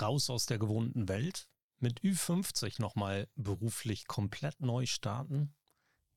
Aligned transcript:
raus 0.00 0.30
aus 0.30 0.46
der 0.46 0.58
gewohnten 0.58 1.08
Welt, 1.08 1.48
mit 1.78 2.00
Ü50 2.00 2.80
nochmal 2.80 3.28
beruflich 3.36 4.06
komplett 4.06 4.60
neu 4.60 4.86
starten, 4.86 5.54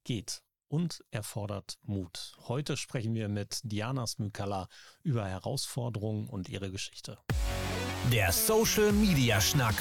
geht 0.04 0.42
und 0.68 1.04
erfordert 1.12 1.78
Mut. 1.84 2.34
Heute 2.48 2.78
sprechen 2.78 3.14
wir 3.14 3.28
mit 3.30 3.60
Diana 3.64 4.08
Smykala 4.08 4.68
über 5.04 5.28
Herausforderungen 5.28 6.28
und 6.28 6.50
ihre 6.50 6.72
Geschichte. 6.72 7.18
Der 8.12 8.32
Social 8.32 8.92
Media 8.92 9.40
Schnack. 9.42 9.76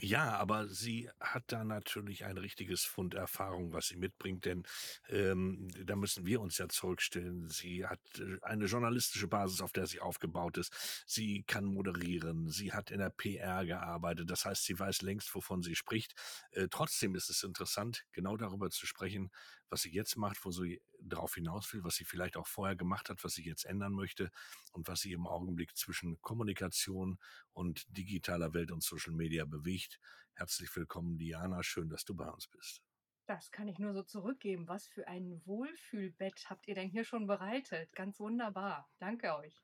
Ja, 0.00 0.36
aber 0.36 0.68
sie 0.68 1.10
hat 1.18 1.42
da 1.48 1.64
natürlich 1.64 2.24
ein 2.24 2.38
richtiges 2.38 2.84
Fund 2.84 3.14
Erfahrung, 3.14 3.72
was 3.72 3.88
sie 3.88 3.96
mitbringt, 3.96 4.44
denn 4.44 4.62
ähm, 5.08 5.68
da 5.86 5.96
müssen 5.96 6.24
wir 6.24 6.40
uns 6.40 6.56
ja 6.58 6.68
zurückstellen. 6.68 7.48
Sie 7.48 7.84
hat 7.84 7.98
äh, 8.16 8.38
eine 8.42 8.66
journalistische 8.66 9.26
Basis, 9.26 9.60
auf 9.60 9.72
der 9.72 9.88
sie 9.88 9.98
aufgebaut 9.98 10.56
ist. 10.56 10.72
Sie 11.04 11.42
kann 11.42 11.64
moderieren, 11.64 12.48
sie 12.48 12.72
hat 12.72 12.92
in 12.92 13.00
der 13.00 13.10
PR 13.10 13.66
gearbeitet, 13.66 14.30
das 14.30 14.44
heißt, 14.44 14.64
sie 14.66 14.78
weiß 14.78 15.02
längst, 15.02 15.34
wovon 15.34 15.64
sie 15.64 15.74
spricht. 15.74 16.14
Äh, 16.52 16.68
trotzdem 16.70 17.16
ist 17.16 17.28
es 17.28 17.42
interessant, 17.42 18.04
genau 18.12 18.36
darüber 18.36 18.70
zu 18.70 18.86
sprechen, 18.86 19.32
was 19.70 19.82
sie 19.82 19.90
jetzt 19.90 20.16
macht, 20.16 20.44
wo 20.44 20.50
sie 20.50 20.80
darauf 21.00 21.34
hinaus 21.34 21.72
will, 21.72 21.84
was 21.84 21.96
sie 21.96 22.04
vielleicht 22.04 22.36
auch 22.36 22.46
vorher 22.46 22.76
gemacht 22.76 23.08
hat, 23.08 23.22
was 23.24 23.34
sie 23.34 23.44
jetzt 23.44 23.64
ändern 23.64 23.92
möchte 23.92 24.30
und 24.72 24.88
was 24.88 25.00
sie 25.00 25.12
im 25.12 25.26
Augenblick 25.26 25.76
zwischen 25.76 26.20
Kommunikation 26.22 27.18
und 27.52 27.84
digitaler 27.96 28.54
Welt 28.54 28.70
und 28.70 28.82
Social 28.82 29.12
Media 29.12 29.44
bewegt. 29.44 30.00
Herzlich 30.34 30.74
willkommen, 30.76 31.18
Diana. 31.18 31.62
Schön, 31.62 31.88
dass 31.88 32.04
du 32.04 32.14
bei 32.14 32.28
uns 32.28 32.46
bist. 32.48 32.82
Das 33.26 33.50
kann 33.50 33.68
ich 33.68 33.78
nur 33.78 33.92
so 33.92 34.02
zurückgeben. 34.02 34.68
Was 34.68 34.86
für 34.86 35.06
ein 35.06 35.42
Wohlfühlbett 35.44 36.48
habt 36.48 36.66
ihr 36.66 36.74
denn 36.74 36.88
hier 36.88 37.04
schon 37.04 37.26
bereitet? 37.26 37.94
Ganz 37.94 38.18
wunderbar. 38.18 38.88
Danke 38.98 39.36
euch. 39.36 39.60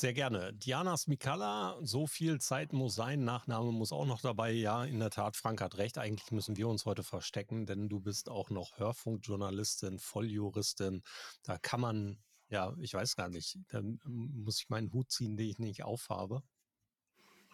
Sehr 0.00 0.12
gerne. 0.12 0.54
Diana 0.54 0.96
Smikala, 0.96 1.76
so 1.82 2.06
viel 2.06 2.40
Zeit 2.40 2.72
muss 2.72 2.94
sein, 2.94 3.24
Nachname 3.24 3.72
muss 3.72 3.90
auch 3.90 4.06
noch 4.06 4.20
dabei. 4.20 4.52
Ja, 4.52 4.84
in 4.84 5.00
der 5.00 5.10
Tat, 5.10 5.36
Frank 5.36 5.60
hat 5.60 5.76
recht. 5.76 5.98
Eigentlich 5.98 6.30
müssen 6.30 6.56
wir 6.56 6.68
uns 6.68 6.86
heute 6.86 7.02
verstecken, 7.02 7.66
denn 7.66 7.88
du 7.88 7.98
bist 7.98 8.28
auch 8.28 8.48
noch 8.48 8.78
Hörfunkjournalistin, 8.78 9.98
Volljuristin. 9.98 11.02
Da 11.42 11.58
kann 11.58 11.80
man, 11.80 12.22
ja, 12.48 12.76
ich 12.80 12.94
weiß 12.94 13.16
gar 13.16 13.28
nicht, 13.28 13.58
da 13.70 13.82
muss 14.04 14.60
ich 14.60 14.68
meinen 14.68 14.92
Hut 14.92 15.10
ziehen, 15.10 15.36
den 15.36 15.48
ich 15.48 15.58
nicht 15.58 15.82
aufhabe. 15.82 16.44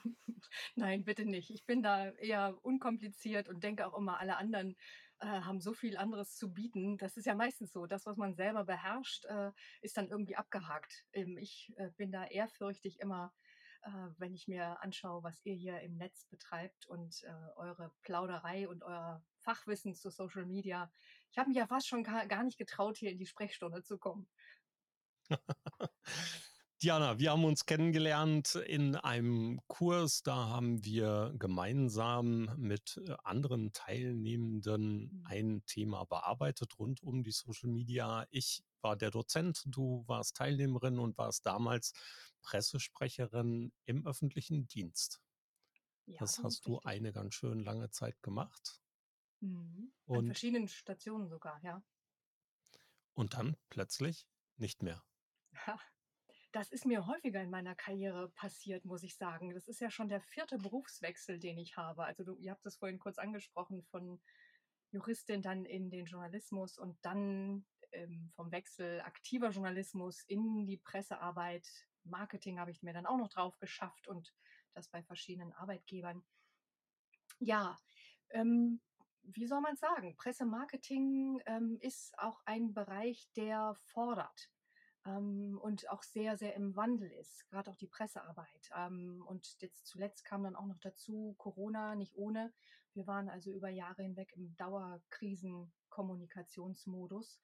Nein, 0.74 1.02
bitte 1.02 1.24
nicht. 1.24 1.48
Ich 1.48 1.64
bin 1.64 1.82
da 1.82 2.10
eher 2.10 2.58
unkompliziert 2.60 3.48
und 3.48 3.64
denke 3.64 3.86
auch 3.86 3.96
immer, 3.96 4.20
alle 4.20 4.36
anderen 4.36 4.76
äh, 5.24 5.40
haben 5.42 5.60
so 5.60 5.72
viel 5.72 5.96
anderes 5.96 6.36
zu 6.36 6.52
bieten. 6.52 6.98
Das 6.98 7.16
ist 7.16 7.24
ja 7.24 7.34
meistens 7.34 7.72
so. 7.72 7.86
Das, 7.86 8.04
was 8.04 8.16
man 8.18 8.34
selber 8.34 8.64
beherrscht, 8.64 9.24
äh, 9.24 9.52
ist 9.80 9.96
dann 9.96 10.08
irgendwie 10.08 10.36
abgehakt. 10.36 11.04
Ähm, 11.12 11.38
ich 11.38 11.72
äh, 11.76 11.90
bin 11.96 12.12
da 12.12 12.26
ehrfürchtig 12.26 13.00
immer, 13.00 13.32
äh, 13.82 13.90
wenn 14.18 14.34
ich 14.34 14.48
mir 14.48 14.82
anschaue, 14.82 15.22
was 15.22 15.40
ihr 15.44 15.54
hier 15.54 15.80
im 15.80 15.96
Netz 15.96 16.26
betreibt 16.26 16.86
und 16.86 17.22
äh, 17.24 17.56
eure 17.56 17.90
Plauderei 18.02 18.68
und 18.68 18.82
euer 18.82 19.22
Fachwissen 19.40 19.94
zu 19.94 20.10
Social 20.10 20.44
Media. 20.44 20.92
Ich 21.30 21.38
habe 21.38 21.48
mich 21.48 21.56
ja 21.56 21.66
fast 21.66 21.88
schon 21.88 22.04
gar, 22.04 22.26
gar 22.26 22.44
nicht 22.44 22.58
getraut, 22.58 22.98
hier 22.98 23.10
in 23.10 23.18
die 23.18 23.26
Sprechstunde 23.26 23.82
zu 23.82 23.98
kommen. 23.98 24.28
Diana, 26.84 27.18
wir 27.18 27.30
haben 27.30 27.46
uns 27.46 27.64
kennengelernt 27.64 28.56
in 28.56 28.94
einem 28.94 29.58
Kurs. 29.68 30.22
Da 30.22 30.48
haben 30.48 30.84
wir 30.84 31.32
gemeinsam 31.38 32.50
mit 32.58 33.00
äh, 33.06 33.16
anderen 33.24 33.72
Teilnehmenden 33.72 35.04
mhm. 35.04 35.24
ein 35.24 35.62
Thema 35.64 36.04
bearbeitet 36.04 36.78
rund 36.78 37.02
um 37.02 37.22
die 37.22 37.30
Social 37.30 37.70
Media. 37.70 38.26
Ich 38.28 38.62
war 38.82 38.96
der 38.96 39.10
Dozent, 39.10 39.62
du 39.64 40.04
warst 40.08 40.36
Teilnehmerin 40.36 40.98
und 40.98 41.16
warst 41.16 41.46
damals 41.46 41.94
Pressesprecherin 42.42 43.72
im 43.86 44.06
öffentlichen 44.06 44.66
Dienst. 44.66 45.22
Ja, 46.04 46.18
das 46.18 46.42
hast 46.42 46.66
du 46.66 46.80
eine 46.80 47.14
ganz 47.14 47.32
schön 47.32 47.60
lange 47.60 47.88
Zeit 47.92 48.20
gemacht. 48.20 48.82
Mhm. 49.40 49.90
An 50.06 50.16
und, 50.18 50.26
verschiedenen 50.26 50.68
Stationen 50.68 51.30
sogar, 51.30 51.58
ja. 51.62 51.82
Und 53.14 53.32
dann 53.32 53.56
plötzlich 53.70 54.28
nicht 54.58 54.82
mehr. 54.82 55.02
Das 56.54 56.70
ist 56.70 56.86
mir 56.86 57.08
häufiger 57.08 57.42
in 57.42 57.50
meiner 57.50 57.74
Karriere 57.74 58.28
passiert, 58.28 58.84
muss 58.84 59.02
ich 59.02 59.16
sagen. 59.16 59.52
Das 59.54 59.66
ist 59.66 59.80
ja 59.80 59.90
schon 59.90 60.08
der 60.08 60.20
vierte 60.20 60.56
Berufswechsel, 60.56 61.40
den 61.40 61.58
ich 61.58 61.76
habe. 61.76 62.04
Also 62.04 62.22
du, 62.22 62.36
ihr 62.36 62.52
habt 62.52 62.64
es 62.64 62.76
vorhin 62.76 63.00
kurz 63.00 63.18
angesprochen, 63.18 63.82
von 63.82 64.22
Juristin 64.92 65.42
dann 65.42 65.64
in 65.64 65.90
den 65.90 66.06
Journalismus 66.06 66.78
und 66.78 66.96
dann 67.04 67.66
ähm, 67.90 68.30
vom 68.36 68.52
Wechsel 68.52 69.00
aktiver 69.00 69.50
Journalismus 69.50 70.22
in 70.28 70.64
die 70.64 70.76
Pressearbeit. 70.76 71.66
Marketing 72.04 72.60
habe 72.60 72.70
ich 72.70 72.84
mir 72.84 72.92
dann 72.92 73.06
auch 73.06 73.18
noch 73.18 73.30
drauf 73.30 73.58
geschafft 73.58 74.06
und 74.06 74.32
das 74.74 74.88
bei 74.88 75.02
verschiedenen 75.02 75.52
Arbeitgebern. 75.54 76.24
Ja, 77.40 77.76
ähm, 78.30 78.80
wie 79.24 79.48
soll 79.48 79.60
man 79.60 79.74
sagen? 79.74 80.14
Pressemarketing 80.14 81.42
ähm, 81.46 81.78
ist 81.80 82.16
auch 82.16 82.40
ein 82.44 82.72
Bereich, 82.72 83.28
der 83.34 83.74
fordert 83.74 84.53
ähm, 85.06 85.58
und 85.62 85.88
auch 85.90 86.02
sehr, 86.02 86.36
sehr 86.36 86.54
im 86.54 86.74
Wandel 86.76 87.10
ist, 87.10 87.48
gerade 87.48 87.70
auch 87.70 87.76
die 87.76 87.86
Pressearbeit. 87.86 88.70
Ähm, 88.76 89.24
und 89.26 89.60
jetzt 89.60 89.86
zuletzt 89.86 90.24
kam 90.24 90.42
dann 90.42 90.56
auch 90.56 90.66
noch 90.66 90.80
dazu 90.80 91.34
Corona, 91.38 91.94
nicht 91.94 92.16
ohne. 92.16 92.52
Wir 92.94 93.06
waren 93.06 93.28
also 93.28 93.52
über 93.52 93.68
Jahre 93.68 94.02
hinweg 94.02 94.32
im 94.36 94.56
Dauerkrisenkommunikationsmodus. 94.56 97.40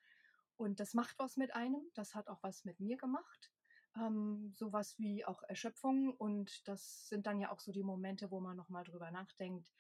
Und 0.57 0.81
das 0.81 0.95
macht 0.95 1.19
was 1.19 1.37
mit 1.37 1.55
einem, 1.55 1.83
das 1.95 2.15
hat 2.15 2.29
auch 2.29 2.43
was 2.43 2.65
mit 2.65 2.81
mir 2.81 2.97
gemacht. 2.97 3.53
Ähm, 3.97 4.55
sowas 4.57 4.99
wie 4.99 5.25
auch 5.25 5.43
Erschöpfung. 5.43 6.15
Und 6.15 6.67
das 6.69 7.09
sind 7.09 7.27
dann 7.27 7.41
ja 7.41 7.51
auch 7.51 7.61
so 7.61 7.73
die 7.73 7.83
Momente, 7.83 8.31
wo 8.31 8.41
man 8.41 8.57
nochmal 8.57 8.85
drüber 8.85 9.11
nachdenkt, 9.11 9.73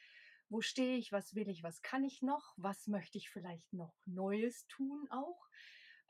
wo 0.48 0.60
stehe 0.60 0.96
ich, 0.96 1.12
was 1.12 1.34
will 1.34 1.48
ich, 1.48 1.62
was 1.62 1.82
kann 1.82 2.02
ich 2.02 2.22
noch, 2.22 2.54
was 2.56 2.88
möchte 2.88 3.18
ich 3.18 3.30
vielleicht 3.30 3.72
noch 3.72 3.94
Neues 4.06 4.66
tun 4.66 5.06
auch 5.10 5.48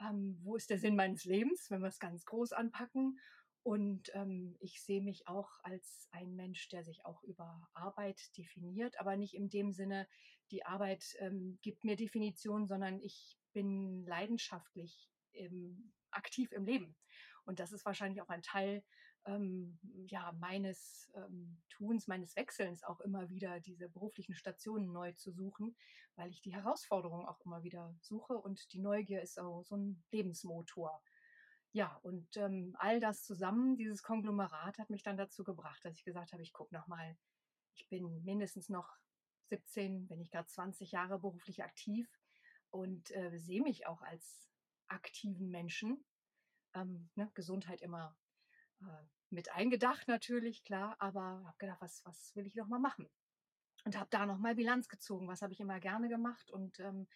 ähm, 0.01 0.39
wo 0.43 0.57
ist 0.57 0.71
der 0.71 0.79
Sinn 0.79 0.97
meines 0.97 1.25
Lebens, 1.25 1.71
wenn 1.71 1.81
wir 1.81 1.89
es 1.89 1.99
ganz 1.99 2.25
groß 2.25 2.53
anpacken. 2.53 3.19
Und 3.63 4.11
ähm, 4.15 4.57
ich 4.61 4.83
sehe 4.83 5.03
mich 5.03 5.29
auch 5.29 5.51
als 5.63 6.09
ein 6.13 6.35
Mensch, 6.35 6.69
der 6.69 6.83
sich 6.83 7.05
auch 7.05 7.23
über 7.25 7.69
Arbeit 7.75 8.37
definiert, 8.37 8.99
aber 8.99 9.17
nicht 9.17 9.35
in 9.35 9.51
dem 9.51 9.73
Sinne, 9.73 10.09
die 10.51 10.65
Arbeit 10.65 11.05
ähm, 11.19 11.59
gibt 11.63 11.85
mir 11.85 11.97
Definition, 11.97 12.67
sondern 12.67 13.01
ich 13.01 13.37
bin 13.53 14.05
leidenschaftlich 14.07 15.11
im, 15.33 15.93
aktiv 16.11 16.53
im 16.53 16.65
Leben. 16.65 16.97
Und 17.45 17.61
das 17.61 17.73
ist 17.73 17.85
wahrscheinlich 17.85 18.23
auch 18.23 18.29
ein 18.29 18.43
Teil 18.43 18.83
ähm, 19.27 19.79
ja, 20.07 20.33
meines 20.33 21.11
ähm, 21.15 21.61
Tuns, 21.71 22.07
meines 22.07 22.37
Wechselns 22.37 22.83
auch 22.85 23.01
immer 23.01 23.29
wieder 23.29 23.61
diese 23.61 23.89
beruflichen 23.89 24.35
Stationen 24.35 24.93
neu 24.93 25.13
zu 25.13 25.33
suchen, 25.33 25.77
weil 26.17 26.31
ich 26.31 26.41
die 26.43 26.55
Herausforderungen 26.55 27.27
auch 27.27 27.41
immer 27.45 27.63
wieder 27.63 27.95
suche 28.01 28.35
und 28.35 28.73
die 28.73 28.81
Neugier 28.81 29.23
ist 29.23 29.39
auch 29.39 29.63
so 29.65 29.77
ein 29.77 30.03
Lebensmotor. 30.11 31.03
Ja, 31.73 31.97
und 32.03 32.37
ähm, 32.37 32.75
all 32.79 33.01
das 33.01 33.23
zusammen, 33.25 33.77
dieses 33.77 34.03
Konglomerat 34.03 34.79
hat 34.79 34.91
mich 34.91 35.03
dann 35.03 35.17
dazu 35.17 35.45
gebracht, 35.45 35.85
dass 35.85 35.95
ich 35.95 36.05
gesagt 36.05 36.33
habe, 36.33 36.43
ich 36.43 36.53
gucke 36.53 36.75
nochmal, 36.75 37.17
ich 37.75 37.89
bin 37.89 38.23
mindestens 38.25 38.69
noch 38.69 38.89
17, 39.51 40.09
wenn 40.11 40.21
ich 40.21 40.31
gerade 40.31 40.49
20 40.49 40.93
Jahre 40.93 41.19
beruflich 41.21 41.63
aktiv 41.63 42.09
und 42.71 43.11
äh, 43.13 43.39
sehe 43.39 43.63
mich 43.63 43.87
auch 43.87 44.03
als 44.03 44.49
aktiven 44.89 45.51
Menschen 45.51 46.05
Ähm, 46.75 47.11
ne, 47.17 47.31
Gesundheit 47.35 47.83
immer 47.83 48.17
äh, 48.83 49.05
mit 49.31 49.53
eingedacht 49.53 50.09
natürlich, 50.09 50.65
klar, 50.65 50.97
aber 50.99 51.43
habe 51.45 51.59
gedacht, 51.59 51.81
was, 51.81 52.03
was 52.05 52.35
will 52.35 52.47
ich 52.47 52.55
noch 52.57 52.69
mal 52.69 52.79
machen? 52.79 53.09
Und 53.85 53.99
habe 53.99 54.11
da 54.11 54.27
noch 54.27 54.39
mal 54.39 54.55
Bilanz 54.55 54.89
gezogen, 54.89 55.29
was 55.29 55.43
habe 55.43 55.53
ich 55.53 55.61
immer 55.61 55.81
gerne 55.81 56.09
gemacht 56.09 56.51
und 56.51 56.79
ähm, 56.81 57.09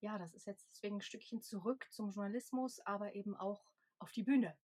ja, 0.00 0.18
das 0.18 0.34
ist 0.34 0.46
jetzt 0.46 0.68
deswegen 0.70 0.96
ein 0.96 1.02
Stückchen 1.02 1.42
zurück 1.42 1.86
zum 1.90 2.10
Journalismus, 2.10 2.80
aber 2.80 3.14
eben 3.14 3.34
auch 3.36 3.70
auf 3.98 4.12
die 4.12 4.22
Bühne. 4.22 4.56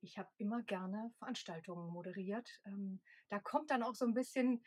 Ich 0.00 0.18
habe 0.18 0.30
immer 0.38 0.62
gerne 0.62 1.12
Veranstaltungen 1.18 1.90
moderiert. 1.92 2.60
Ähm, 2.64 3.00
da 3.28 3.38
kommt 3.38 3.70
dann 3.70 3.82
auch 3.82 3.94
so 3.94 4.06
ein 4.06 4.14
bisschen 4.14 4.64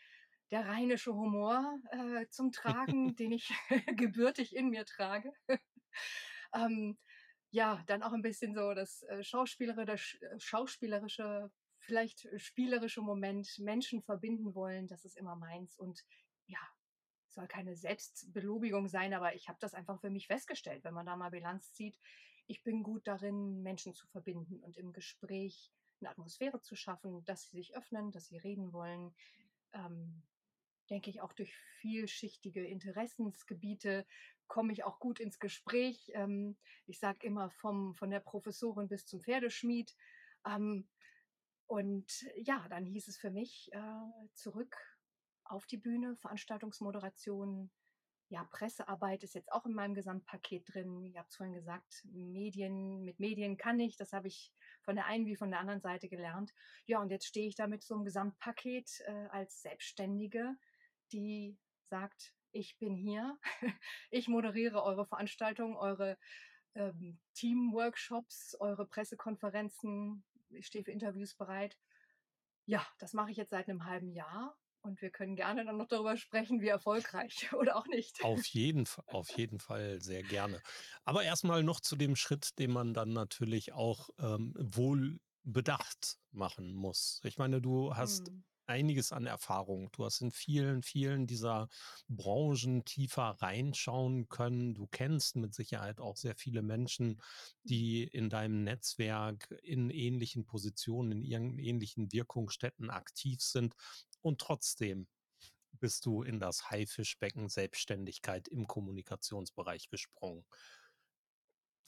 der 0.51 0.67
rheinische 0.67 1.13
Humor 1.13 1.79
äh, 1.89 2.27
zum 2.29 2.51
Tragen, 2.51 3.15
den 3.15 3.31
ich 3.31 3.51
gebürtig 3.97 4.55
in 4.55 4.69
mir 4.69 4.85
trage. 4.85 5.33
ähm, 6.53 6.97
ja, 7.53 7.83
dann 7.85 8.01
auch 8.01 8.13
ein 8.13 8.23
bisschen 8.23 8.55
so 8.55 8.73
das 8.73 9.03
äh, 9.03 9.19
äh, 9.19 9.23
schauspielerische, 10.39 11.51
vielleicht 11.77 12.27
spielerische 12.37 13.01
Moment, 13.01 13.59
Menschen 13.59 14.01
verbinden 14.01 14.55
wollen, 14.55 14.87
das 14.87 15.05
ist 15.05 15.15
immer 15.15 15.35
meins. 15.35 15.77
Und 15.77 16.03
ja, 16.47 16.57
soll 17.29 17.47
keine 17.47 17.75
Selbstbelobigung 17.75 18.87
sein, 18.87 19.13
aber 19.13 19.35
ich 19.35 19.49
habe 19.49 19.59
das 19.61 19.75
einfach 19.75 20.01
für 20.01 20.09
mich 20.09 20.25
festgestellt, 20.25 20.83
wenn 20.83 20.95
man 20.95 21.05
da 21.05 21.15
mal 21.15 21.29
Bilanz 21.29 21.73
zieht. 21.73 21.95
Ich 22.47 22.63
bin 22.63 22.81
gut 22.81 23.07
darin, 23.07 23.61
Menschen 23.61 23.93
zu 23.93 24.07
verbinden 24.07 24.59
und 24.63 24.75
im 24.77 24.91
Gespräch 24.91 25.71
eine 26.01 26.09
Atmosphäre 26.09 26.59
zu 26.59 26.75
schaffen, 26.75 27.23
dass 27.25 27.43
sie 27.43 27.57
sich 27.57 27.77
öffnen, 27.77 28.11
dass 28.11 28.25
sie 28.25 28.37
reden 28.37 28.73
wollen. 28.73 29.13
Ähm, 29.73 30.23
denke 30.89 31.11
ich, 31.11 31.21
auch 31.21 31.33
durch 31.33 31.55
vielschichtige 31.81 32.65
Interessensgebiete 32.65 34.07
komme 34.47 34.73
ich 34.73 34.83
auch 34.83 34.99
gut 34.99 35.19
ins 35.19 35.39
Gespräch. 35.39 36.11
Ähm, 36.13 36.57
ich 36.85 36.99
sage 36.99 37.25
immer 37.25 37.49
vom, 37.49 37.95
von 37.95 38.09
der 38.09 38.19
Professorin 38.19 38.87
bis 38.87 39.05
zum 39.05 39.21
Pferdeschmied. 39.21 39.95
Ähm, 40.45 40.87
und 41.67 42.25
ja, 42.35 42.67
dann 42.69 42.85
hieß 42.85 43.07
es 43.07 43.17
für 43.17 43.31
mich 43.31 43.71
äh, 43.73 44.29
zurück 44.33 44.75
auf 45.43 45.65
die 45.65 45.77
Bühne, 45.77 46.15
Veranstaltungsmoderation, 46.17 47.71
ja, 48.29 48.45
Pressearbeit 48.45 49.23
ist 49.23 49.35
jetzt 49.35 49.51
auch 49.51 49.65
in 49.65 49.73
meinem 49.73 49.93
Gesamtpaket 49.93 50.73
drin. 50.73 51.05
Ihr 51.05 51.19
habt 51.19 51.29
es 51.29 51.35
vorhin 51.35 51.53
gesagt, 51.53 52.03
Medien, 52.05 53.03
mit 53.03 53.19
Medien 53.19 53.57
kann 53.57 53.79
ich, 53.79 53.95
das 53.95 54.11
habe 54.11 54.27
ich 54.27 54.51
von 54.81 54.95
der 54.95 55.05
einen 55.05 55.27
wie 55.27 55.35
von 55.35 55.51
der 55.51 55.59
anderen 55.59 55.81
Seite 55.81 56.09
gelernt. 56.09 56.51
Ja, 56.85 56.99
und 56.99 57.11
jetzt 57.11 57.27
stehe 57.27 57.47
ich 57.47 57.55
da 57.55 57.67
mit 57.67 57.83
so 57.83 57.93
einem 57.93 58.05
Gesamtpaket 58.05 59.03
äh, 59.05 59.27
als 59.29 59.61
Selbstständige, 59.61 60.55
die 61.11 61.59
sagt, 61.83 62.33
ich 62.53 62.77
bin 62.77 62.95
hier, 62.95 63.37
ich 64.11 64.27
moderiere 64.27 64.83
eure 64.83 65.05
Veranstaltungen, 65.05 65.75
eure 65.75 66.17
ähm, 66.75 67.19
Team-Workshops, 67.33 68.55
eure 68.59 68.85
Pressekonferenzen, 68.85 70.23
ich 70.49 70.67
stehe 70.67 70.83
für 70.83 70.91
Interviews 70.91 71.35
bereit. 71.35 71.77
Ja, 72.65 72.85
das 72.99 73.13
mache 73.13 73.31
ich 73.31 73.37
jetzt 73.37 73.49
seit 73.49 73.67
einem 73.67 73.85
halben 73.85 74.11
Jahr 74.11 74.57
und 74.81 75.01
wir 75.01 75.09
können 75.09 75.35
gerne 75.35 75.65
dann 75.65 75.77
noch 75.77 75.87
darüber 75.87 76.15
sprechen, 76.17 76.61
wie 76.61 76.67
erfolgreich 76.67 77.51
oder 77.53 77.75
auch 77.75 77.87
nicht. 77.87 78.23
Auf 78.23 78.45
jeden, 78.47 78.87
auf 79.07 79.29
jeden 79.37 79.59
Fall 79.59 80.01
sehr 80.01 80.23
gerne. 80.23 80.61
Aber 81.03 81.23
erstmal 81.23 81.63
noch 81.63 81.79
zu 81.79 81.95
dem 81.95 82.15
Schritt, 82.15 82.57
den 82.59 82.71
man 82.71 82.93
dann 82.93 83.13
natürlich 83.13 83.73
auch 83.73 84.09
ähm, 84.19 84.53
wohl 84.57 85.19
bedacht 85.43 86.19
machen 86.31 86.73
muss. 86.73 87.19
Ich 87.23 87.37
meine, 87.37 87.61
du 87.61 87.95
hast 87.95 88.27
hm 88.27 88.43
einiges 88.65 89.11
an 89.11 89.25
Erfahrung. 89.25 89.89
Du 89.91 90.05
hast 90.05 90.21
in 90.21 90.31
vielen, 90.31 90.83
vielen 90.83 91.27
dieser 91.27 91.69
Branchen 92.07 92.85
tiefer 92.85 93.37
reinschauen 93.41 94.29
können. 94.29 94.73
Du 94.73 94.87
kennst 94.87 95.35
mit 95.35 95.53
Sicherheit 95.53 95.99
auch 95.99 96.17
sehr 96.17 96.35
viele 96.35 96.61
Menschen, 96.61 97.21
die 97.63 98.03
in 98.03 98.29
deinem 98.29 98.63
Netzwerk 98.63 99.51
in 99.63 99.89
ähnlichen 99.89 100.45
Positionen, 100.45 101.11
in 101.11 101.23
ihren 101.23 101.59
ähnlichen 101.59 102.11
Wirkungsstätten 102.11 102.89
aktiv 102.89 103.41
sind. 103.41 103.73
Und 104.21 104.39
trotzdem 104.39 105.07
bist 105.79 106.05
du 106.05 106.23
in 106.23 106.39
das 106.39 106.69
Haifischbecken 106.69 107.49
Selbstständigkeit 107.49 108.47
im 108.47 108.67
Kommunikationsbereich 108.67 109.89
gesprungen. 109.89 110.45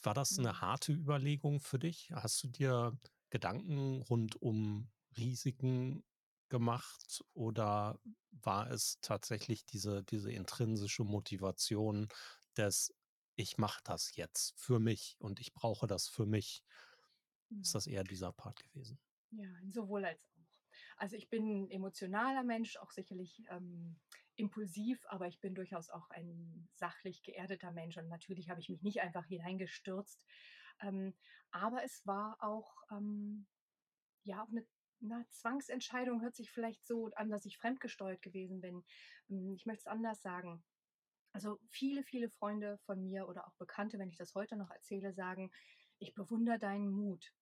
War 0.01 0.13
das 0.13 0.38
eine 0.38 0.54
mhm. 0.54 0.62
harte 0.62 0.92
Überlegung 0.92 1.60
für 1.60 1.80
dich? 1.80 2.12
Hast 2.13 2.44
du 2.44 2.48
dir 2.48 2.98
Gedanken 3.30 4.01
rund 4.04 4.42
um 4.42 4.92
Risiken 5.18 6.04
gemacht 6.50 7.24
oder 7.33 8.00
war 8.31 8.69
es 8.69 9.00
tatsächlich 9.01 9.65
diese, 9.65 10.03
diese 10.03 10.31
intrinsische 10.31 11.03
Motivation 11.03 12.07
des, 12.57 12.94
ich 13.36 13.57
mache 13.57 13.81
das 13.83 14.15
jetzt 14.15 14.53
für 14.57 14.80
mich 14.80 15.15
und 15.19 15.39
ich 15.39 15.53
brauche 15.53 15.88
das 15.88 16.07
für 16.07 16.25
mich? 16.25 16.63
Ist 17.50 17.74
mhm. 17.74 17.77
das 17.77 17.88
eher 17.88 18.03
dieser 18.03 18.31
Part 18.31 18.63
gewesen? 18.63 19.00
Ja, 19.31 19.50
sowohl 19.71 20.06
als 20.06 20.24
auch. 20.25 20.36
Also 20.97 21.15
ich 21.15 21.30
bin 21.30 21.65
ein 21.65 21.71
emotionaler 21.71 22.44
Mensch, 22.44 22.77
auch 22.77 22.92
sicherlich 22.92 23.44
ähm, 23.50 23.97
impulsiv, 24.36 25.06
aber 25.07 25.27
ich 25.27 25.39
bin 25.39 25.56
durchaus 25.56 25.89
auch 25.89 26.09
ein 26.09 26.68
sachlich 26.74 27.24
geerdeter 27.24 27.71
Mensch 27.71 27.97
und 27.97 28.07
natürlich 28.07 28.50
habe 28.50 28.59
ich 28.59 28.69
mich 28.69 28.81
nicht 28.81 29.01
einfach 29.01 29.25
hineingestürzt. 29.25 30.25
Ähm, 30.81 31.13
aber 31.51 31.83
es 31.83 32.06
war 32.06 32.38
auch 32.42 32.75
ähm, 32.92 33.45
ja 34.24 34.44
auch 34.44 34.50
eine 34.50 34.65
na, 35.00 35.25
Zwangsentscheidung 35.30 36.21
hört 36.21 36.36
sich 36.36 36.51
vielleicht 36.51 36.86
so 36.86 37.09
an, 37.15 37.30
dass 37.30 37.45
ich 37.45 37.57
fremdgesteuert 37.57 38.21
gewesen 38.21 38.62
bin. 38.62 38.83
Hm, 39.27 39.53
ich 39.56 39.65
möchte 39.65 39.81
es 39.81 39.88
anders 39.88 40.21
sagen. 40.21 40.63
Also 41.33 41.59
viele, 41.69 42.03
viele 42.03 42.30
Freunde 42.30 42.77
von 42.86 43.03
mir 43.03 43.27
oder 43.27 43.45
auch 43.45 43.53
Bekannte, 43.56 44.00
wenn 44.00 44.09
ich 44.09 44.18
das 44.18 44.36
heute 44.36 44.56
noch 44.56 44.71
erzähle, 44.71 45.13
sagen, 45.13 45.51
ich 46.00 46.13
bewundere 46.13 46.59
deinen 46.59 46.89
Mut. 46.89 47.33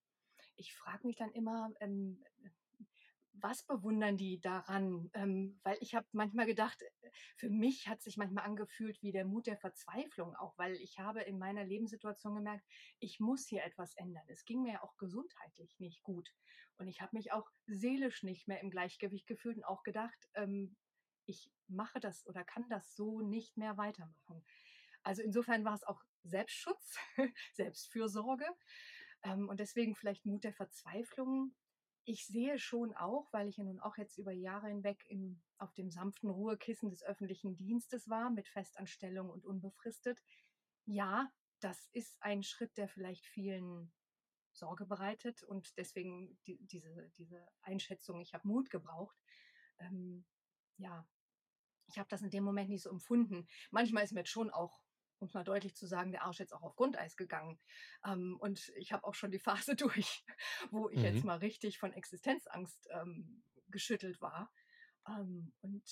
Ich 0.56 0.74
frage 0.76 1.06
mich 1.06 1.18
dann 1.18 1.32
immer, 1.32 1.72
ähm, 1.80 2.24
was 3.34 3.64
bewundern 3.64 4.18
die 4.18 4.40
daran? 4.40 5.10
Ähm, 5.14 5.60
weil 5.64 5.78
ich 5.82 5.96
habe 5.96 6.08
manchmal 6.12 6.46
gedacht, 6.46 6.82
äh, 6.82 7.10
für 7.36 7.50
mich 7.50 7.88
hat 7.88 8.02
sich 8.02 8.18
manchmal 8.18 8.46
angefühlt 8.46 9.02
wie 9.02 9.12
der 9.12 9.26
Mut 9.26 9.48
der 9.48 9.58
Verzweiflung, 9.58 10.36
auch 10.36 10.58
weil 10.58 10.76
ich 10.76 11.00
habe 11.00 11.22
in 11.22 11.40
meiner 11.40 11.66
Lebenssituation 11.66 12.36
gemerkt, 12.36 12.66
ich 13.00 13.20
muss 13.20 13.48
hier 13.48 13.64
etwas 13.64 13.96
ändern. 13.96 14.24
Es 14.28 14.46
ging 14.46 14.62
mir 14.62 14.84
auch 14.84 14.96
gesundheitlich 14.98 15.80
nicht 15.80 16.04
gut. 16.04 16.30
Und 16.78 16.88
ich 16.88 17.02
habe 17.02 17.16
mich 17.16 17.32
auch 17.32 17.48
seelisch 17.68 18.24
nicht 18.24 18.48
mehr 18.48 18.62
im 18.62 18.70
Gleichgewicht 18.70 19.28
gefühlt 19.28 19.58
und 19.58 19.66
auch 19.66 19.84
gedacht, 19.84 20.30
ähm, 20.36 20.76
ich 21.26 21.52
mache 21.68 22.00
das 22.00 22.26
oder 22.28 22.44
kann 22.44 22.68
das 22.70 22.96
so 22.96 23.22
nicht 23.22 23.58
mehr 23.58 23.78
weitermachen. 23.78 24.44
Also 25.04 25.22
insofern 25.22 25.66
war 25.66 25.76
es 25.76 25.84
auch 25.84 26.02
Selbstschutz, 26.24 26.98
Selbstfürsorge. 27.54 28.46
Ähm, 29.24 29.50
und 29.50 29.60
deswegen 29.60 29.96
vielleicht 29.96 30.26
Mut 30.26 30.44
der 30.44 30.54
Verzweiflung 30.54 31.54
ich 32.06 32.26
sehe 32.26 32.60
schon 32.60 32.94
auch, 32.94 33.32
weil 33.32 33.48
ich 33.48 33.58
ja 33.58 33.64
nun 33.64 33.80
auch 33.80 33.98
jetzt 33.98 34.18
über 34.18 34.32
Jahre 34.32 34.68
hinweg 34.68 35.04
im, 35.08 35.42
auf 35.58 35.74
dem 35.74 35.90
sanften 35.90 36.30
Ruhekissen 36.30 36.90
des 36.90 37.04
öffentlichen 37.04 37.56
Dienstes 37.56 38.10
war, 38.10 38.30
mit 38.30 38.48
Festanstellung 38.48 39.30
und 39.30 39.46
unbefristet. 39.46 40.22
Ja, 40.86 41.32
das 41.60 41.88
ist 41.94 42.22
ein 42.22 42.44
Schritt, 42.44 42.78
der 42.78 42.90
vielleicht 42.90 43.26
vielen 43.26 43.94
Sorge 44.52 44.86
bereitet 44.86 45.44
und 45.44 45.78
deswegen 45.78 46.38
die, 46.46 46.58
diese, 46.68 47.10
diese 47.18 47.48
Einschätzung, 47.62 48.22
ich 48.22 48.34
habe 48.34 48.48
Mut 48.48 48.70
gebraucht. 48.70 49.18
Ähm, 49.80 50.26
ja, 50.78 51.08
ich 51.88 51.98
habe 51.98 52.10
das 52.10 52.22
in 52.22 52.30
dem 52.30 52.44
Moment 52.44 52.70
nicht 52.70 52.84
so 52.84 52.90
empfunden. 52.90 53.48
Manchmal 53.72 54.04
ist 54.04 54.12
mir 54.12 54.22
jetzt 54.22 54.30
schon 54.30 54.50
auch 54.50 54.82
um 55.24 55.28
es 55.28 55.34
mal 55.34 55.46
deutlich 55.46 55.74
zu 55.76 55.88
sagen, 55.88 56.12
der 56.12 56.24
Arsch 56.24 56.40
jetzt 56.40 56.54
auch 56.54 56.64
auf 56.64 56.76
Grundeis 56.76 57.16
gegangen. 57.16 57.58
Ähm, 58.06 58.38
und 58.42 58.70
ich 58.76 58.92
habe 58.92 59.06
auch 59.06 59.16
schon 59.16 59.32
die 59.32 59.40
Phase 59.70 59.76
durch, 59.76 60.26
wo 60.70 60.90
ich 60.90 61.00
mhm. 61.00 61.06
jetzt 61.06 61.24
mal 61.24 61.38
richtig 61.38 61.80
von 61.80 61.94
Existenzangst 61.94 62.90
ähm, 62.92 63.44
geschüttelt 63.70 64.22
war. 64.22 64.52
Ähm, 65.08 65.54
und 65.62 65.84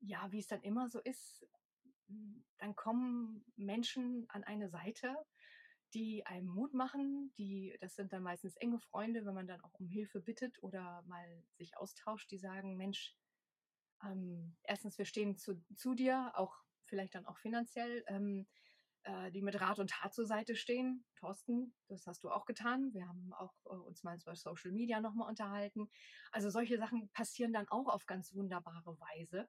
ja, 0.00 0.32
wie 0.32 0.38
es 0.38 0.46
dann 0.46 0.62
immer 0.62 0.88
so 0.88 0.98
ist, 1.00 1.46
dann 2.58 2.74
kommen 2.74 3.44
Menschen 3.56 4.24
an 4.30 4.44
eine 4.44 4.70
Seite, 4.70 5.14
die 5.92 6.24
einem 6.24 6.48
Mut 6.48 6.72
machen, 6.72 7.32
die, 7.36 7.76
das 7.80 7.96
sind 7.96 8.12
dann 8.12 8.22
meistens 8.22 8.56
enge 8.56 8.78
Freunde, 8.78 9.26
wenn 9.26 9.34
man 9.34 9.46
dann 9.46 9.60
auch 9.60 9.74
um 9.74 9.88
Hilfe 9.88 10.20
bittet 10.20 10.62
oder 10.62 11.02
mal 11.02 11.44
sich 11.58 11.76
austauscht, 11.76 12.30
die 12.30 12.38
sagen, 12.38 12.76
Mensch, 12.76 13.14
ähm, 14.02 14.56
erstens, 14.62 14.96
wir 14.96 15.04
stehen 15.04 15.36
zu, 15.36 15.62
zu 15.76 15.94
dir, 15.94 16.32
auch 16.34 16.56
vielleicht 16.86 17.14
dann 17.14 17.26
auch 17.26 17.38
finanziell. 17.38 18.04
Ähm, 18.08 18.46
äh, 19.04 19.30
die 19.30 19.42
mit 19.42 19.60
Rat 19.60 19.78
und 19.78 19.90
Tat 19.90 20.14
zur 20.14 20.26
Seite 20.26 20.56
stehen. 20.56 21.04
Thorsten, 21.16 21.74
das 21.88 22.06
hast 22.06 22.22
du 22.24 22.30
auch 22.30 22.44
getan. 22.44 22.92
Wir 22.92 23.06
haben 23.06 23.32
auch 23.32 23.54
äh, 23.64 23.68
uns 23.68 24.02
mal 24.02 24.18
über 24.20 24.36
Social 24.36 24.72
Media 24.72 25.00
nochmal 25.00 25.28
unterhalten. 25.28 25.90
Also 26.32 26.50
solche 26.50 26.78
Sachen 26.78 27.08
passieren 27.12 27.52
dann 27.52 27.68
auch 27.68 27.88
auf 27.88 28.06
ganz 28.06 28.34
wunderbare 28.34 28.98
Weise. 28.98 29.48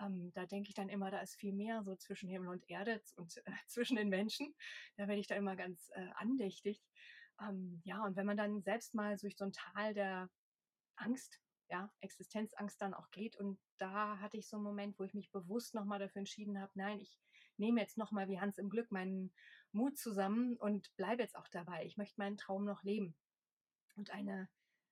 Ähm, 0.00 0.32
da 0.34 0.46
denke 0.46 0.68
ich 0.68 0.74
dann 0.74 0.88
immer, 0.88 1.10
da 1.10 1.20
ist 1.20 1.36
viel 1.36 1.52
mehr 1.52 1.82
so 1.82 1.96
zwischen 1.96 2.28
Himmel 2.28 2.48
und 2.48 2.68
Erde 2.68 3.02
und 3.16 3.36
äh, 3.38 3.42
zwischen 3.66 3.96
den 3.96 4.08
Menschen. 4.08 4.54
Da 4.96 5.08
werde 5.08 5.20
ich 5.20 5.26
da 5.26 5.34
immer 5.34 5.56
ganz 5.56 5.90
äh, 5.94 6.08
andächtig. 6.16 6.82
Ähm, 7.40 7.80
ja, 7.84 8.04
und 8.04 8.16
wenn 8.16 8.26
man 8.26 8.36
dann 8.36 8.62
selbst 8.62 8.94
mal 8.94 9.16
durch 9.16 9.36
so 9.36 9.44
ein 9.44 9.52
Tal 9.52 9.94
der 9.94 10.30
Angst 10.96 11.40
ja, 11.70 11.90
Existenzangst 12.00 12.80
dann 12.82 12.94
auch 12.94 13.10
geht. 13.10 13.36
Und 13.36 13.58
da 13.78 14.18
hatte 14.18 14.36
ich 14.36 14.48
so 14.48 14.56
einen 14.56 14.64
Moment, 14.64 14.98
wo 14.98 15.04
ich 15.04 15.14
mich 15.14 15.30
bewusst 15.30 15.74
nochmal 15.74 15.98
dafür 15.98 16.20
entschieden 16.20 16.60
habe, 16.60 16.72
nein, 16.74 16.98
ich 17.00 17.18
nehme 17.60 17.80
jetzt 17.80 17.98
nochmal 17.98 18.28
wie 18.28 18.40
Hans 18.40 18.58
im 18.58 18.70
Glück 18.70 18.90
meinen 18.90 19.32
Mut 19.72 19.96
zusammen 19.96 20.56
und 20.56 20.94
bleibe 20.96 21.22
jetzt 21.22 21.36
auch 21.36 21.46
dabei. 21.48 21.84
Ich 21.84 21.96
möchte 21.96 22.18
meinen 22.18 22.36
Traum 22.36 22.64
noch 22.64 22.82
leben. 22.82 23.14
Und 23.94 24.10
eine 24.10 24.48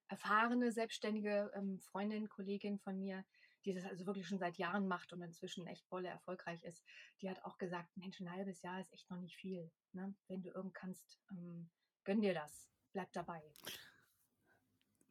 erfahrene, 0.06 0.70
selbstständige 0.70 1.50
ähm, 1.54 1.80
Freundin, 1.80 2.28
Kollegin 2.28 2.78
von 2.78 2.98
mir, 2.98 3.25
die 3.64 3.75
das 3.75 3.84
also 3.84 4.06
wirklich 4.06 4.26
schon 4.26 4.38
seit 4.38 4.56
Jahren 4.56 4.87
macht 4.87 5.12
und 5.12 5.20
inzwischen 5.20 5.66
echt 5.66 5.84
voll 5.87 6.04
erfolgreich 6.04 6.62
ist, 6.62 6.84
die 7.20 7.28
hat 7.28 7.42
auch 7.44 7.58
gesagt, 7.58 7.96
Mensch, 7.96 8.20
ein 8.20 8.30
halbes 8.30 8.62
Jahr 8.62 8.80
ist 8.80 8.92
echt 8.92 9.10
noch 9.10 9.18
nicht 9.18 9.37
viel. 9.37 9.70
Ne? 9.92 10.14
Wenn 10.28 10.42
du 10.42 10.50
irgend 10.50 10.75
kannst, 10.75 11.18
ähm, 11.30 11.68
gönn 12.04 12.20
dir 12.20 12.34
das, 12.34 12.68
bleib 12.92 13.12
dabei. 13.12 13.42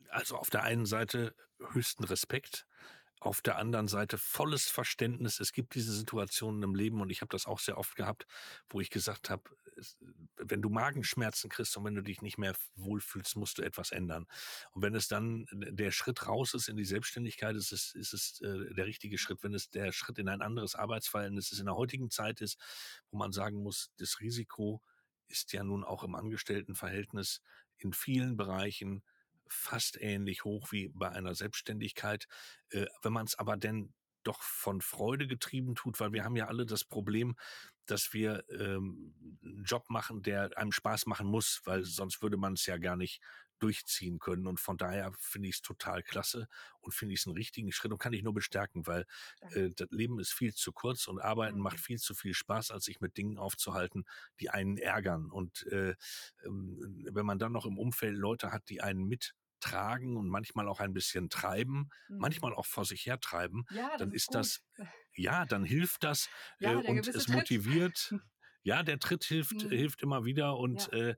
Also 0.09 0.37
auf 0.37 0.49
der 0.49 0.63
einen 0.63 0.85
Seite 0.85 1.35
höchsten 1.71 2.05
Respekt, 2.05 2.65
auf 3.19 3.41
der 3.41 3.57
anderen 3.57 3.87
Seite 3.87 4.17
volles 4.17 4.69
Verständnis. 4.69 5.39
Es 5.39 5.51
gibt 5.51 5.75
diese 5.75 5.93
Situationen 5.93 6.61
im 6.63 6.75
Leben 6.75 7.01
und 7.01 7.09
ich 7.09 7.21
habe 7.21 7.29
das 7.29 7.45
auch 7.45 7.59
sehr 7.59 7.77
oft 7.77 7.95
gehabt, 7.95 8.27
wo 8.69 8.79
ich 8.79 8.89
gesagt 8.89 9.29
habe, 9.29 9.43
wenn 10.37 10.61
du 10.61 10.69
Magenschmerzen 10.69 11.49
kriegst 11.49 11.77
und 11.77 11.83
wenn 11.83 11.95
du 11.95 12.01
dich 12.01 12.21
nicht 12.21 12.37
mehr 12.37 12.53
wohlfühlst, 12.75 13.35
musst 13.35 13.57
du 13.57 13.63
etwas 13.63 13.91
ändern. 13.91 14.25
Und 14.71 14.81
wenn 14.81 14.95
es 14.95 15.07
dann 15.07 15.45
der 15.51 15.91
Schritt 15.91 16.27
raus 16.27 16.53
ist 16.53 16.67
in 16.67 16.77
die 16.77 16.85
Selbstständigkeit, 16.85 17.55
ist 17.55 17.71
es, 17.71 17.93
ist 17.93 18.13
es 18.13 18.41
äh, 18.41 18.73
der 18.73 18.85
richtige 18.85 19.17
Schritt. 19.17 19.43
Wenn 19.43 19.53
es 19.53 19.69
der 19.69 19.91
Schritt 19.91 20.19
in 20.19 20.29
ein 20.29 20.41
anderes 20.41 20.75
Arbeitsverhältnis 20.75 21.51
ist, 21.51 21.59
in 21.59 21.65
der 21.65 21.75
heutigen 21.75 22.09
Zeit 22.09 22.41
ist, 22.41 22.59
wo 23.11 23.17
man 23.17 23.31
sagen 23.31 23.61
muss, 23.61 23.91
das 23.97 24.19
Risiko 24.19 24.81
ist 25.27 25.53
ja 25.53 25.63
nun 25.63 25.83
auch 25.83 26.03
im 26.03 26.15
Angestelltenverhältnis 26.15 27.41
in 27.77 27.93
vielen 27.93 28.37
Bereichen 28.37 29.03
fast 29.49 29.99
ähnlich 29.99 30.43
hoch 30.43 30.71
wie 30.71 30.89
bei 30.89 31.09
einer 31.09 31.35
Selbstständigkeit. 31.35 32.27
Äh, 32.69 32.87
wenn 33.01 33.13
man 33.13 33.25
es 33.25 33.37
aber 33.37 33.57
denn 33.57 33.93
doch 34.23 34.41
von 34.41 34.81
Freude 34.81 35.27
getrieben 35.27 35.75
tut, 35.75 35.99
weil 35.99 36.11
wir 36.11 36.23
haben 36.25 36.35
ja 36.35 36.47
alle 36.47 36.65
das 36.65 36.83
Problem, 36.83 37.35
dass 37.85 38.13
wir 38.13 38.43
ähm, 38.49 39.15
einen 39.41 39.63
Job 39.63 39.89
machen, 39.89 40.21
der 40.21 40.57
einem 40.57 40.73
Spaß 40.73 41.05
machen 41.05 41.27
muss, 41.27 41.61
weil 41.63 41.85
sonst 41.85 42.21
würde 42.21 42.37
man 42.37 42.53
es 42.53 42.65
ja 42.65 42.77
gar 42.77 42.97
nicht 42.97 43.21
durchziehen 43.59 44.19
können. 44.19 44.47
Und 44.47 44.59
von 44.59 44.77
daher 44.77 45.11
finde 45.19 45.49
ich 45.49 45.55
es 45.55 45.61
total 45.61 46.03
klasse 46.03 46.47
und 46.79 46.93
finde 46.93 47.13
ich 47.13 47.21
es 47.21 47.27
einen 47.27 47.35
richtigen 47.35 47.71
Schritt 47.71 47.91
und 47.91 47.97
kann 47.97 48.13
ich 48.13 48.23
nur 48.23 48.33
bestärken, 48.33 48.87
weil 48.87 49.05
äh, 49.51 49.71
das 49.75 49.87
Leben 49.91 50.19
ist 50.19 50.33
viel 50.33 50.53
zu 50.53 50.71
kurz 50.71 51.07
und 51.07 51.19
Arbeiten 51.19 51.57
mhm. 51.57 51.63
macht 51.63 51.79
viel 51.79 51.99
zu 51.99 52.15
viel 52.15 52.33
Spaß, 52.33 52.71
als 52.71 52.85
sich 52.85 53.01
mit 53.01 53.17
Dingen 53.17 53.37
aufzuhalten, 53.37 54.05
die 54.39 54.49
einen 54.49 54.77
ärgern. 54.77 55.31
Und 55.31 55.65
äh, 55.67 55.95
ähm, 56.45 57.05
wenn 57.11 57.25
man 57.25 57.39
dann 57.39 57.51
noch 57.51 57.65
im 57.65 57.77
Umfeld 57.77 58.15
Leute 58.15 58.51
hat, 58.51 58.69
die 58.69 58.81
einen 58.81 59.07
mittragen 59.07 60.17
und 60.17 60.27
manchmal 60.27 60.67
auch 60.67 60.79
ein 60.79 60.93
bisschen 60.93 61.29
treiben, 61.29 61.89
mhm. 62.07 62.17
manchmal 62.17 62.53
auch 62.53 62.65
vor 62.65 62.85
sich 62.85 63.05
her 63.05 63.19
treiben, 63.19 63.65
ja, 63.71 63.97
dann 63.97 64.11
ist, 64.11 64.23
ist 64.27 64.35
das, 64.35 64.61
ja, 65.13 65.45
dann 65.45 65.63
hilft 65.63 66.03
das 66.03 66.29
ja, 66.59 66.73
äh, 66.73 66.75
und 66.75 67.07
es 67.07 67.27
motiviert. 67.27 68.13
Ja, 68.67 68.83
der 68.83 68.99
Tritt 68.99 69.23
hilft, 69.23 69.63
mhm. 69.63 69.69
hilft 69.69 70.01
immer 70.01 70.25
wieder 70.25 70.57
und 70.57 70.89
ja. 70.91 70.97
äh, 70.97 71.15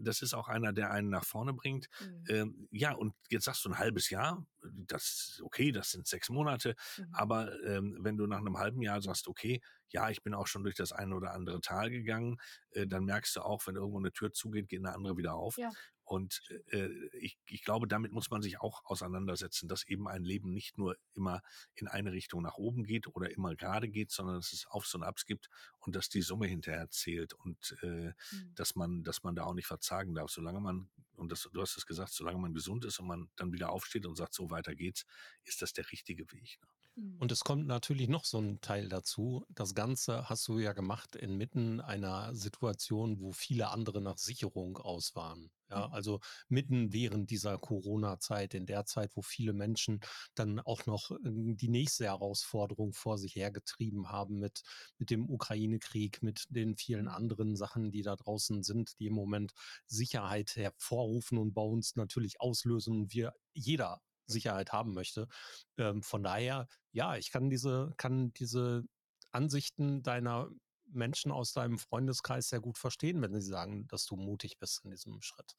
das 0.00 0.22
ist 0.22 0.32
auch 0.32 0.48
einer, 0.48 0.72
der 0.72 0.90
einen 0.90 1.10
nach 1.10 1.26
vorne 1.26 1.52
bringt. 1.52 1.86
Mhm. 2.00 2.24
Ähm, 2.30 2.68
ja, 2.70 2.92
und 2.92 3.14
jetzt 3.28 3.44
sagst 3.44 3.62
du 3.66 3.68
ein 3.68 3.78
halbes 3.78 4.08
Jahr, 4.08 4.46
das 4.62 5.42
okay, 5.44 5.70
das 5.70 5.90
sind 5.90 6.06
sechs 6.06 6.30
Monate, 6.30 6.76
mhm. 6.96 7.08
aber 7.12 7.62
ähm, 7.64 7.98
wenn 8.00 8.16
du 8.16 8.26
nach 8.26 8.38
einem 8.38 8.56
halben 8.56 8.80
Jahr 8.80 9.02
sagst, 9.02 9.28
okay, 9.28 9.60
ja, 9.90 10.08
ich 10.08 10.22
bin 10.22 10.32
auch 10.32 10.46
schon 10.46 10.62
durch 10.62 10.76
das 10.76 10.92
eine 10.92 11.14
oder 11.14 11.34
andere 11.34 11.60
Tal 11.60 11.90
gegangen, 11.90 12.38
äh, 12.70 12.86
dann 12.86 13.04
merkst 13.04 13.36
du 13.36 13.42
auch, 13.42 13.66
wenn 13.66 13.76
irgendwo 13.76 13.98
eine 13.98 14.12
Tür 14.12 14.32
zugeht, 14.32 14.70
geht 14.70 14.80
eine 14.80 14.94
andere 14.94 15.18
wieder 15.18 15.34
auf. 15.34 15.58
Ja. 15.58 15.70
Und 16.08 16.40
äh, 16.70 16.88
ich, 17.18 17.38
ich 17.48 17.62
glaube, 17.62 17.86
damit 17.86 18.12
muss 18.12 18.30
man 18.30 18.40
sich 18.40 18.62
auch 18.62 18.82
auseinandersetzen, 18.86 19.68
dass 19.68 19.86
eben 19.86 20.08
ein 20.08 20.24
Leben 20.24 20.54
nicht 20.54 20.78
nur 20.78 20.96
immer 21.12 21.42
in 21.74 21.86
eine 21.86 22.12
Richtung 22.12 22.40
nach 22.40 22.56
oben 22.56 22.84
geht 22.84 23.08
oder 23.08 23.30
immer 23.30 23.54
gerade 23.54 23.90
geht, 23.90 24.10
sondern 24.10 24.36
dass 24.36 24.54
es 24.54 24.66
Aufs 24.66 24.94
und 24.94 25.02
Abs 25.02 25.26
gibt 25.26 25.50
und 25.80 25.94
dass 25.94 26.08
die 26.08 26.22
Summe 26.22 26.46
hinterher 26.46 26.88
zählt 26.88 27.34
und 27.34 27.76
äh, 27.82 28.14
mhm. 28.32 28.54
dass 28.54 28.74
man, 28.74 29.02
dass 29.02 29.22
man 29.22 29.34
da 29.34 29.44
auch 29.44 29.52
nicht 29.52 29.66
verzagen 29.66 30.14
darf. 30.14 30.30
Solange 30.30 30.60
man, 30.60 30.88
und 31.16 31.30
das, 31.30 31.46
du 31.52 31.60
hast 31.60 31.76
es 31.76 31.84
gesagt, 31.84 32.14
solange 32.14 32.38
man 32.38 32.54
gesund 32.54 32.86
ist 32.86 32.98
und 33.00 33.06
man 33.06 33.28
dann 33.36 33.52
wieder 33.52 33.68
aufsteht 33.68 34.06
und 34.06 34.16
sagt, 34.16 34.32
so 34.32 34.48
weiter 34.48 34.74
geht's, 34.74 35.04
ist 35.44 35.60
das 35.60 35.74
der 35.74 35.90
richtige 35.92 36.32
Weg. 36.32 36.58
Ne? 36.62 36.68
Mhm. 36.98 37.16
Und 37.18 37.32
es 37.32 37.44
kommt 37.44 37.66
natürlich 37.66 38.08
noch 38.08 38.24
so 38.24 38.38
ein 38.38 38.60
Teil 38.60 38.88
dazu. 38.88 39.44
Das 39.48 39.74
Ganze 39.74 40.28
hast 40.28 40.46
du 40.48 40.58
ja 40.58 40.72
gemacht 40.72 41.16
inmitten 41.16 41.80
einer 41.80 42.34
Situation, 42.34 43.20
wo 43.20 43.32
viele 43.32 43.68
andere 43.70 44.00
nach 44.00 44.18
Sicherung 44.18 44.78
aus 44.78 45.14
waren. 45.14 45.50
Ja, 45.70 45.88
mhm. 45.88 45.92
also 45.92 46.20
mitten 46.48 46.92
während 46.92 47.30
dieser 47.30 47.58
Corona-Zeit, 47.58 48.54
in 48.54 48.66
der 48.66 48.86
Zeit, 48.86 49.14
wo 49.16 49.22
viele 49.22 49.52
Menschen 49.52 50.00
dann 50.34 50.60
auch 50.60 50.86
noch 50.86 51.10
ähm, 51.24 51.56
die 51.56 51.68
nächste 51.68 52.06
Herausforderung 52.06 52.94
vor 52.94 53.18
sich 53.18 53.34
hergetrieben 53.34 54.08
haben 54.08 54.38
mit, 54.38 54.62
mit 54.98 55.10
dem 55.10 55.28
Ukraine-Krieg, 55.28 56.22
mit 56.22 56.44
den 56.48 56.76
vielen 56.76 57.04
mhm. 57.04 57.10
anderen 57.10 57.56
Sachen, 57.56 57.90
die 57.90 58.02
da 58.02 58.16
draußen 58.16 58.62
sind, 58.62 58.98
die 58.98 59.06
im 59.06 59.14
Moment 59.14 59.52
Sicherheit 59.86 60.56
hervorrufen 60.56 61.38
und 61.38 61.52
bei 61.52 61.62
uns 61.62 61.96
natürlich 61.96 62.40
auslösen 62.40 62.96
und 62.96 63.12
wir 63.12 63.34
jeder 63.52 64.00
Sicherheit 64.28 64.72
haben 64.72 64.94
möchte. 64.94 65.28
Ähm, 65.76 66.02
von 66.02 66.22
daher, 66.22 66.66
ja, 66.92 67.16
ich 67.16 67.30
kann 67.30 67.50
diese, 67.50 67.92
kann 67.96 68.32
diese 68.34 68.84
Ansichten 69.30 70.02
deiner 70.02 70.50
Menschen 70.90 71.32
aus 71.32 71.52
deinem 71.52 71.78
Freundeskreis 71.78 72.48
sehr 72.48 72.60
gut 72.60 72.78
verstehen, 72.78 73.20
wenn 73.20 73.34
sie 73.34 73.46
sagen, 73.46 73.86
dass 73.88 74.06
du 74.06 74.16
mutig 74.16 74.58
bist 74.58 74.84
in 74.84 74.90
diesem 74.90 75.20
Schritt. 75.20 75.54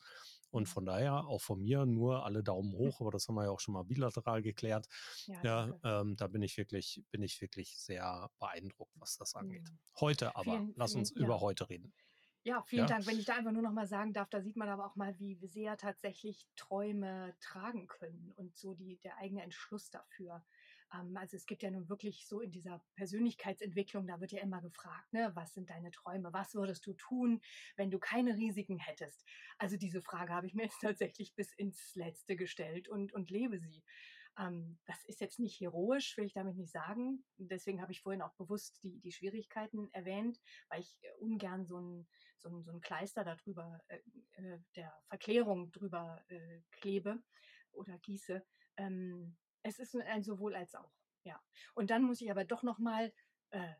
Und 0.51 0.63
mhm. 0.63 0.67
von 0.67 0.85
daher 0.85 1.27
auch 1.27 1.41
von 1.41 1.61
mir 1.61 1.85
nur 1.85 2.25
alle 2.25 2.43
Daumen 2.43 2.73
hoch, 2.73 3.01
aber 3.01 3.11
das 3.11 3.27
haben 3.27 3.35
wir 3.35 3.43
ja 3.43 3.51
auch 3.51 3.59
schon 3.59 3.73
mal 3.73 3.83
bilateral 3.83 4.41
geklärt. 4.41 4.88
Ja, 5.27 5.43
ja 5.43 6.01
ähm, 6.01 6.15
da 6.15 6.27
bin 6.27 6.41
ich 6.41 6.57
wirklich, 6.57 7.03
bin 7.11 7.21
ich 7.21 7.39
wirklich 7.41 7.77
sehr 7.77 8.29
beeindruckt, 8.39 8.93
was 8.95 9.17
das 9.17 9.35
angeht. 9.35 9.69
Mhm. 9.69 9.79
Heute 9.99 10.35
aber, 10.35 10.57
vielen, 10.57 10.73
lass 10.75 10.95
uns 10.95 11.11
vielen, 11.11 11.25
über 11.25 11.35
ja. 11.35 11.41
heute 11.41 11.69
reden. 11.69 11.93
Ja, 12.43 12.62
vielen 12.63 12.88
ja. 12.88 12.88
Dank. 12.88 13.05
Wenn 13.05 13.19
ich 13.19 13.25
da 13.25 13.36
einfach 13.36 13.51
nur 13.51 13.62
noch 13.62 13.74
mal 13.74 13.88
sagen 13.88 14.13
darf, 14.13 14.29
da 14.29 14.41
sieht 14.41 14.55
man 14.55 14.69
aber 14.69 14.86
auch 14.86 14.96
mal, 14.96 15.17
wie 15.19 15.36
sehr 15.46 15.77
tatsächlich 15.77 16.48
Träume 16.55 17.36
tragen 17.41 17.88
können 17.88 18.31
und 18.36 18.55
so 18.55 18.74
die, 18.74 18.98
der 19.00 19.17
eigene 19.17 19.43
Entschluss 19.43 19.89
dafür. 19.89 20.43
Ähm, 20.93 21.17
also 21.17 21.36
es 21.36 21.46
gibt 21.46 21.63
ja 21.63 21.72
nun 21.72 21.89
wirklich 21.89 22.27
so 22.27 22.39
in 22.39 22.51
dieser 22.51 22.81
Persönlichkeitsentwicklung, 22.96 24.08
da 24.08 24.22
wird 24.22 24.31
ja 24.31 24.41
immer 24.41 24.62
gefragt, 24.62 25.12
ne, 25.12 25.31
was 25.36 25.53
sind 25.53 25.69
deine 25.69 25.91
Träume? 25.91 26.31
Was 26.31 26.55
würdest 26.55 26.86
du 26.88 26.93
tun, 26.93 27.41
wenn 27.75 27.91
du 27.91 28.00
keine 28.00 28.36
Risiken 28.36 28.77
hättest? 28.79 29.25
Also 29.58 29.75
diese 29.77 30.01
Frage 30.01 30.34
habe 30.34 30.48
ich 30.48 30.53
mir 30.53 30.63
jetzt 30.63 30.79
tatsächlich 30.81 31.36
bis 31.36 31.51
ins 31.53 31.93
Letzte 31.96 32.36
gestellt 32.38 32.88
und, 32.88 33.13
und 33.13 33.29
lebe 33.29 33.60
sie. 33.60 33.84
Ähm, 34.38 34.77
das 34.86 35.03
ist 35.05 35.21
jetzt 35.21 35.39
nicht 35.39 35.59
heroisch, 35.59 36.17
will 36.17 36.25
ich 36.25 36.33
damit 36.33 36.55
nicht 36.55 36.71
sagen. 36.71 37.24
Deswegen 37.38 37.81
habe 37.81 37.91
ich 37.91 38.01
vorhin 38.01 38.21
auch 38.21 38.33
bewusst 38.36 38.79
die, 38.83 39.00
die 39.00 39.12
Schwierigkeiten 39.12 39.89
erwähnt, 39.91 40.39
weil 40.69 40.81
ich 40.81 40.98
äh, 41.01 41.12
ungern 41.19 41.65
so 41.65 41.79
ein, 41.79 42.07
so 42.38 42.50
ein, 42.50 42.63
so 42.63 42.71
ein 42.71 42.81
Kleister 42.81 43.24
darüber, 43.24 43.81
äh, 43.88 44.00
äh, 44.33 44.59
der 44.75 44.93
Verklärung 45.07 45.71
drüber 45.71 46.24
äh, 46.29 46.62
klebe 46.71 47.21
oder 47.71 47.98
gieße. 48.00 48.45
Ähm, 48.77 49.38
es 49.63 49.79
ist 49.79 49.95
ein 49.95 50.24
sowohl 50.24 50.55
als 50.55 50.75
auch. 50.75 50.91
Ja. 51.24 51.41
Und 51.75 51.89
dann 51.89 52.03
muss 52.03 52.21
ich 52.21 52.31
aber 52.31 52.45
doch 52.45 52.63
nochmal 52.63 53.13
äh, 53.51 53.74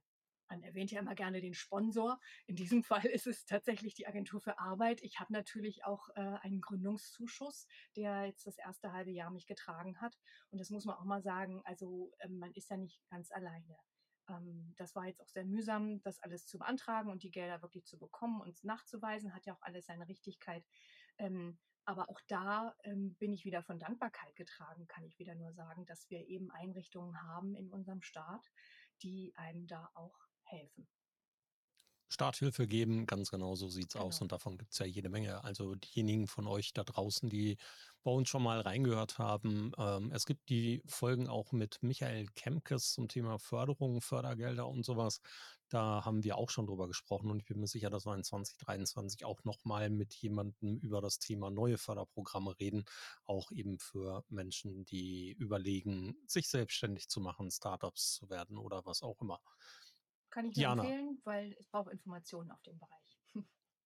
man 0.50 0.64
erwähnt 0.64 0.92
ja 0.92 1.00
immer 1.00 1.16
gerne 1.16 1.42
den 1.42 1.54
Sponsor. 1.54 2.20
In 2.46 2.56
diesem 2.56 2.84
Fall 2.84 3.06
ist 3.06 3.28
es 3.28 3.46
tatsächlich 3.46 3.94
die 3.94 4.08
Agentur 4.08 4.42
für 4.42 4.60
Arbeit. 4.60 5.02
Ich 5.02 5.20
habe 5.20 5.32
natürlich 5.34 5.86
auch 5.86 6.10
äh, 6.16 6.38
einen 6.42 6.62
Gründungszuschuss, 6.62 7.68
der 7.96 8.26
jetzt 8.26 8.46
das 8.48 8.58
erste 8.58 8.92
halbe 8.92 9.12
Jahr 9.12 9.32
mich 9.32 9.48
getragen 9.48 10.02
hat. 10.02 10.18
Und 10.50 10.60
das 10.60 10.70
muss 10.70 10.86
man 10.86 10.96
auch 10.96 11.06
mal 11.06 11.22
sagen. 11.22 11.62
Also 11.66 12.12
äh, 12.20 12.28
man 12.28 12.52
ist 12.54 12.70
ja 12.70 12.78
nicht 12.78 13.02
ganz 13.10 13.32
alleine. 13.32 13.78
Ähm, 14.28 14.74
das 14.78 14.96
war 14.96 15.06
jetzt 15.06 15.22
auch 15.22 15.30
sehr 15.30 15.46
mühsam, 15.46 16.02
das 16.02 16.20
alles 16.20 16.46
zu 16.48 16.58
beantragen 16.58 17.10
und 17.10 17.24
die 17.24 17.32
Gelder 17.32 17.62
wirklich 17.62 17.86
zu 17.86 17.98
bekommen 17.98 18.42
und 18.42 18.64
nachzuweisen. 18.64 19.34
Hat 19.34 19.46
ja 19.46 19.54
auch 19.54 19.62
alles 19.62 19.86
seine 19.86 20.08
Richtigkeit. 20.08 20.66
Ähm, 21.18 21.58
aber 21.86 22.10
auch 22.10 22.22
da 22.28 22.76
ähm, 22.84 23.16
bin 23.16 23.34
ich 23.34 23.46
wieder 23.46 23.64
von 23.64 23.80
Dankbarkeit 23.80 24.36
getragen, 24.36 24.88
kann 24.88 25.04
ich 25.06 25.18
wieder 25.18 25.34
nur 25.34 25.54
sagen, 25.54 25.88
dass 25.88 26.08
wir 26.12 26.28
eben 26.28 26.52
Einrichtungen 26.52 27.20
haben 27.24 27.56
in 27.56 27.72
unserem 27.72 28.04
Staat, 28.04 28.46
die 29.02 29.34
einem 29.36 29.66
da 29.66 29.90
auch 29.96 30.29
helfen. 30.50 30.88
Starthilfe 32.12 32.68
geben, 32.68 33.06
ganz 33.06 33.30
genau 33.30 33.56
so 33.56 33.70
sieht 33.70 33.90
es 33.90 33.94
genau. 33.94 34.06
aus 34.06 34.20
und 34.22 34.32
davon 34.32 34.58
gibt 34.58 34.74
es 34.74 34.80
ja 34.80 34.86
jede 34.86 35.10
Menge. 35.10 35.44
Also 35.44 35.76
diejenigen 35.76 36.28
von 36.28 36.48
euch 36.48 36.74
da 36.74 36.84
draußen, 36.84 37.30
die 37.30 37.58
bei 38.04 38.12
uns 38.12 38.30
schon 38.30 38.42
mal 38.42 38.62
reingehört 38.62 39.20
haben, 39.20 39.74
ähm, 39.78 40.12
es 40.12 40.26
gibt 40.26 40.50
die 40.50 40.82
Folgen 40.88 41.28
auch 41.28 41.52
mit 41.52 41.78
Michael 41.84 42.26
Kemkes 42.34 42.94
zum 42.94 43.08
Thema 43.10 43.38
Förderung, 43.38 44.02
Fördergelder 44.02 44.68
und 44.68 44.86
sowas. 44.86 45.22
Da 45.70 46.04
haben 46.04 46.24
wir 46.24 46.38
auch 46.38 46.50
schon 46.50 46.66
drüber 46.66 46.88
gesprochen 46.88 47.30
und 47.30 47.42
ich 47.42 47.46
bin 47.46 47.60
mir 47.60 47.68
sicher, 47.68 47.92
dass 47.92 48.08
wir 48.08 48.16
in 48.16 48.24
2023 48.24 49.24
auch 49.24 49.44
nochmal 49.44 49.92
mit 49.92 50.16
jemandem 50.16 50.80
über 50.80 51.02
das 51.02 51.20
Thema 51.20 51.52
neue 51.52 51.78
Förderprogramme 51.78 52.60
reden, 52.60 52.86
auch 53.26 53.52
eben 53.52 53.78
für 53.78 54.24
Menschen, 54.30 54.84
die 54.86 55.34
überlegen, 55.34 56.16
sich 56.26 56.50
selbstständig 56.50 57.08
zu 57.08 57.22
machen, 57.22 57.52
Startups 57.52 58.14
zu 58.14 58.32
werden 58.32 58.58
oder 58.58 58.84
was 58.86 59.04
auch 59.04 59.22
immer. 59.22 59.40
Kann 60.30 60.46
ich 60.46 60.56
nur 60.56 60.62
Diana. 60.64 60.84
empfehlen, 60.84 61.22
weil 61.24 61.54
es 61.60 61.68
braucht 61.68 61.92
Informationen 61.92 62.52
auf 62.52 62.62
dem 62.64 62.78
Bereich. 62.78 62.99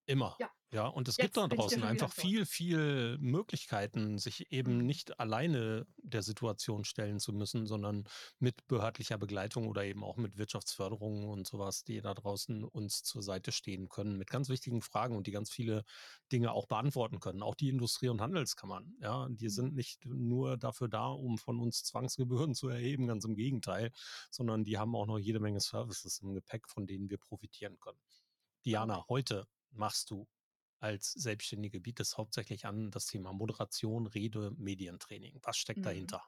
Immer. 0.05 0.37
Ja. 0.39 0.49
Ja, 0.71 0.87
und 0.87 1.07
es 1.07 1.19
gibt 1.19 1.37
da 1.37 1.47
draußen 1.47 1.83
einfach 1.83 2.11
viel, 2.11 2.47
viel 2.47 3.19
Möglichkeiten, 3.19 4.17
sich 4.17 4.51
eben 4.51 4.79
Mhm. 4.79 4.85
nicht 4.87 5.19
alleine 5.19 5.85
der 5.97 6.23
Situation 6.23 6.83
stellen 6.83 7.19
zu 7.19 7.31
müssen, 7.31 7.67
sondern 7.67 8.05
mit 8.39 8.65
behördlicher 8.67 9.19
Begleitung 9.19 9.67
oder 9.67 9.85
eben 9.85 10.03
auch 10.03 10.17
mit 10.17 10.35
Wirtschaftsförderung 10.35 11.29
und 11.29 11.45
sowas, 11.45 11.83
die 11.83 12.01
da 12.01 12.15
draußen 12.15 12.63
uns 12.63 13.03
zur 13.03 13.21
Seite 13.21 13.51
stehen 13.51 13.87
können 13.87 14.17
mit 14.17 14.31
ganz 14.31 14.49
wichtigen 14.49 14.81
Fragen 14.81 15.15
und 15.15 15.27
die 15.27 15.31
ganz 15.31 15.51
viele 15.51 15.83
Dinge 16.31 16.51
auch 16.53 16.65
beantworten 16.65 17.19
können. 17.19 17.43
Auch 17.43 17.53
die 17.55 17.69
Industrie- 17.69 18.09
und 18.09 18.19
Handelskammern, 18.19 18.95
ja, 18.99 19.27
die 19.29 19.49
Mhm. 19.49 19.49
sind 19.49 19.75
nicht 19.75 20.05
nur 20.05 20.57
dafür 20.57 20.87
da, 20.89 21.05
um 21.05 21.37
von 21.37 21.59
uns 21.59 21.83
Zwangsgebühren 21.83 22.55
zu 22.55 22.67
erheben, 22.69 23.05
ganz 23.05 23.25
im 23.25 23.35
Gegenteil, 23.35 23.91
sondern 24.31 24.63
die 24.63 24.79
haben 24.79 24.95
auch 24.95 25.05
noch 25.05 25.19
jede 25.19 25.39
Menge 25.39 25.59
Services 25.59 26.19
im 26.19 26.33
Gepäck, 26.33 26.67
von 26.67 26.87
denen 26.87 27.11
wir 27.11 27.19
profitieren 27.19 27.77
können. 27.79 27.99
Diana, 28.65 29.05
heute 29.09 29.47
machst 29.73 30.09
du 30.11 30.27
als 30.79 31.11
Selbstständige, 31.13 31.79
bietest 31.81 32.17
hauptsächlich 32.17 32.65
an 32.65 32.91
das 32.91 33.05
Thema 33.07 33.33
Moderation, 33.33 34.07
Rede, 34.07 34.51
Medientraining. 34.57 35.39
Was 35.43 35.57
steckt 35.57 35.85
Mhm. 35.85 35.85
dahinter? 35.85 36.23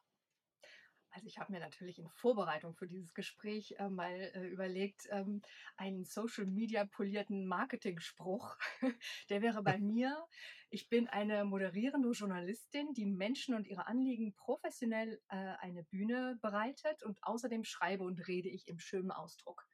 Also 1.12 1.28
ich 1.28 1.38
habe 1.40 1.54
mir 1.54 1.62
natürlich 1.62 1.98
in 1.98 2.10
Vorbereitung 2.10 2.76
für 2.76 2.88
dieses 2.88 3.14
Gespräch 3.14 3.76
äh, 3.80 3.88
mal 3.88 4.12
äh, 4.34 4.48
überlegt, 4.48 5.08
ähm, 5.12 5.42
einen 5.78 6.04
Social 6.04 6.46
Media 6.46 6.86
polierten 6.86 7.48
Marketing-Spruch. 7.48 8.58
Der 9.30 9.42
wäre 9.42 9.64
bei 9.64 9.78
mir, 9.78 10.26
ich 10.70 10.90
bin 10.90 11.08
eine 11.08 11.46
moderierende 11.46 12.12
Journalistin, 12.12 12.92
die 12.94 13.06
Menschen 13.06 13.56
und 13.56 13.66
ihre 13.66 13.88
Anliegen 13.88 14.36
professionell 14.36 15.22
äh, 15.30 15.38
eine 15.38 15.86
Bühne 15.86 16.38
bereitet 16.42 17.02
und 17.04 17.20
außerdem 17.24 17.64
schreibe 17.64 18.04
und 18.04 18.28
rede 18.28 18.50
ich 18.50 18.68
im 18.68 18.80
schönen 18.80 19.12
Ausdruck. 19.12 19.68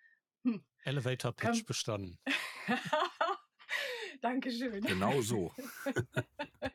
Hm. 0.45 0.63
Elevator 0.85 1.31
Pitch 1.31 1.63
Komm. 1.63 1.65
bestanden. 1.65 2.19
Dankeschön. 4.21 4.81
Genau 4.81 5.21
so. 5.21 5.51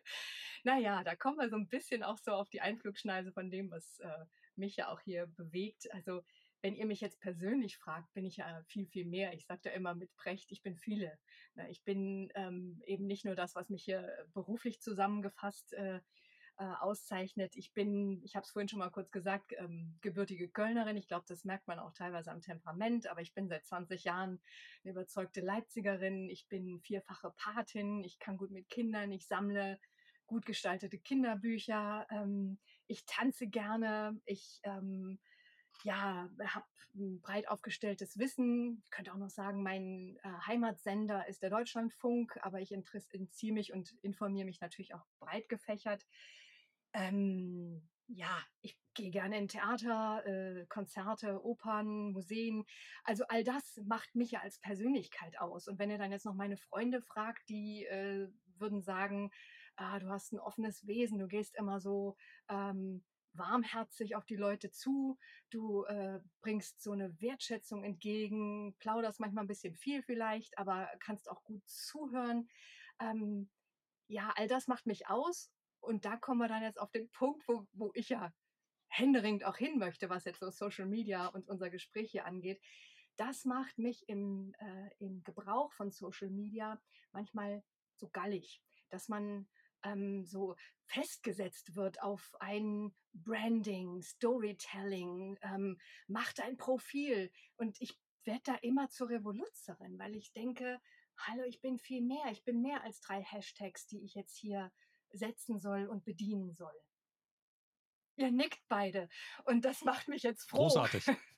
naja, 0.64 1.04
da 1.04 1.14
kommen 1.14 1.38
wir 1.38 1.48
so 1.48 1.56
ein 1.56 1.68
bisschen 1.68 2.02
auch 2.02 2.18
so 2.18 2.32
auf 2.32 2.48
die 2.48 2.60
Einflugschneise 2.60 3.32
von 3.32 3.50
dem, 3.50 3.70
was 3.70 3.98
äh, 4.00 4.24
mich 4.56 4.76
ja 4.76 4.88
auch 4.88 5.00
hier 5.00 5.26
bewegt. 5.26 5.92
Also 5.92 6.22
wenn 6.62 6.74
ihr 6.74 6.86
mich 6.86 7.00
jetzt 7.00 7.20
persönlich 7.20 7.78
fragt, 7.78 8.12
bin 8.14 8.24
ich 8.24 8.38
ja 8.38 8.62
viel, 8.66 8.86
viel 8.86 9.04
mehr. 9.04 9.34
Ich 9.34 9.46
sage 9.46 9.60
da 9.64 9.70
immer 9.70 9.94
mit 9.94 10.14
Brecht, 10.16 10.50
ich 10.50 10.62
bin 10.62 10.76
viele. 10.76 11.18
Ich 11.68 11.84
bin 11.84 12.30
ähm, 12.34 12.82
eben 12.86 13.06
nicht 13.06 13.24
nur 13.24 13.36
das, 13.36 13.54
was 13.54 13.68
mich 13.68 13.84
hier 13.84 14.26
beruflich 14.34 14.80
zusammengefasst 14.80 15.74
äh, 15.74 16.00
äh, 16.58 16.64
auszeichnet. 16.64 17.56
Ich 17.56 17.72
bin, 17.72 18.22
ich 18.24 18.36
habe 18.36 18.44
es 18.44 18.50
vorhin 18.50 18.68
schon 18.68 18.78
mal 18.78 18.90
kurz 18.90 19.10
gesagt, 19.10 19.52
ähm, 19.58 19.96
gebürtige 20.00 20.48
Kölnerin. 20.48 20.96
Ich 20.96 21.08
glaube, 21.08 21.24
das 21.28 21.44
merkt 21.44 21.66
man 21.68 21.78
auch 21.78 21.92
teilweise 21.92 22.30
am 22.30 22.40
Temperament, 22.40 23.06
aber 23.08 23.20
ich 23.20 23.34
bin 23.34 23.48
seit 23.48 23.66
20 23.66 24.04
Jahren 24.04 24.40
eine 24.82 24.92
überzeugte 24.92 25.40
Leipzigerin. 25.40 26.28
Ich 26.30 26.48
bin 26.48 26.80
vierfache 26.80 27.32
Patin. 27.36 28.02
Ich 28.04 28.18
kann 28.18 28.36
gut 28.36 28.50
mit 28.50 28.68
Kindern. 28.68 29.12
Ich 29.12 29.26
sammle 29.26 29.78
gut 30.26 30.46
gestaltete 30.46 30.98
Kinderbücher. 30.98 32.06
Ähm, 32.10 32.58
ich 32.86 33.04
tanze 33.06 33.46
gerne. 33.46 34.20
Ich 34.24 34.60
ähm, 34.64 35.18
ja, 35.84 36.28
habe 36.44 36.66
breit 37.22 37.48
aufgestelltes 37.48 38.18
Wissen. 38.18 38.82
Ich 38.84 38.90
könnte 38.90 39.12
auch 39.12 39.18
noch 39.18 39.30
sagen, 39.30 39.62
mein 39.62 40.18
äh, 40.22 40.28
Heimatsender 40.46 41.28
ist 41.28 41.42
der 41.42 41.50
Deutschlandfunk, 41.50 42.38
aber 42.42 42.60
ich 42.60 42.72
entziehe 42.72 43.52
mich 43.52 43.72
und 43.72 43.92
informiere 44.02 44.46
mich 44.46 44.60
natürlich 44.60 44.94
auch 44.94 45.04
breit 45.18 45.48
gefächert. 45.48 46.06
Ähm, 46.96 47.82
ja, 48.08 48.42
ich 48.62 48.78
gehe 48.94 49.10
gerne 49.10 49.36
in 49.38 49.48
Theater, 49.48 50.24
äh, 50.26 50.66
Konzerte, 50.66 51.44
Opern, 51.44 52.12
Museen. 52.12 52.64
Also 53.04 53.24
all 53.28 53.44
das 53.44 53.78
macht 53.84 54.14
mich 54.14 54.30
ja 54.30 54.40
als 54.40 54.58
Persönlichkeit 54.60 55.38
aus. 55.38 55.68
Und 55.68 55.78
wenn 55.78 55.90
ihr 55.90 55.98
dann 55.98 56.10
jetzt 56.10 56.24
noch 56.24 56.34
meine 56.34 56.56
Freunde 56.56 57.02
fragt, 57.02 57.48
die 57.50 57.84
äh, 57.84 58.28
würden 58.58 58.80
sagen, 58.80 59.30
ah, 59.76 59.98
du 59.98 60.08
hast 60.08 60.32
ein 60.32 60.40
offenes 60.40 60.86
Wesen, 60.86 61.18
du 61.18 61.28
gehst 61.28 61.54
immer 61.56 61.80
so 61.80 62.16
ähm, 62.48 63.04
warmherzig 63.34 64.16
auf 64.16 64.24
die 64.24 64.36
Leute 64.36 64.70
zu, 64.70 65.18
du 65.50 65.84
äh, 65.84 66.20
bringst 66.40 66.82
so 66.82 66.92
eine 66.92 67.20
Wertschätzung 67.20 67.84
entgegen, 67.84 68.74
plauderst 68.78 69.20
manchmal 69.20 69.44
ein 69.44 69.48
bisschen 69.48 69.74
viel 69.74 70.02
vielleicht, 70.02 70.56
aber 70.56 70.88
kannst 71.00 71.30
auch 71.30 71.44
gut 71.44 71.62
zuhören. 71.68 72.48
Ähm, 72.98 73.50
ja, 74.08 74.32
all 74.36 74.48
das 74.48 74.68
macht 74.68 74.86
mich 74.86 75.08
aus. 75.08 75.50
Und 75.86 76.04
da 76.04 76.16
kommen 76.16 76.40
wir 76.40 76.48
dann 76.48 76.62
jetzt 76.62 76.80
auf 76.80 76.90
den 76.90 77.08
Punkt, 77.10 77.46
wo, 77.46 77.66
wo 77.72 77.90
ich 77.94 78.08
ja 78.08 78.32
händeringend 78.88 79.44
auch 79.44 79.56
hin 79.56 79.78
möchte, 79.78 80.10
was 80.10 80.24
jetzt 80.24 80.40
so 80.40 80.50
Social 80.50 80.86
Media 80.86 81.26
und 81.28 81.48
unser 81.48 81.70
Gespräch 81.70 82.10
hier 82.10 82.26
angeht. 82.26 82.60
Das 83.16 83.44
macht 83.44 83.78
mich 83.78 84.08
im, 84.08 84.54
äh, 84.58 84.90
im 84.98 85.22
Gebrauch 85.22 85.72
von 85.72 85.90
Social 85.90 86.28
Media 86.28 86.80
manchmal 87.12 87.62
so 87.94 88.08
gallig, 88.08 88.62
dass 88.90 89.08
man 89.08 89.48
ähm, 89.84 90.24
so 90.24 90.56
festgesetzt 90.86 91.76
wird 91.76 92.02
auf 92.02 92.34
ein 92.40 92.94
Branding, 93.12 94.02
Storytelling, 94.02 95.38
ähm, 95.42 95.78
macht 96.08 96.40
ein 96.40 96.56
Profil. 96.56 97.30
Und 97.56 97.80
ich 97.80 97.98
werde 98.24 98.42
da 98.44 98.54
immer 98.56 98.88
zur 98.88 99.08
Revoluzerin, 99.08 99.98
weil 99.98 100.16
ich 100.16 100.32
denke, 100.32 100.80
hallo, 101.16 101.44
ich 101.44 101.60
bin 101.60 101.78
viel 101.78 102.02
mehr. 102.02 102.30
Ich 102.30 102.44
bin 102.44 102.60
mehr 102.60 102.82
als 102.82 103.00
drei 103.00 103.22
Hashtags, 103.22 103.86
die 103.86 104.04
ich 104.04 104.14
jetzt 104.14 104.36
hier 104.36 104.72
setzen 105.12 105.58
soll 105.58 105.86
und 105.86 106.04
bedienen 106.04 106.54
soll. 106.54 106.74
Ihr 108.16 108.30
nickt 108.30 108.62
beide. 108.68 109.08
Und 109.44 109.64
das 109.64 109.82
macht 109.82 110.08
mich 110.08 110.22
jetzt 110.22 110.48
froh. 110.48 110.58
Großartig. 110.58 111.06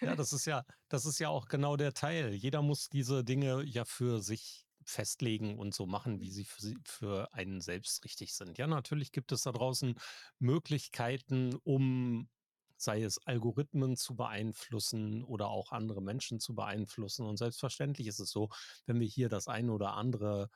Ja, 0.00 0.16
das 0.16 0.32
ist 0.32 0.46
ja, 0.46 0.64
das 0.88 1.04
ist 1.04 1.18
ja 1.18 1.28
auch 1.28 1.46
genau 1.46 1.76
der 1.76 1.92
Teil. 1.92 2.32
Jeder 2.32 2.62
muss 2.62 2.88
diese 2.88 3.22
Dinge 3.22 3.62
ja 3.62 3.84
für 3.84 4.22
sich 4.22 4.66
festlegen 4.86 5.58
und 5.58 5.74
so 5.74 5.84
machen, 5.84 6.20
wie 6.20 6.30
sie 6.30 6.44
für, 6.44 6.62
sie 6.62 6.78
für 6.84 7.32
einen 7.34 7.60
selbst 7.60 8.02
richtig 8.04 8.34
sind. 8.34 8.56
Ja, 8.56 8.66
natürlich 8.66 9.12
gibt 9.12 9.32
es 9.32 9.42
da 9.42 9.52
draußen 9.52 9.96
Möglichkeiten, 10.38 11.56
um 11.62 12.30
sei 12.76 13.02
es 13.02 13.18
Algorithmen 13.26 13.96
zu 13.96 14.16
beeinflussen 14.16 15.22
oder 15.24 15.48
auch 15.48 15.70
andere 15.70 16.00
Menschen 16.00 16.40
zu 16.40 16.54
beeinflussen. 16.54 17.26
Und 17.26 17.36
selbstverständlich 17.36 18.06
ist 18.06 18.20
es 18.20 18.30
so, 18.30 18.48
wenn 18.86 18.98
wir 18.98 19.06
hier 19.06 19.28
das 19.28 19.48
eine 19.48 19.72
oder 19.72 19.92
andere 19.92 20.48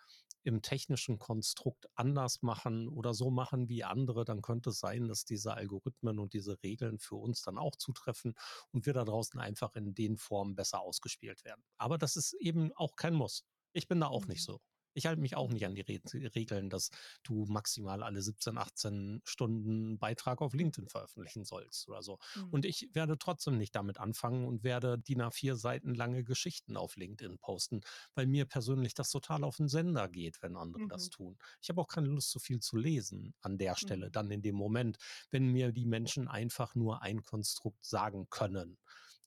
im 0.45 0.63
technischen 0.63 1.19
Konstrukt 1.19 1.89
anders 1.95 2.43
machen 2.43 2.89
oder 2.89 3.15
so 3.15 3.31
machen 3.31 3.69
wie 3.69 3.85
andere, 3.85 4.25
dann 4.25 4.43
könnte 4.43 4.71
es 4.71 4.79
sein, 4.81 5.09
dass 5.09 5.25
diese 5.25 5.55
Algorithmen 5.55 6.19
und 6.19 6.33
diese 6.35 6.63
Regeln 6.63 6.99
für 6.99 7.17
uns 7.17 7.43
dann 7.43 7.59
auch 7.59 7.77
zutreffen 7.77 8.35
und 8.73 8.87
wir 8.87 8.93
da 8.93 9.05
draußen 9.05 9.41
einfach 9.41 9.75
in 9.77 9.95
den 9.95 10.17
Formen 10.17 10.55
besser 10.55 10.81
ausgespielt 10.81 11.45
werden. 11.45 11.65
Aber 11.79 11.99
das 11.99 12.17
ist 12.17 12.35
eben 12.35 12.73
auch 12.75 12.97
kein 12.97 13.15
Muss. 13.15 13.45
Ich 13.73 13.89
bin 13.89 14.01
da 14.01 14.07
auch 14.09 14.29
nicht 14.29 14.43
Mhm. 14.43 14.45
so. 14.45 14.61
Ich 14.95 15.07
halte 15.07 15.21
mich 15.21 15.37
auch 15.37 15.51
nicht 15.51 15.67
an 15.67 15.75
die 15.75 15.83
Re 15.83 16.01
Regeln, 16.35 16.71
dass 16.71 16.91
du 17.23 17.45
maximal 17.47 18.03
alle 18.03 18.23
17, 18.23 18.59
18 18.59 19.21
Stunden 19.25 19.99
Beitrag 19.99 20.41
auf 20.41 20.55
LinkedIn 20.55 20.89
veröffentlichen 20.89 21.45
sollst 21.45 21.89
oder 21.89 22.03
so. 22.03 22.19
Mhm. 22.35 22.51
Und 22.51 22.65
ich 22.65 22.89
werde 22.93 23.19
trotzdem 23.19 23.59
nicht 23.59 23.75
damit 23.75 23.99
anfangen 23.99 24.47
und 24.47 24.63
werde 24.65 24.99
DIN 24.99 25.21
A4 25.21 25.57
Seiten 25.57 25.95
lange 25.95 26.25
Geschichten 26.25 26.77
auf 26.77 26.97
LinkedIn 26.97 27.39
posten, 27.39 27.81
weil 28.15 28.27
mir 28.27 28.47
persönlich 28.47 28.95
das 28.95 29.11
total 29.11 29.45
auf 29.45 29.57
den 29.57 29.69
Sender 29.69 30.09
geht, 30.09 30.43
wenn 30.43 30.57
andere 30.57 30.87
das 30.89 31.09
Mhm. 31.09 31.11
tun. 31.11 31.39
Ich 31.61 31.69
habe 31.69 31.81
auch 31.81 31.89
keine 31.89 32.09
Lust, 32.09 32.31
so 32.31 32.39
viel 32.39 32.61
zu 32.61 32.77
lesen 32.77 33.35
an 33.41 33.59
der 33.59 33.77
Stelle, 33.77 34.11
Mhm. 34.11 34.13
dann 34.13 34.31
in 34.31 34.43
dem 34.43 34.55
Moment, 34.57 34.99
wenn 35.31 35.49
mir 35.49 35.73
die 35.73 35.87
Menschen 35.87 36.29
einfach 36.29 36.75
nur 36.75 37.03
ein 37.03 37.23
Konstrukt 37.23 37.85
sagen 37.85 38.29
können. 38.31 38.79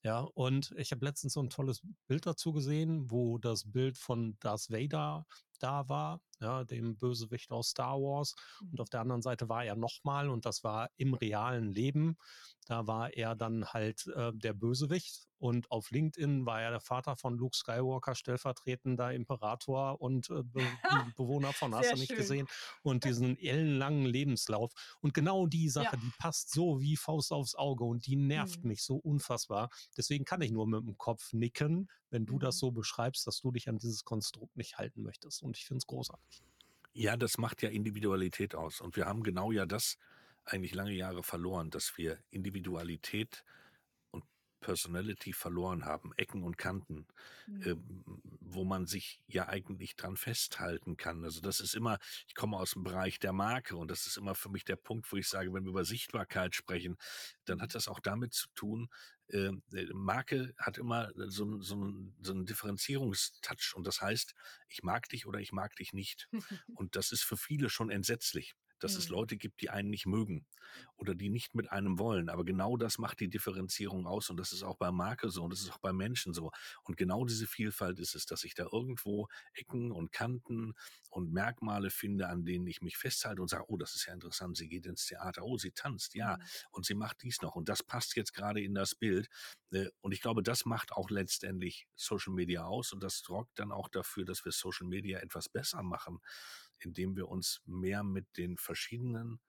Ja, 0.04 0.20
und 0.22 0.74
ich 0.78 0.92
habe 0.92 1.04
letztens 1.06 1.34
so 1.34 1.42
ein 1.42 1.50
tolles 1.50 1.82
Bild 2.08 2.26
dazu 2.26 2.54
gesehen, 2.54 3.10
wo 3.12 3.38
das 3.40 3.72
Bild 3.72 3.98
von 3.98 4.38
Darth 4.40 4.70
Vader 4.70 5.26
da 5.60 5.90
war, 5.90 6.22
ja, 6.40 6.64
dem 6.64 6.98
Bösewicht 6.98 7.52
aus 7.52 7.70
Star 7.70 7.96
Wars. 8.00 8.36
Und 8.72 8.80
Mhm. 8.80 8.82
auf 8.82 8.90
der 8.90 9.02
anderen 9.02 9.22
Seite 9.22 9.50
war 9.50 9.64
er 9.66 9.76
nochmal 9.76 10.30
und 10.30 10.46
das 10.46 10.64
war 10.64 10.90
im 10.98 11.14
realen 11.14 11.74
Leben. 11.74 12.18
Da 12.66 12.86
war 12.86 13.14
er 13.14 13.36
dann 13.36 13.66
halt 13.74 14.08
äh, 14.08 14.32
der 14.34 14.54
Bösewicht 14.54 15.28
und 15.38 15.72
auf 15.72 15.90
LinkedIn 15.92 16.46
war 16.46 16.62
er 16.62 16.72
der 16.72 16.80
Vater 16.82 17.16
von 17.16 17.38
Luke 17.38 17.56
Skywalker, 17.56 18.14
stellvertretender 18.16 19.14
Imperator 19.14 20.02
und 20.02 20.30
äh, 20.30 20.44
Be 20.44 20.78
Bewohner 21.16 21.54
von 21.54 21.74
hast 21.76 21.94
du 21.94 21.98
nicht 21.98 22.16
schön. 22.16 22.16
gesehen 22.16 22.48
und 22.82 23.04
diesen 23.06 23.38
ellenlangen 23.38 24.06
Lebenslauf. 24.06 24.74
Und 25.02 25.14
genau 25.14 25.46
die 25.48 25.70
Sache, 25.70 25.86
Ja. 25.94 25.98
die 25.98 26.12
passt 26.12 26.52
so 26.52 26.82
wie 26.82 26.98
Faust 26.98 27.32
aufs 27.32 27.56
Auge 27.56 27.86
und 27.86 28.06
die 28.06 28.16
nervt 28.18 28.64
Mhm. 28.64 28.66
mich 28.66 28.84
so 28.84 28.98
unfassbar. 28.98 29.70
Deswegen 29.96 30.26
kann 30.26 30.42
ich 30.42 30.52
nur 30.52 30.68
mit 30.68 30.82
dem 30.82 30.98
Kopf 30.98 31.32
nicken, 31.34 31.88
wenn 32.10 32.26
du 32.26 32.38
das 32.40 32.58
Mhm. 32.58 32.60
so 32.60 32.72
beschreibst, 32.72 33.26
dass 33.28 33.40
du 33.40 33.52
dich 33.52 33.70
an 33.70 33.78
dieses 33.78 34.04
Konstrukt 34.04 34.56
nicht 34.58 34.78
halten 34.78 35.04
möchtest. 35.04 35.42
Und 35.48 35.58
ich 35.58 35.66
finde 35.66 35.80
es 35.80 35.88
großartig. 35.88 36.44
Ja, 36.94 37.16
das 37.16 37.38
macht 37.38 37.62
ja 37.62 37.70
Individualität 37.70 38.54
aus. 38.54 38.82
Und 38.82 38.96
wir 38.96 39.06
haben 39.06 39.24
genau 39.24 39.52
ja 39.52 39.66
das 39.66 39.98
eigentlich 40.46 40.74
lange 40.74 40.92
Jahre 40.92 41.24
verloren, 41.24 41.70
dass 41.70 41.98
wir 41.98 42.20
Individualität 42.32 43.44
und 43.44 43.67
Personality 44.60 45.34
verloren 45.34 45.86
haben, 45.86 46.12
Ecken 46.18 46.44
und 46.44 46.58
Kanten, 46.58 47.08
Mhm. 47.48 47.66
äh, 47.66 47.76
wo 48.40 48.64
man 48.64 48.86
sich 48.86 49.24
ja 49.28 49.48
eigentlich 49.48 49.96
dran 49.96 50.18
festhalten 50.18 50.98
kann. 50.98 51.24
Also 51.24 51.42
das 51.42 51.60
ist 51.60 51.76
immer, 51.76 51.98
ich 52.28 52.36
komme 52.36 52.58
aus 52.58 52.72
dem 52.74 52.84
Bereich 52.84 53.20
der 53.20 53.34
Marke 53.34 53.76
und 53.78 53.90
das 53.92 54.06
ist 54.08 54.18
immer 54.18 54.36
für 54.36 54.50
mich 54.50 54.64
der 54.66 54.76
Punkt, 54.76 55.12
wo 55.12 55.18
ich 55.18 55.28
sage, 55.28 55.54
wenn 55.54 55.64
wir 55.64 55.70
über 55.72 55.86
Sichtbarkeit 55.86 56.56
sprechen, 56.56 56.98
dann 57.46 57.62
hat 57.62 57.74
Mhm. 57.74 57.76
das 57.76 57.88
auch 57.88 58.00
damit 58.00 58.34
zu 58.34 58.48
tun, 58.56 58.90
äh, 59.30 59.52
äh, 59.74 59.94
Marke 59.94 60.54
hat 60.58 60.78
immer 60.78 61.12
so, 61.16 61.60
so, 61.62 61.94
so 62.22 62.32
einen 62.34 62.46
Differenzierungstouch 62.46 63.74
und 63.76 63.86
das 63.88 64.02
heißt, 64.02 64.34
ich 64.70 64.84
mag 64.84 65.10
dich 65.10 65.26
oder 65.26 65.40
ich 65.40 65.52
mag 65.52 65.76
dich 65.76 65.94
nicht. 65.94 66.30
Und 66.74 66.96
das 66.96 67.12
ist 67.12 67.24
für 67.24 67.38
viele 67.38 67.70
schon 67.70 67.90
entsetzlich, 67.90 68.54
dass 68.80 68.98
es 68.98 69.08
Mhm. 69.08 69.10
Leute 69.10 69.38
gibt, 69.38 69.62
die 69.62 69.70
einen 69.70 69.90
nicht 69.90 70.06
mögen 70.06 70.46
oder 70.96 71.16
die 71.16 71.30
nicht 71.30 71.56
mit 71.56 71.72
einem 71.72 72.00
wollen. 72.00 72.30
Aber 72.30 72.46
genau 72.46 72.78
das 72.78 72.98
macht 72.98 73.20
die 73.20 73.30
Differenzierung 73.30 74.06
aus 74.08 74.30
und 74.30 74.38
das 74.38 74.52
ist 74.54 74.64
auch 74.64 74.78
bei 74.78 74.92
Marke 74.92 75.30
so 75.30 75.44
und 75.44 75.52
das 75.54 75.62
ist 75.62 75.72
auch 75.72 75.78
bei 75.80 75.94
Menschen 75.94 76.34
so. 76.34 76.52
Und 76.84 76.98
genau 76.98 77.26
diese 77.26 77.48
Vielfalt 77.48 78.00
ist 78.00 78.16
es, 78.16 78.26
dass 78.26 78.44
ich 78.44 78.54
da 78.56 78.68
irgendwo 78.72 79.28
Ecken 79.54 79.92
und 79.92 80.12
Kanten 80.12 80.74
und 81.10 81.32
Merkmale 81.32 81.90
finde, 81.90 82.28
an 82.28 82.46
denen 82.46 82.68
ich 82.68 82.82
mich 82.82 82.98
festhalte 82.98 83.42
und 83.42 83.48
sage, 83.50 83.66
oh, 83.68 83.78
das 83.78 83.96
ist 83.96 84.06
ja 84.06 84.14
interessant, 84.14 84.58
sie 84.58 84.68
geht 84.68 84.86
ins 84.86 85.06
Theater, 85.06 85.44
oh, 85.44 85.58
sie 85.58 85.72
tanzt, 85.72 86.16
ja, 86.16 86.38
Mhm. 86.38 86.52
und 86.72 86.86
sie 86.86 86.96
macht 86.96 87.22
dies 87.24 87.42
noch 87.42 87.56
und 87.56 87.70
das 87.70 87.84
passt 87.84 88.16
jetzt 88.16 88.34
gerade 88.34 88.62
in 88.62 88.74
das 88.74 88.96
Bild. 88.96 89.28
Äh, 89.72 89.88
Und 90.02 90.12
ich 90.14 90.22
glaube, 90.22 90.44
das 90.44 90.66
macht 90.66 90.92
auch 90.94 91.10
letztendlich 91.10 91.88
Social 91.96 92.34
Media 92.34 92.66
aus 92.66 92.94
und 92.94 93.02
das 93.04 93.20
sorgt 93.20 93.60
dann 93.60 93.72
auch 93.72 93.90
dafür, 93.90 94.26
dass 94.26 94.46
wir 94.46 94.52
Social 94.52 94.88
Media 94.88 95.20
etwas 95.20 95.50
besser 95.50 95.84
machen, 95.84 96.20
indem 96.80 97.16
wir 97.16 97.28
uns 97.30 97.62
mehr 97.66 98.04
mit 98.04 98.38
den 98.38 98.58
verschiedenen 98.58 99.40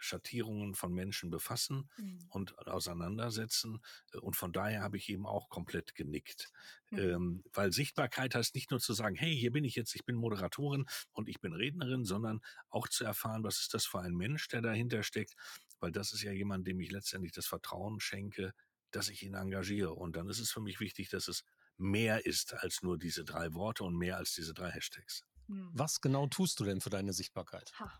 Schattierungen 0.00 0.74
von 0.76 0.92
Menschen 0.94 1.28
befassen 1.30 1.90
Mhm. 1.98 2.28
und 2.28 2.56
auseinandersetzen. 2.68 3.80
Äh, 4.12 4.18
Und 4.18 4.36
von 4.36 4.52
daher 4.52 4.82
habe 4.82 4.96
ich 4.96 5.08
eben 5.08 5.26
auch 5.26 5.48
komplett 5.48 5.94
genickt. 5.96 6.50
Mhm. 6.90 6.98
Ähm, 6.98 7.42
weil 7.52 7.72
Sichtbarkeit 7.72 8.34
heißt 8.34 8.54
nicht 8.54 8.70
nur 8.70 8.78
zu 8.80 8.92
sagen, 8.92 9.16
hey, 9.16 9.36
hier 9.36 9.50
bin 9.52 9.64
ich 9.64 9.74
jetzt, 9.74 9.94
ich 9.96 10.04
bin 10.04 10.14
Moderatorin 10.16 10.86
und 11.12 11.28
ich 11.28 11.40
bin 11.40 11.52
Rednerin, 11.52 12.04
sondern 12.04 12.40
auch 12.70 12.88
zu 12.88 13.04
erfahren, 13.04 13.42
was 13.42 13.58
ist 13.60 13.74
das 13.74 13.86
für 13.86 14.00
ein 14.00 14.14
Mensch, 14.14 14.46
der 14.48 14.62
dahinter 14.62 15.02
steckt. 15.02 15.34
Weil 15.80 15.90
das 15.92 16.12
ist 16.12 16.22
ja 16.22 16.32
jemand, 16.32 16.66
dem 16.66 16.80
ich 16.80 16.90
letztendlich 16.92 17.32
das 17.32 17.46
Vertrauen 17.46 17.98
schenke, 18.00 18.52
dass 18.92 19.08
ich 19.08 19.22
ihn 19.24 19.34
engagiere. 19.34 19.92
Und 19.94 20.14
dann 20.16 20.28
ist 20.28 20.38
es 20.38 20.50
für 20.52 20.60
mich 20.60 20.78
wichtig, 20.80 21.08
dass 21.10 21.26
es 21.28 21.42
mehr 21.76 22.24
ist 22.26 22.54
als 22.54 22.82
nur 22.82 22.98
diese 22.98 23.24
drei 23.24 23.52
Worte 23.54 23.84
und 23.84 23.96
mehr 23.96 24.16
als 24.16 24.32
diese 24.34 24.54
drei 24.54 24.70
Hashtags. 24.70 25.24
Mhm. 25.48 25.70
Was 25.74 26.00
genau 26.00 26.26
tust 26.26 26.60
du 26.60 26.64
denn 26.64 26.80
für 26.80 26.90
deine 26.90 27.12
Sichtbarkeit? 27.12 27.72
Ha. 27.80 27.92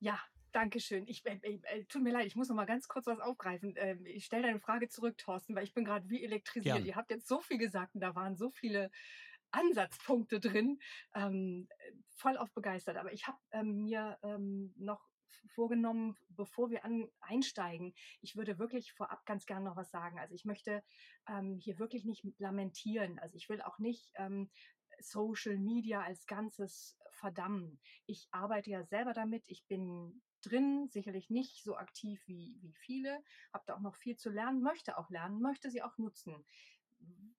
Ja, 0.00 0.18
danke 0.52 0.80
schön. 0.80 1.06
Ich, 1.06 1.24
äh, 1.26 1.38
äh, 1.42 1.60
äh, 1.64 1.84
tut 1.84 2.02
mir 2.02 2.12
leid, 2.12 2.26
ich 2.26 2.36
muss 2.36 2.48
noch 2.48 2.56
mal 2.56 2.64
ganz 2.64 2.88
kurz 2.88 3.06
was 3.06 3.20
aufgreifen. 3.20 3.74
Ähm, 3.76 4.06
ich 4.06 4.24
stelle 4.24 4.44
deine 4.44 4.60
Frage 4.60 4.88
zurück, 4.88 5.18
Thorsten, 5.18 5.54
weil 5.54 5.64
ich 5.64 5.74
bin 5.74 5.84
gerade 5.84 6.08
wie 6.08 6.24
elektrisiert. 6.24 6.76
Gern. 6.76 6.86
Ihr 6.86 6.96
habt 6.96 7.10
jetzt 7.10 7.28
so 7.28 7.40
viel 7.40 7.58
gesagt 7.58 7.94
und 7.94 8.00
da 8.00 8.14
waren 8.14 8.36
so 8.36 8.50
viele 8.50 8.90
Ansatzpunkte 9.50 10.40
drin. 10.40 10.78
Ähm, 11.14 11.68
äh, 11.78 11.92
voll 12.16 12.36
auf 12.36 12.52
begeistert. 12.52 12.96
Aber 12.96 13.12
ich 13.12 13.26
habe 13.26 13.38
ähm, 13.52 13.82
mir 13.82 14.18
ähm, 14.22 14.72
noch 14.76 15.08
vorgenommen, 15.48 16.16
bevor 16.28 16.70
wir 16.70 16.84
an, 16.84 17.08
einsteigen, 17.20 17.94
ich 18.20 18.36
würde 18.36 18.58
wirklich 18.58 18.92
vorab 18.92 19.24
ganz 19.26 19.46
gern 19.46 19.64
noch 19.64 19.76
was 19.76 19.90
sagen. 19.90 20.18
Also 20.18 20.34
ich 20.34 20.44
möchte 20.44 20.82
ähm, 21.28 21.58
hier 21.58 21.78
wirklich 21.78 22.04
nicht 22.04 22.24
lamentieren. 22.38 23.18
Also 23.18 23.36
ich 23.36 23.48
will 23.48 23.60
auch 23.62 23.78
nicht 23.78 24.12
ähm, 24.16 24.50
Social 25.00 25.58
Media 25.58 26.02
als 26.02 26.26
Ganzes 26.26 26.98
verdammen. 27.10 27.80
Ich 28.06 28.28
arbeite 28.30 28.70
ja 28.70 28.84
selber 28.84 29.12
damit. 29.12 29.48
Ich 29.48 29.66
bin 29.66 30.22
drin, 30.42 30.88
sicherlich 30.90 31.30
nicht 31.30 31.62
so 31.62 31.76
aktiv 31.76 32.22
wie, 32.26 32.56
wie 32.60 32.74
viele, 32.74 33.22
habe 33.52 33.64
da 33.66 33.74
auch 33.74 33.80
noch 33.80 33.96
viel 33.96 34.16
zu 34.16 34.30
lernen, 34.30 34.62
möchte 34.62 34.98
auch 34.98 35.10
lernen, 35.10 35.40
möchte 35.40 35.70
sie 35.70 35.82
auch 35.82 35.96
nutzen. 35.98 36.44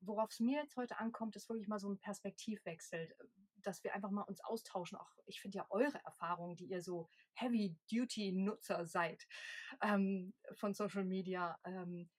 Worauf 0.01 0.31
es 0.31 0.39
mir 0.39 0.61
jetzt 0.61 0.75
heute 0.75 0.99
ankommt, 0.99 1.35
ist 1.35 1.49
wirklich 1.49 1.67
mal 1.67 1.79
so 1.79 1.89
ein 1.89 1.99
Perspektivwechsel, 1.99 3.15
dass 3.57 3.83
wir 3.83 3.93
einfach 3.95 4.11
mal 4.11 4.21
uns 4.23 4.43
austauschen. 4.43 4.97
Auch 4.97 5.11
ich 5.25 5.41
finde 5.41 5.57
ja 5.57 5.65
eure 5.69 6.03
Erfahrungen, 6.03 6.55
die 6.55 6.65
ihr 6.65 6.81
so 6.81 7.09
Heavy-Duty-Nutzer 7.33 8.85
seid 8.85 9.27
ähm, 9.81 10.33
von 10.53 10.73
Social 10.73 11.05
Media, 11.05 11.59
ähm, 11.63 12.09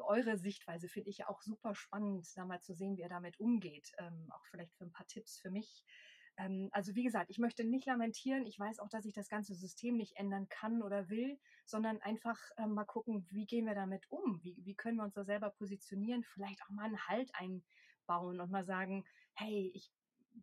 eure 0.00 0.36
Sichtweise 0.38 0.88
finde 0.88 1.10
ich 1.10 1.18
ja 1.18 1.28
auch 1.28 1.42
super 1.42 1.74
spannend, 1.74 2.26
da 2.36 2.44
mal 2.44 2.60
zu 2.60 2.74
sehen, 2.74 2.96
wie 2.96 3.02
ihr 3.02 3.08
damit 3.08 3.38
umgeht. 3.40 3.92
Ähm, 3.98 4.28
auch 4.30 4.44
vielleicht 4.50 4.74
für 4.74 4.84
ein 4.84 4.92
paar 4.92 5.06
Tipps 5.06 5.38
für 5.38 5.50
mich. 5.50 5.84
Ähm, 6.36 6.68
also 6.72 6.94
wie 6.94 7.04
gesagt, 7.04 7.30
ich 7.30 7.38
möchte 7.38 7.64
nicht 7.64 7.86
lamentieren. 7.86 8.46
Ich 8.46 8.58
weiß 8.58 8.78
auch, 8.78 8.88
dass 8.88 9.04
ich 9.04 9.12
das 9.12 9.28
ganze 9.28 9.54
System 9.54 9.96
nicht 9.96 10.16
ändern 10.16 10.48
kann 10.48 10.82
oder 10.82 11.08
will, 11.08 11.38
sondern 11.66 12.00
einfach 12.00 12.38
ähm, 12.56 12.72
mal 12.72 12.84
gucken, 12.84 13.26
wie 13.30 13.46
gehen 13.46 13.66
wir 13.66 13.74
damit 13.74 14.10
um? 14.10 14.42
Wie, 14.42 14.56
wie 14.64 14.74
können 14.74 14.96
wir 14.96 15.04
uns 15.04 15.14
da 15.14 15.24
selber 15.24 15.50
positionieren? 15.50 16.24
Vielleicht 16.24 16.62
auch 16.62 16.70
mal 16.70 16.84
einen 16.84 17.06
Halt 17.08 17.30
einbauen 17.34 18.40
und 18.40 18.50
mal 18.50 18.64
sagen, 18.64 19.04
hey, 19.34 19.70
ich 19.74 19.92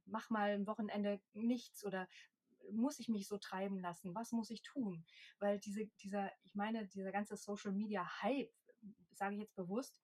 mach 0.06 0.30
mal 0.30 0.52
ein 0.52 0.68
Wochenende 0.68 1.20
nichts 1.34 1.86
oder 1.86 2.08
muss 2.72 3.00
ich 3.00 3.08
mich 3.08 3.28
so 3.28 3.38
treiben 3.38 3.80
lassen? 3.80 4.14
Was 4.14 4.32
muss 4.32 4.50
ich 4.50 4.62
tun? 4.62 5.06
Weil 5.40 5.60
diese, 5.60 5.86
dieser, 6.02 6.32
ich 6.44 6.56
meine, 6.56 6.86
dieser 6.88 7.12
ganze 7.12 7.38
Social 7.38 7.72
Media 7.72 8.06
Hype, 8.22 8.52
sage 9.12 9.36
ich 9.36 9.42
jetzt 9.42 9.56
bewusst, 9.56 10.00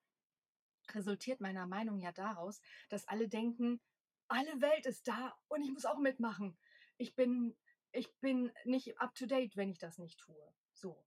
resultiert 0.92 1.40
meiner 1.40 1.66
Meinung 1.66 2.00
ja 2.00 2.12
daraus, 2.12 2.60
dass 2.88 3.08
alle 3.08 3.28
denken, 3.28 3.80
alle 4.28 4.60
Welt 4.60 4.86
ist 4.86 5.06
da 5.08 5.36
und 5.48 5.62
ich 5.62 5.70
muss 5.70 5.84
auch 5.84 5.98
mitmachen. 5.98 6.56
Ich 6.96 7.14
bin, 7.14 7.56
ich 7.92 8.14
bin 8.20 8.52
nicht 8.64 8.98
up 9.00 9.14
to 9.14 9.26
date, 9.26 9.56
wenn 9.56 9.70
ich 9.70 9.78
das 9.78 9.98
nicht 9.98 10.18
tue. 10.18 10.54
So. 10.72 11.04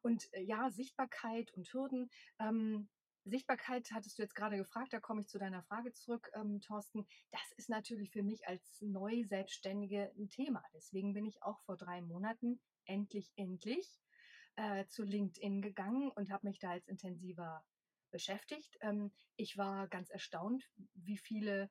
Und 0.00 0.32
äh, 0.34 0.42
ja, 0.42 0.70
Sichtbarkeit 0.70 1.52
und 1.54 1.72
Hürden. 1.72 2.10
Ähm, 2.38 2.88
Sichtbarkeit 3.24 3.90
hattest 3.92 4.18
du 4.18 4.22
jetzt 4.22 4.34
gerade 4.34 4.56
gefragt, 4.56 4.92
da 4.92 5.00
komme 5.00 5.20
ich 5.20 5.28
zu 5.28 5.38
deiner 5.38 5.62
Frage 5.62 5.92
zurück, 5.92 6.30
ähm, 6.34 6.60
Thorsten. 6.60 7.06
Das 7.30 7.52
ist 7.56 7.68
natürlich 7.68 8.10
für 8.10 8.22
mich 8.22 8.46
als 8.46 8.80
neu 8.80 9.24
Selbstständige 9.24 10.12
ein 10.16 10.30
Thema. 10.30 10.62
Deswegen 10.72 11.12
bin 11.12 11.26
ich 11.26 11.42
auch 11.42 11.60
vor 11.60 11.76
drei 11.76 12.00
Monaten 12.00 12.60
endlich, 12.86 13.30
endlich 13.36 14.00
äh, 14.58 14.88
zu 14.88 15.04
LinkedIn 15.04 15.62
gegangen 15.62 16.10
und 16.10 16.30
habe 16.32 16.48
mich 16.48 16.58
da 16.58 16.74
jetzt 16.74 16.88
intensiver 16.88 17.64
beschäftigt. 18.10 18.76
Ähm, 18.80 19.12
ich 19.36 19.56
war 19.56 19.86
ganz 19.86 20.10
erstaunt, 20.10 20.68
wie 20.94 21.16
viele 21.16 21.70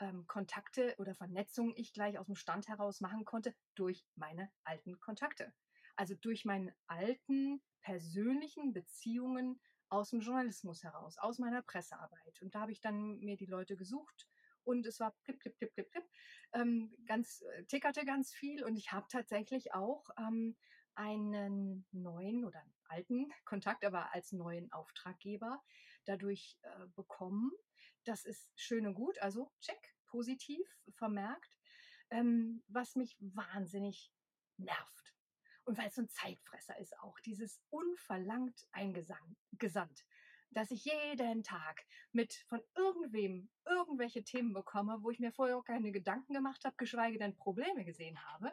ähm, 0.00 0.26
Kontakte 0.26 0.94
oder 0.98 1.14
Vernetzungen 1.14 1.72
ich 1.76 1.94
gleich 1.94 2.18
aus 2.18 2.26
dem 2.26 2.36
Stand 2.36 2.68
heraus 2.68 3.00
machen 3.00 3.24
konnte 3.24 3.54
durch 3.74 4.04
meine 4.16 4.50
alten 4.64 5.00
Kontakte. 5.00 5.54
Also 5.96 6.14
durch 6.14 6.44
meine 6.44 6.76
alten 6.86 7.62
persönlichen 7.80 8.74
Beziehungen 8.74 9.58
aus 9.88 10.10
dem 10.10 10.20
Journalismus 10.20 10.82
heraus, 10.82 11.16
aus 11.16 11.38
meiner 11.38 11.62
Pressearbeit. 11.62 12.42
Und 12.42 12.54
da 12.54 12.60
habe 12.60 12.72
ich 12.72 12.82
dann 12.82 13.18
mir 13.20 13.38
die 13.38 13.46
Leute 13.46 13.76
gesucht 13.76 14.28
und 14.64 14.84
es 14.84 15.00
war 15.00 15.14
klipp, 15.24 15.40
klipp, 15.40 15.56
klipp, 15.56 15.72
klipp, 15.72 15.90
klipp. 15.90 16.04
Ähm, 16.52 16.94
ganz, 17.06 17.40
äh, 17.40 17.64
tickerte 17.64 18.04
ganz 18.04 18.34
viel 18.34 18.62
und 18.62 18.76
ich 18.76 18.92
habe 18.92 19.06
tatsächlich 19.08 19.72
auch 19.72 20.10
ähm, 20.18 20.54
einen 20.96 21.86
neuen 21.92 22.44
oder 22.44 22.60
einen 22.60 22.74
alten 22.84 23.32
Kontakt, 23.44 23.84
aber 23.84 24.12
als 24.12 24.32
neuen 24.32 24.72
Auftraggeber 24.72 25.62
dadurch 26.04 26.58
äh, 26.62 26.86
bekommen. 26.94 27.52
Das 28.04 28.24
ist 28.24 28.52
schön 28.56 28.86
und 28.86 28.94
gut, 28.94 29.18
also 29.18 29.52
check, 29.60 29.94
positiv 30.06 30.66
vermerkt, 30.94 31.56
ähm, 32.10 32.62
was 32.68 32.94
mich 32.94 33.16
wahnsinnig 33.20 34.12
nervt. 34.56 35.14
Und 35.64 35.78
weil 35.78 35.88
es 35.88 35.96
so 35.96 36.02
ein 36.02 36.08
Zeitfresser 36.08 36.78
ist 36.78 36.96
auch, 37.00 37.18
dieses 37.20 37.60
unverlangt 37.70 38.68
eingesandt, 38.70 40.06
dass 40.50 40.70
ich 40.70 40.84
jeden 40.84 41.42
Tag 41.42 41.84
mit 42.12 42.32
von 42.48 42.62
irgendwem 42.76 43.50
irgendwelche 43.66 44.22
Themen 44.22 44.52
bekomme, 44.52 44.98
wo 45.02 45.10
ich 45.10 45.18
mir 45.18 45.32
vorher 45.32 45.58
auch 45.58 45.64
keine 45.64 45.90
Gedanken 45.90 46.34
gemacht 46.34 46.64
habe, 46.64 46.76
geschweige 46.76 47.18
denn 47.18 47.36
Probleme 47.36 47.84
gesehen 47.84 48.22
habe. 48.26 48.52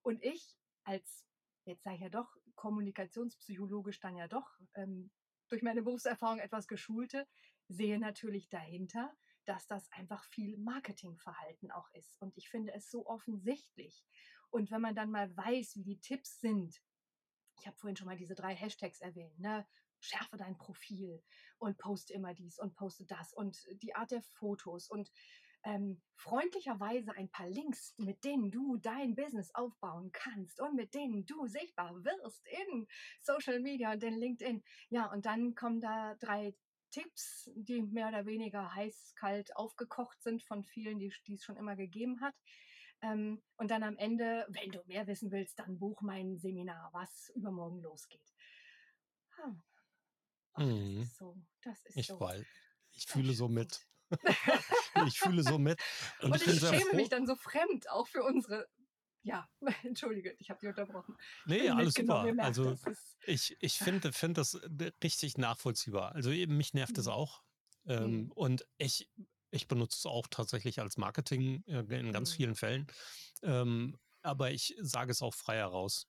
Und 0.00 0.22
ich 0.24 0.56
als, 0.84 1.26
jetzt 1.66 1.86
ich 1.86 2.00
ja 2.00 2.08
doch, 2.08 2.36
kommunikationspsychologisch 2.54 4.00
dann 4.00 4.16
ja 4.16 4.28
doch 4.28 4.48
ähm, 4.74 5.10
durch 5.48 5.62
meine 5.62 5.82
Berufserfahrung 5.82 6.38
etwas 6.38 6.66
geschulte, 6.66 7.26
sehe 7.68 7.98
natürlich 7.98 8.48
dahinter, 8.48 9.12
dass 9.44 9.66
das 9.66 9.90
einfach 9.92 10.24
viel 10.24 10.58
Marketingverhalten 10.58 11.70
auch 11.70 11.88
ist. 11.92 12.16
Und 12.20 12.36
ich 12.36 12.48
finde 12.48 12.72
es 12.74 12.90
so 12.90 13.06
offensichtlich. 13.06 14.04
Und 14.50 14.70
wenn 14.70 14.80
man 14.80 14.94
dann 14.94 15.10
mal 15.10 15.36
weiß, 15.36 15.76
wie 15.76 15.84
die 15.84 16.00
Tipps 16.00 16.40
sind, 16.40 16.82
ich 17.58 17.66
habe 17.66 17.76
vorhin 17.76 17.96
schon 17.96 18.06
mal 18.06 18.16
diese 18.16 18.34
drei 18.34 18.54
Hashtags 18.54 19.00
erwähnt, 19.00 19.38
ne? 19.38 19.66
Schärfe 19.98 20.36
dein 20.36 20.58
Profil 20.58 21.22
und 21.58 21.78
poste 21.78 22.12
immer 22.12 22.34
dies 22.34 22.58
und 22.58 22.74
poste 22.74 23.06
das 23.06 23.32
und 23.32 23.66
die 23.82 23.94
Art 23.94 24.10
der 24.10 24.22
Fotos 24.22 24.90
und 24.90 25.10
ähm, 25.66 26.00
freundlicherweise 26.14 27.12
ein 27.16 27.28
paar 27.28 27.48
Links, 27.48 27.92
mit 27.98 28.22
denen 28.24 28.52
du 28.52 28.76
dein 28.76 29.16
Business 29.16 29.52
aufbauen 29.52 30.12
kannst 30.12 30.60
und 30.60 30.76
mit 30.76 30.94
denen 30.94 31.26
du 31.26 31.46
sichtbar 31.48 31.92
wirst 32.04 32.46
in 32.46 32.86
Social 33.20 33.58
Media 33.60 33.92
und 33.92 34.02
in 34.04 34.14
LinkedIn. 34.14 34.62
Ja, 34.90 35.10
und 35.12 35.26
dann 35.26 35.56
kommen 35.56 35.80
da 35.80 36.14
drei 36.20 36.54
Tipps, 36.92 37.50
die 37.56 37.82
mehr 37.82 38.08
oder 38.08 38.26
weniger 38.26 38.74
heiß, 38.74 39.14
kalt 39.16 39.56
aufgekocht 39.56 40.22
sind 40.22 40.40
von 40.44 40.62
vielen, 40.62 41.00
die, 41.00 41.12
die 41.26 41.34
es 41.34 41.44
schon 41.44 41.56
immer 41.56 41.74
gegeben 41.74 42.20
hat. 42.20 42.34
Ähm, 43.02 43.42
und 43.56 43.72
dann 43.72 43.82
am 43.82 43.96
Ende, 43.98 44.46
wenn 44.48 44.70
du 44.70 44.82
mehr 44.86 45.08
wissen 45.08 45.32
willst, 45.32 45.58
dann 45.58 45.80
buch 45.80 46.00
mein 46.00 46.38
Seminar, 46.38 46.90
was 46.92 47.30
übermorgen 47.34 47.82
losgeht. 47.82 48.34
Hm. 49.34 49.62
Ach, 50.52 50.62
das 50.62 51.08
ist 51.08 51.16
so, 51.16 51.36
das 51.60 51.84
ist 51.86 51.96
Ich 51.96 52.06
so. 52.06 52.20
weiß. 52.20 52.46
Ich 52.92 53.06
fühle 53.06 53.34
so 53.34 53.48
mit. 53.48 53.84
Ich 55.06 55.18
fühle 55.18 55.42
so 55.42 55.58
mit. 55.58 55.80
Und 56.22 56.32
Und 56.32 56.42
ich 56.42 56.48
ich 56.48 56.60
schäme 56.60 56.94
mich 56.94 57.08
dann 57.08 57.26
so 57.26 57.36
fremd, 57.36 57.90
auch 57.90 58.06
für 58.08 58.22
unsere. 58.22 58.66
Ja, 59.22 59.48
entschuldige, 59.82 60.36
ich 60.38 60.50
habe 60.50 60.60
dich 60.60 60.68
unterbrochen. 60.68 61.16
Nee, 61.46 61.68
alles 61.68 61.96
ihr 61.96 62.02
super. 62.02 62.24
merkt 62.32 62.58
Also 62.58 62.74
das. 62.84 63.16
Ich, 63.26 63.56
ich 63.60 63.74
finde 63.74 64.12
find 64.12 64.38
das 64.38 64.54
äh, 64.54 64.90
richtig 65.02 65.36
nachvollziehbar. 65.38 66.14
Also 66.14 66.30
eben 66.30 66.56
mich 66.56 66.74
nervt 66.74 66.96
es 66.98 67.06
Mhm. 67.06 67.12
auch. 67.12 67.42
Ähm, 67.86 68.10
Mhm. 68.24 68.32
und 68.32 68.66
ich, 68.78 69.10
ich 69.50 69.68
benutze 69.68 69.96
es 69.98 70.06
auch 70.06 70.26
tatsächlich 70.28 70.80
als 70.80 70.96
Marketing 70.96 71.64
äh, 71.66 71.80
in 71.98 72.12
ganz 72.12 72.30
Mhm. 72.30 72.36
vielen 72.36 72.54
Fällen. 72.54 72.86
Ähm, 73.42 73.98
aber 74.22 74.50
ich 74.52 74.76
sage 74.80 75.10
es 75.12 75.22
auch 75.22 75.34
frei 75.34 75.56
heraus. 75.56 76.08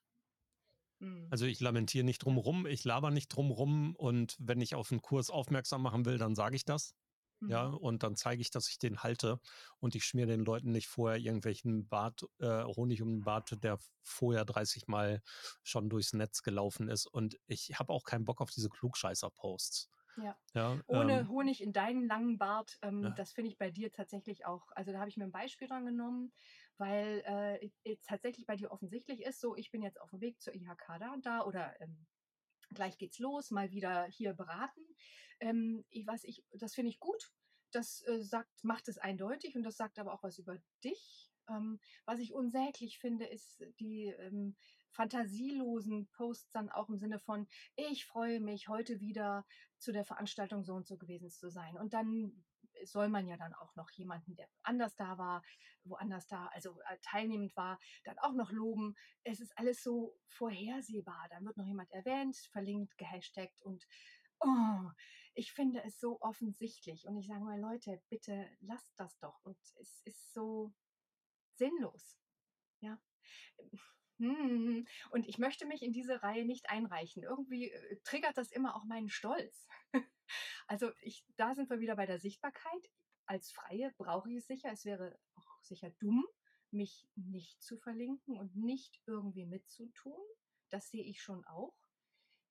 Mhm. 1.00 1.28
Also 1.30 1.46
ich 1.46 1.60
lamentiere 1.60 2.04
nicht 2.06 2.20
drumrum, 2.20 2.66
ich 2.66 2.84
laber 2.84 3.12
nicht 3.12 3.30
drumrum 3.30 3.96
und 3.96 4.36
wenn 4.40 4.62
ich 4.62 4.76
auf 4.76 4.92
einen 4.92 5.02
Kurs 5.02 5.30
aufmerksam 5.30 5.82
machen 5.82 6.06
will, 6.06 6.18
dann 6.18 6.36
sage 6.36 6.56
ich 6.56 6.66
das. 6.66 6.96
Ja, 7.45 7.67
Mhm. 7.67 7.67
und 7.67 8.04
dann 8.04 8.15
zeige 8.17 8.41
ich, 8.41 8.50
dass 8.52 8.69
ich 8.69 8.78
den 8.78 9.04
halte 9.04 9.39
und 9.80 9.95
ich 9.95 10.04
schmiere 10.06 10.28
den 10.28 10.43
Leuten 10.45 10.71
nicht 10.71 10.88
vorher 10.88 11.17
irgendwelchen 11.19 11.88
Bart, 11.88 12.26
äh, 12.39 12.63
Honig 12.65 13.02
um 13.02 13.10
den 13.10 13.23
Bart, 13.23 13.63
der 13.63 13.80
vorher 14.04 14.43
30 14.45 14.88
Mal 14.88 15.21
schon 15.63 15.89
durchs 15.89 16.13
Netz 16.13 16.41
gelaufen 16.43 16.89
ist. 16.89 17.06
Und 17.08 17.38
ich 17.47 17.80
habe 17.80 17.93
auch 17.93 18.04
keinen 18.04 18.26
Bock 18.26 18.41
auf 18.41 18.52
diese 18.52 18.69
Klugscheißer-Posts. 18.69 19.89
Ja. 20.15 20.36
Ja, 20.54 20.82
Ohne 20.88 21.28
ähm, 21.28 21.30
Honig 21.30 21.62
in 21.62 21.73
deinen 21.73 22.08
langen 22.08 22.38
Bart, 22.39 22.80
ähm, 22.82 23.13
Ja. 23.13 23.13
das 23.13 23.32
finde 23.34 23.50
ich 23.52 23.58
bei 23.60 23.69
dir 23.69 23.91
tatsächlich 23.91 24.45
auch. 24.47 24.71
Also 24.71 24.91
da 24.91 25.00
habe 25.00 25.10
ich 25.10 25.17
mir 25.17 25.26
ein 25.26 25.32
Beispiel 25.32 25.67
dran 25.67 25.86
genommen, 25.86 26.34
weil 26.78 27.21
äh, 27.26 27.69
es 27.84 28.02
tatsächlich 28.02 28.47
bei 28.47 28.56
dir 28.56 28.71
offensichtlich 28.71 29.21
ist, 29.21 29.39
so 29.39 29.56
ich 29.56 29.69
bin 29.69 29.84
jetzt 29.84 30.02
auf 30.02 30.10
dem 30.10 30.21
Weg 30.21 30.41
zur 30.41 30.56
IHK 30.56 30.97
da 31.00 31.13
und 31.13 31.26
da 31.28 31.43
oder 31.45 31.80
ähm, 31.82 32.08
gleich 32.73 32.97
geht's 32.97 33.19
los, 33.19 33.51
mal 33.51 33.71
wieder 33.71 34.06
hier 34.06 34.34
beraten. 34.34 34.82
Ähm, 35.39 35.86
ich, 35.89 36.08
was 36.08 36.23
ich, 36.23 36.43
das 36.53 36.73
finde 36.73 36.89
ich 36.89 36.99
gut. 36.99 37.32
Das 37.71 38.01
äh, 38.08 38.21
sagt, 38.21 38.63
macht 38.63 38.88
es 38.88 38.97
eindeutig 38.97 39.56
und 39.56 39.63
das 39.63 39.77
sagt 39.77 39.99
aber 39.99 40.13
auch 40.13 40.23
was 40.23 40.38
über 40.39 40.58
dich. 40.84 41.32
Ähm, 41.49 41.80
was 42.06 42.19
ich 42.19 42.34
unsäglich 42.34 42.99
finde, 42.99 43.25
ist 43.25 43.63
die 43.80 44.06
ähm, 44.19 44.56
fantasielosen 44.91 46.08
Posts 46.10 46.51
dann 46.51 46.69
auch 46.69 46.89
im 46.89 46.97
Sinne 46.97 47.19
von, 47.19 47.47
ich 47.75 48.06
freue 48.06 48.39
mich, 48.39 48.67
heute 48.67 48.99
wieder 48.99 49.45
zu 49.77 49.91
der 49.91 50.06
Veranstaltung 50.06 50.63
so 50.63 50.73
und 50.73 50.88
so 50.88 50.97
gewesen 50.97 51.30
zu 51.30 51.49
sein. 51.49 51.77
Und 51.77 51.93
dann 51.93 52.43
soll 52.84 53.10
man 53.10 53.28
ja 53.28 53.38
dann 53.38 53.54
auch 53.54 53.76
noch 53.76 53.90
jemanden, 53.92 54.36
der 54.36 54.48
anders 54.63 54.96
da 54.96 55.18
war, 55.18 55.42
woanders 55.84 56.28
da, 56.28 56.48
also 56.48 56.80
äh, 56.90 56.98
teilnehmend 57.02 57.56
war, 57.56 57.80
dann 58.04 58.20
auch 58.20 58.34
noch 58.34 58.52
loben. 58.52 58.96
Es 59.24 59.40
ist 59.40 59.58
alles 59.58 59.82
so 59.84 60.18
vorhersehbar. 60.28 61.28
Dann 61.30 61.46
wird 61.46 61.58
noch 61.58 61.66
jemand 61.66 61.92
erwähnt, 61.92 62.38
verlinkt, 62.52 62.98
gehashtagt 62.98 63.62
und 63.62 63.86
oh, 64.40 64.90
ich 65.34 65.52
finde 65.54 65.84
es 65.84 66.00
so 66.00 66.20
offensichtlich. 66.22 67.08
Und 67.08 67.18
ich 67.18 67.28
sage 67.28 67.44
mal, 67.44 67.60
Leute, 67.60 68.02
bitte 68.10 68.50
lasst 68.62 69.00
das 69.00 69.18
doch. 69.20 69.40
Und 69.44 69.58
es 69.80 70.02
ist 70.06 70.34
so 70.34 70.74
sinnlos. 71.56 72.18
Ja. 72.82 73.00
Hm, 74.20 74.88
Und 75.12 75.28
ich 75.28 75.38
möchte 75.38 75.66
mich 75.68 75.84
in 75.84 75.94
diese 75.94 76.24
Reihe 76.24 76.46
nicht 76.46 76.70
einreichen. 76.70 77.24
Irgendwie 77.24 77.70
äh, 77.72 78.00
triggert 78.04 78.38
das 78.38 78.52
immer 78.52 78.76
auch 78.76 78.84
meinen 78.86 79.10
Stolz. 79.10 79.68
Also 80.68 80.92
ich, 81.02 81.26
da 81.36 81.56
sind 81.56 81.70
wir 81.70 81.80
wieder 81.80 81.96
bei 81.96 82.06
der 82.06 82.20
Sichtbarkeit. 82.20 82.92
Als 83.26 83.52
Freie 83.52 83.94
brauche 83.98 84.30
ich 84.30 84.38
es 84.38 84.48
sicher. 84.48 84.70
Es 84.72 84.86
wäre 84.86 85.18
auch 85.36 85.62
sicher 85.62 85.90
dumm, 86.00 86.26
mich 86.72 87.08
nicht 87.16 87.62
zu 87.62 87.78
verlinken 87.78 88.38
und 88.38 88.56
nicht 88.56 89.02
irgendwie 89.06 89.46
mitzutun. 89.46 90.22
Das 90.70 90.90
sehe 90.90 91.04
ich 91.04 91.22
schon 91.22 91.46
auch. 91.46 91.76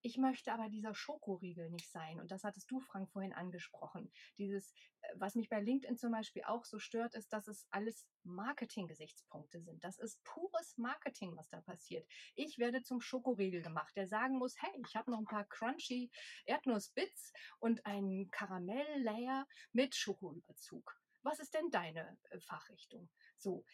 Ich 0.07 0.19
möchte 0.19 0.53
aber 0.53 0.69
dieser 0.69 0.95
Schokoriegel 0.95 1.69
nicht 1.69 1.91
sein. 1.91 2.21
Und 2.21 2.31
das 2.31 2.45
hattest 2.45 2.71
du, 2.71 2.79
Frank, 2.79 3.11
vorhin 3.11 3.33
angesprochen. 3.33 4.09
Dieses, 4.39 4.73
äh, 5.01 5.09
was 5.17 5.35
mich 5.35 5.49
bei 5.49 5.61
LinkedIn 5.61 5.97
zum 5.97 6.13
Beispiel 6.13 6.45
auch 6.45 6.65
so 6.65 6.79
stört, 6.79 7.17
ist, 7.17 7.33
dass 7.33 7.49
es 7.49 7.67
alles 7.71 8.07
Marketing-Gesichtspunkte 8.23 9.61
sind. 9.61 9.83
Das 9.83 9.99
ist 9.99 10.23
pures 10.23 10.79
Marketing, 10.79 11.37
was 11.37 11.49
da 11.49 11.61
passiert. 11.61 12.09
Ich 12.37 12.57
werde 12.59 12.85
zum 12.85 13.01
Schokoriegel 13.01 13.63
gemacht, 13.63 13.97
der 13.97 14.07
sagen 14.07 14.39
muss, 14.39 14.55
hey, 14.63 14.81
ich 14.87 14.95
habe 14.95 15.11
noch 15.11 15.19
ein 15.19 15.25
paar 15.25 15.45
crunchy 15.45 16.09
Erdnussbits 16.45 17.33
und 17.59 17.85
einen 17.85 18.31
Karamell-Layer 18.31 19.45
mit 19.73 19.97
Schokoüberzug. 19.97 21.01
Was 21.23 21.41
ist 21.41 21.53
denn 21.53 21.69
deine 21.73 22.17
äh, 22.31 22.39
Fachrichtung? 22.39 23.11
So, 23.39 23.65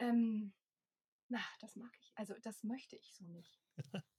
ähm, 0.00 0.52
na, 1.28 1.44
das 1.60 1.76
mag 1.76 1.92
ich. 2.00 2.12
Also 2.16 2.34
das 2.42 2.64
möchte 2.64 2.96
ich 2.96 3.14
so 3.14 3.24
nicht. 3.28 3.60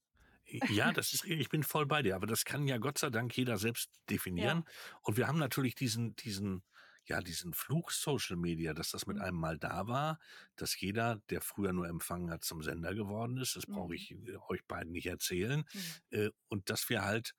Ja, 0.50 0.92
das 0.94 1.14
ist, 1.14 1.26
ich 1.26 1.50
bin 1.50 1.64
voll 1.64 1.86
bei 1.86 2.02
dir, 2.02 2.16
aber 2.16 2.26
das 2.28 2.46
kann 2.46 2.68
ja 2.68 2.78
Gott 2.78 2.98
sei 2.98 3.10
Dank 3.10 3.36
jeder 3.36 3.58
selbst 3.58 3.92
definieren. 4.10 4.64
Und 5.02 5.18
wir 5.18 5.28
haben 5.28 5.40
natürlich 5.40 5.76
diesen, 5.76 6.16
diesen, 6.16 6.64
ja, 7.06 7.20
diesen 7.22 7.54
Fluch 7.54 7.92
Social 7.92 8.38
Media, 8.38 8.74
dass 8.74 8.92
das 8.92 9.08
mit 9.08 9.18
Mhm. 9.18 9.22
einem 9.22 9.38
mal 9.38 9.58
da 9.58 9.88
war, 9.88 10.20
dass 10.56 10.80
jeder, 10.80 11.18
der 11.30 11.42
früher 11.42 11.74
nur 11.74 11.88
empfangen 11.88 12.32
hat, 12.32 12.46
zum 12.46 12.64
Sender 12.64 12.96
geworden 12.96 13.38
ist. 13.38 13.56
Das 13.58 13.66
brauche 13.68 13.94
Mhm. 13.94 13.96
ich 13.96 14.12
äh, 14.12 14.38
euch 14.48 14.66
beiden 14.66 14.92
nicht 14.94 15.08
erzählen. 15.08 15.66
Mhm. 15.74 16.02
Äh, 16.12 16.30
Und 16.48 16.70
dass 16.70 16.88
wir 16.90 17.04
halt 17.04 17.34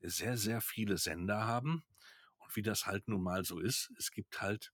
sehr, 0.00 0.36
sehr 0.38 0.60
viele 0.62 0.96
Sender 0.98 1.46
haben. 1.46 1.84
Und 2.38 2.56
wie 2.56 2.62
das 2.62 2.86
halt 2.86 3.08
nun 3.08 3.22
mal 3.22 3.44
so 3.44 3.60
ist, 3.60 3.92
es 3.98 4.10
gibt 4.10 4.40
halt 4.40 4.72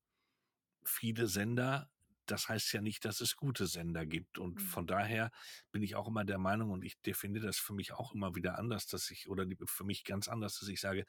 viele 0.84 1.26
Sender. 1.28 1.90
Das 2.30 2.48
heißt 2.48 2.72
ja 2.72 2.80
nicht, 2.82 3.04
dass 3.04 3.20
es 3.20 3.36
gute 3.36 3.66
Sender 3.66 4.06
gibt. 4.06 4.38
Und 4.38 4.60
Mhm. 4.60 4.60
von 4.62 4.86
daher 4.86 5.30
bin 5.72 5.82
ich 5.82 5.96
auch 5.96 6.08
immer 6.08 6.24
der 6.24 6.38
Meinung, 6.38 6.70
und 6.70 6.84
ich 6.84 7.00
definiere 7.02 7.46
das 7.46 7.58
für 7.58 7.74
mich 7.74 7.92
auch 7.92 8.12
immer 8.14 8.34
wieder 8.36 8.58
anders, 8.58 8.86
dass 8.86 9.10
ich, 9.10 9.28
oder 9.28 9.46
für 9.66 9.84
mich 9.84 10.04
ganz 10.04 10.28
anders, 10.28 10.58
dass 10.60 10.68
ich 10.68 10.80
sage, 10.80 11.06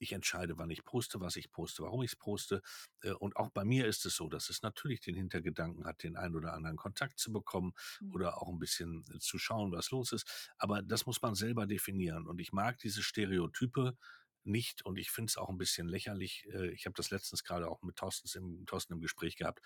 ich 0.00 0.12
entscheide, 0.12 0.58
wann 0.58 0.70
ich 0.70 0.84
poste, 0.84 1.20
was 1.20 1.34
ich 1.36 1.50
poste, 1.50 1.82
warum 1.82 2.02
ich 2.02 2.12
es 2.12 2.16
poste. 2.16 2.62
Äh, 3.02 3.12
Und 3.12 3.36
auch 3.36 3.50
bei 3.50 3.64
mir 3.64 3.86
ist 3.86 4.06
es 4.06 4.14
so, 4.16 4.28
dass 4.28 4.48
es 4.48 4.62
natürlich 4.62 5.00
den 5.00 5.16
Hintergedanken 5.16 5.86
hat, 5.86 6.02
den 6.04 6.16
einen 6.16 6.36
oder 6.36 6.52
anderen 6.54 6.76
Kontakt 6.76 7.18
zu 7.18 7.32
bekommen 7.32 7.72
Mhm. 8.00 8.12
oder 8.12 8.40
auch 8.40 8.48
ein 8.48 8.58
bisschen 8.60 9.04
äh, 9.12 9.18
zu 9.18 9.38
schauen, 9.38 9.72
was 9.72 9.90
los 9.90 10.12
ist. 10.12 10.52
Aber 10.58 10.82
das 10.82 11.06
muss 11.06 11.20
man 11.22 11.34
selber 11.34 11.66
definieren. 11.66 12.26
Und 12.28 12.40
ich 12.40 12.52
mag 12.52 12.78
diese 12.78 13.02
Stereotype 13.02 13.96
nicht 14.44 14.82
und 14.84 14.98
ich 14.98 15.10
finde 15.10 15.30
es 15.30 15.36
auch 15.36 15.48
ein 15.50 15.58
bisschen 15.58 15.88
lächerlich. 15.88 16.46
Äh, 16.52 16.70
Ich 16.72 16.86
habe 16.86 16.94
das 16.96 17.10
letztens 17.10 17.42
gerade 17.44 17.68
auch 17.68 17.82
mit 17.82 17.96
Thorsten 17.96 18.28
im, 18.38 18.66
Thorsten 18.66 18.92
im 18.94 19.00
Gespräch 19.00 19.36
gehabt. 19.36 19.60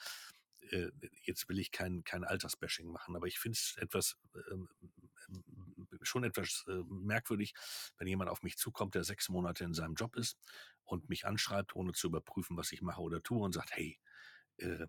Äh, 0.71 0.91
Jetzt 1.23 1.49
will 1.49 1.59
ich 1.59 1.71
kein, 1.73 2.05
kein 2.05 2.25
Altersbashing 2.25 2.89
machen, 2.89 3.17
aber 3.17 3.27
ich 3.27 3.39
finde 3.39 3.57
es 3.57 3.77
etwas 3.79 4.17
ähm, 4.51 4.69
schon 6.03 6.25
etwas 6.25 6.65
äh, 6.69 6.83
merkwürdig, 6.89 7.55
wenn 7.99 8.07
jemand 8.09 8.31
auf 8.31 8.43
mich 8.43 8.57
zukommt, 8.57 8.95
der 8.95 9.05
sechs 9.05 9.29
Monate 9.29 9.65
in 9.65 9.75
seinem 9.75 9.95
Job 9.95 10.17
ist 10.17 10.37
und 10.85 11.09
mich 11.09 11.27
anschreibt, 11.27 11.75
ohne 11.77 11.93
zu 11.93 12.09
überprüfen, 12.09 12.57
was 12.57 12.73
ich 12.73 12.83
mache 12.83 13.01
oder 13.01 13.23
tue 13.23 13.43
und 13.43 13.53
sagt, 13.53 13.75
hey, 13.75 13.99
äh, 14.59 14.87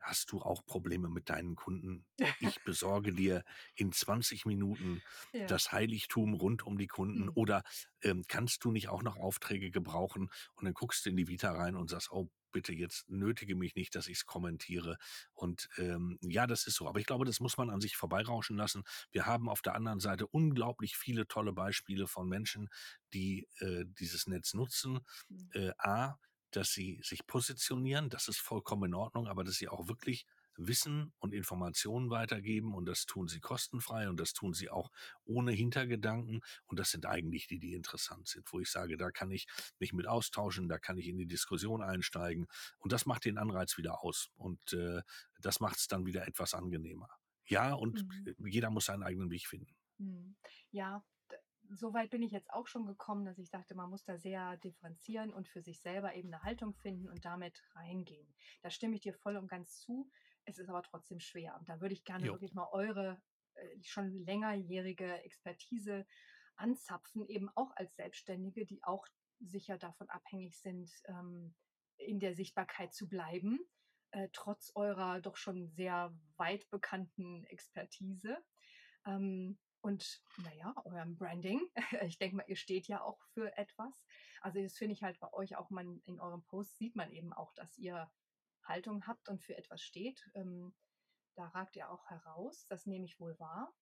hast 0.00 0.32
du 0.32 0.40
auch 0.42 0.64
Probleme 0.66 1.08
mit 1.08 1.30
deinen 1.30 1.56
Kunden? 1.56 2.06
Ich 2.38 2.62
besorge 2.64 3.14
dir 3.14 3.44
in 3.74 3.92
20 3.92 4.46
Minuten 4.46 5.02
Ja. 5.32 5.46
das 5.46 5.72
Heiligtum 5.72 6.34
rund 6.34 6.66
um 6.66 6.78
die 6.78 6.86
Kunden 6.88 7.28
Mhm. 7.28 7.30
oder 7.30 7.62
ähm, 8.02 8.24
kannst 8.28 8.64
du 8.64 8.72
nicht 8.72 8.88
auch 8.88 9.02
noch 9.02 9.16
Aufträge 9.16 9.70
gebrauchen? 9.70 10.30
Und 10.54 10.64
dann 10.64 10.74
guckst 10.74 11.06
du 11.06 11.10
in 11.10 11.16
die 11.16 11.28
Vita 11.28 11.52
rein 11.52 11.76
und 11.76 11.90
sagst, 11.90 12.10
oh, 12.12 12.30
bitte 12.56 12.72
jetzt 12.72 13.06
nötige 13.10 13.54
mich 13.54 13.74
nicht, 13.74 13.94
dass 13.94 14.08
ich 14.08 14.16
es 14.16 14.24
kommentiere. 14.24 14.96
Und 15.34 15.68
ähm, 15.76 16.18
ja, 16.22 16.46
das 16.46 16.66
ist 16.66 16.76
so. 16.76 16.88
Aber 16.88 16.98
ich 16.98 17.04
glaube, 17.04 17.26
das 17.26 17.38
muss 17.38 17.58
man 17.58 17.68
an 17.68 17.82
sich 17.82 17.96
vorbeirauschen 17.98 18.56
lassen. 18.56 18.82
Wir 19.12 19.26
haben 19.26 19.50
auf 19.50 19.60
der 19.60 19.74
anderen 19.74 20.00
Seite 20.00 20.26
unglaublich 20.26 20.96
viele 20.96 21.28
tolle 21.28 21.52
Beispiele 21.52 22.06
von 22.06 22.26
Menschen, 22.26 22.70
die 23.12 23.46
äh, 23.58 23.84
dieses 23.86 24.26
Netz 24.26 24.54
nutzen. 24.54 25.00
Mhm. 25.28 25.50
Äh, 25.52 25.72
A, 25.76 26.18
dass 26.50 26.72
sie 26.72 26.98
sich 27.02 27.26
positionieren, 27.26 28.08
das 28.08 28.26
ist 28.26 28.38
vollkommen 28.38 28.84
in 28.84 28.94
Ordnung, 28.94 29.26
aber 29.26 29.44
dass 29.44 29.56
sie 29.56 29.68
auch 29.68 29.86
wirklich 29.86 30.24
Wissen 30.58 31.12
und 31.18 31.34
Informationen 31.34 32.10
weitergeben 32.10 32.74
und 32.74 32.86
das 32.86 33.06
tun 33.06 33.28
sie 33.28 33.40
kostenfrei 33.40 34.08
und 34.08 34.18
das 34.20 34.32
tun 34.32 34.54
sie 34.54 34.70
auch 34.70 34.90
ohne 35.24 35.52
Hintergedanken 35.52 36.40
und 36.66 36.78
das 36.78 36.90
sind 36.90 37.06
eigentlich 37.06 37.46
die, 37.46 37.58
die 37.58 37.74
interessant 37.74 38.28
sind, 38.28 38.52
wo 38.52 38.60
ich 38.60 38.70
sage, 38.70 38.96
da 38.96 39.10
kann 39.10 39.30
ich 39.30 39.46
mich 39.78 39.92
mit 39.92 40.06
austauschen, 40.06 40.68
da 40.68 40.78
kann 40.78 40.98
ich 40.98 41.08
in 41.08 41.18
die 41.18 41.26
Diskussion 41.26 41.82
einsteigen 41.82 42.46
und 42.78 42.92
das 42.92 43.06
macht 43.06 43.24
den 43.24 43.38
Anreiz 43.38 43.76
wieder 43.76 44.02
aus 44.02 44.30
und 44.36 44.72
äh, 44.72 45.02
das 45.40 45.60
macht 45.60 45.76
es 45.78 45.86
dann 45.88 46.06
wieder 46.06 46.26
etwas 46.26 46.54
angenehmer. 46.54 47.08
Ja, 47.46 47.74
und 47.74 48.04
Mhm. 48.08 48.34
jeder 48.38 48.70
muss 48.70 48.86
seinen 48.86 49.02
eigenen 49.04 49.30
Weg 49.30 49.46
finden. 49.46 49.74
Mhm. 49.98 50.36
Ja, 50.72 51.02
so 51.70 51.92
weit 51.94 52.10
bin 52.10 52.22
ich 52.22 52.32
jetzt 52.32 52.50
auch 52.50 52.66
schon 52.66 52.86
gekommen, 52.86 53.24
dass 53.24 53.38
ich 53.38 53.50
dachte, 53.50 53.74
man 53.74 53.90
muss 53.90 54.04
da 54.04 54.18
sehr 54.18 54.56
differenzieren 54.58 55.32
und 55.32 55.48
für 55.48 55.62
sich 55.62 55.80
selber 55.80 56.14
eben 56.14 56.32
eine 56.32 56.42
Haltung 56.42 56.74
finden 56.74 57.08
und 57.08 57.24
damit 57.24 57.62
reingehen. 57.74 58.34
Da 58.62 58.70
stimme 58.70 58.94
ich 58.94 59.00
dir 59.00 59.14
voll 59.14 59.36
und 59.36 59.48
ganz 59.48 59.80
zu. 59.80 60.10
Es 60.44 60.58
ist 60.58 60.68
aber 60.68 60.82
trotzdem 60.82 61.20
schwer. 61.20 61.56
Und 61.58 61.68
da 61.68 61.80
würde 61.80 61.94
ich 61.94 62.04
gerne 62.04 62.26
Jo. 62.26 62.32
wirklich 62.32 62.54
mal 62.54 62.68
eure 62.72 63.20
äh, 63.54 63.82
schon 63.82 64.12
längerjährige 64.24 65.22
Expertise 65.24 66.06
anzapfen, 66.56 67.26
eben 67.26 67.50
auch 67.54 67.72
als 67.76 67.94
Selbstständige, 67.96 68.64
die 68.64 68.82
auch 68.84 69.06
sicher 69.40 69.76
davon 69.76 70.08
abhängig 70.08 70.58
sind, 70.58 70.90
ähm, 71.06 71.54
in 71.98 72.20
der 72.20 72.34
Sichtbarkeit 72.34 72.94
zu 72.94 73.08
bleiben, 73.08 73.60
äh, 74.10 74.28
trotz 74.32 74.72
eurer 74.74 75.20
doch 75.20 75.36
schon 75.36 75.68
sehr 75.68 76.14
weit 76.36 76.68
bekannten 76.70 77.44
Expertise. 77.44 78.38
Ähm, 79.06 79.58
und 79.86 80.20
naja, 80.38 80.74
eurem 80.84 81.16
Branding. 81.16 81.60
Ich 82.02 82.18
denke 82.18 82.36
mal, 82.36 82.44
ihr 82.48 82.56
steht 82.56 82.88
ja 82.88 83.02
auch 83.02 83.20
für 83.32 83.56
etwas. 83.56 83.94
Also 84.40 84.60
das 84.60 84.76
finde 84.76 84.94
ich 84.94 85.02
halt 85.04 85.18
bei 85.20 85.32
euch 85.32 85.56
auch, 85.56 85.70
man, 85.70 86.02
in 86.06 86.18
eurem 86.18 86.42
Post 86.42 86.76
sieht 86.76 86.96
man 86.96 87.12
eben 87.12 87.32
auch, 87.32 87.52
dass 87.54 87.78
ihr 87.78 88.10
Haltung 88.64 89.06
habt 89.06 89.28
und 89.28 89.44
für 89.44 89.56
etwas 89.56 89.80
steht. 89.80 90.28
Ähm, 90.34 90.74
da 91.36 91.46
ragt 91.48 91.76
ihr 91.76 91.88
auch 91.88 92.04
heraus, 92.06 92.66
das 92.68 92.86
nehme 92.86 93.04
ich 93.04 93.20
wohl 93.20 93.38
wahr. 93.38 93.72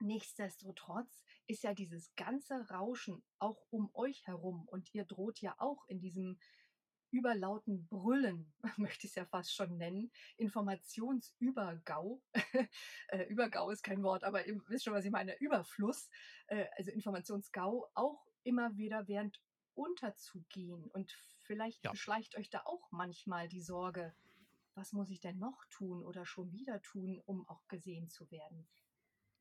Nichtsdestotrotz 0.00 1.22
ist 1.46 1.62
ja 1.62 1.72
dieses 1.72 2.14
ganze 2.16 2.68
Rauschen 2.68 3.22
auch 3.38 3.64
um 3.70 3.90
euch 3.94 4.26
herum 4.26 4.68
und 4.68 4.92
ihr 4.94 5.06
droht 5.06 5.40
ja 5.40 5.54
auch 5.58 5.86
in 5.88 6.00
diesem 6.00 6.38
überlauten 7.10 7.86
Brüllen, 7.88 8.52
möchte 8.76 9.06
ich 9.06 9.12
es 9.12 9.16
ja 9.16 9.24
fast 9.24 9.54
schon 9.54 9.76
nennen, 9.76 10.10
Informationsübergau. 10.36 12.22
äh, 13.08 13.24
Übergau 13.24 13.70
ist 13.70 13.82
kein 13.82 14.02
Wort, 14.02 14.24
aber 14.24 14.46
ihr 14.46 14.60
wisst 14.68 14.84
schon, 14.84 14.94
was 14.94 15.04
ich 15.04 15.10
meine, 15.10 15.38
Überfluss, 15.40 16.08
äh, 16.46 16.66
also 16.76 16.90
Informationsgau, 16.90 17.90
auch 17.94 18.26
immer 18.42 18.76
wieder 18.76 19.08
während 19.08 19.40
unterzugehen. 19.74 20.86
Und 20.90 21.12
vielleicht 21.42 21.84
ja. 21.84 21.94
schleicht 21.94 22.36
euch 22.36 22.50
da 22.50 22.62
auch 22.64 22.90
manchmal 22.90 23.48
die 23.48 23.62
Sorge, 23.62 24.14
was 24.74 24.92
muss 24.92 25.10
ich 25.10 25.20
denn 25.20 25.38
noch 25.38 25.64
tun 25.66 26.04
oder 26.04 26.24
schon 26.24 26.52
wieder 26.52 26.80
tun, 26.80 27.20
um 27.26 27.46
auch 27.48 27.66
gesehen 27.68 28.08
zu 28.08 28.30
werden? 28.30 28.68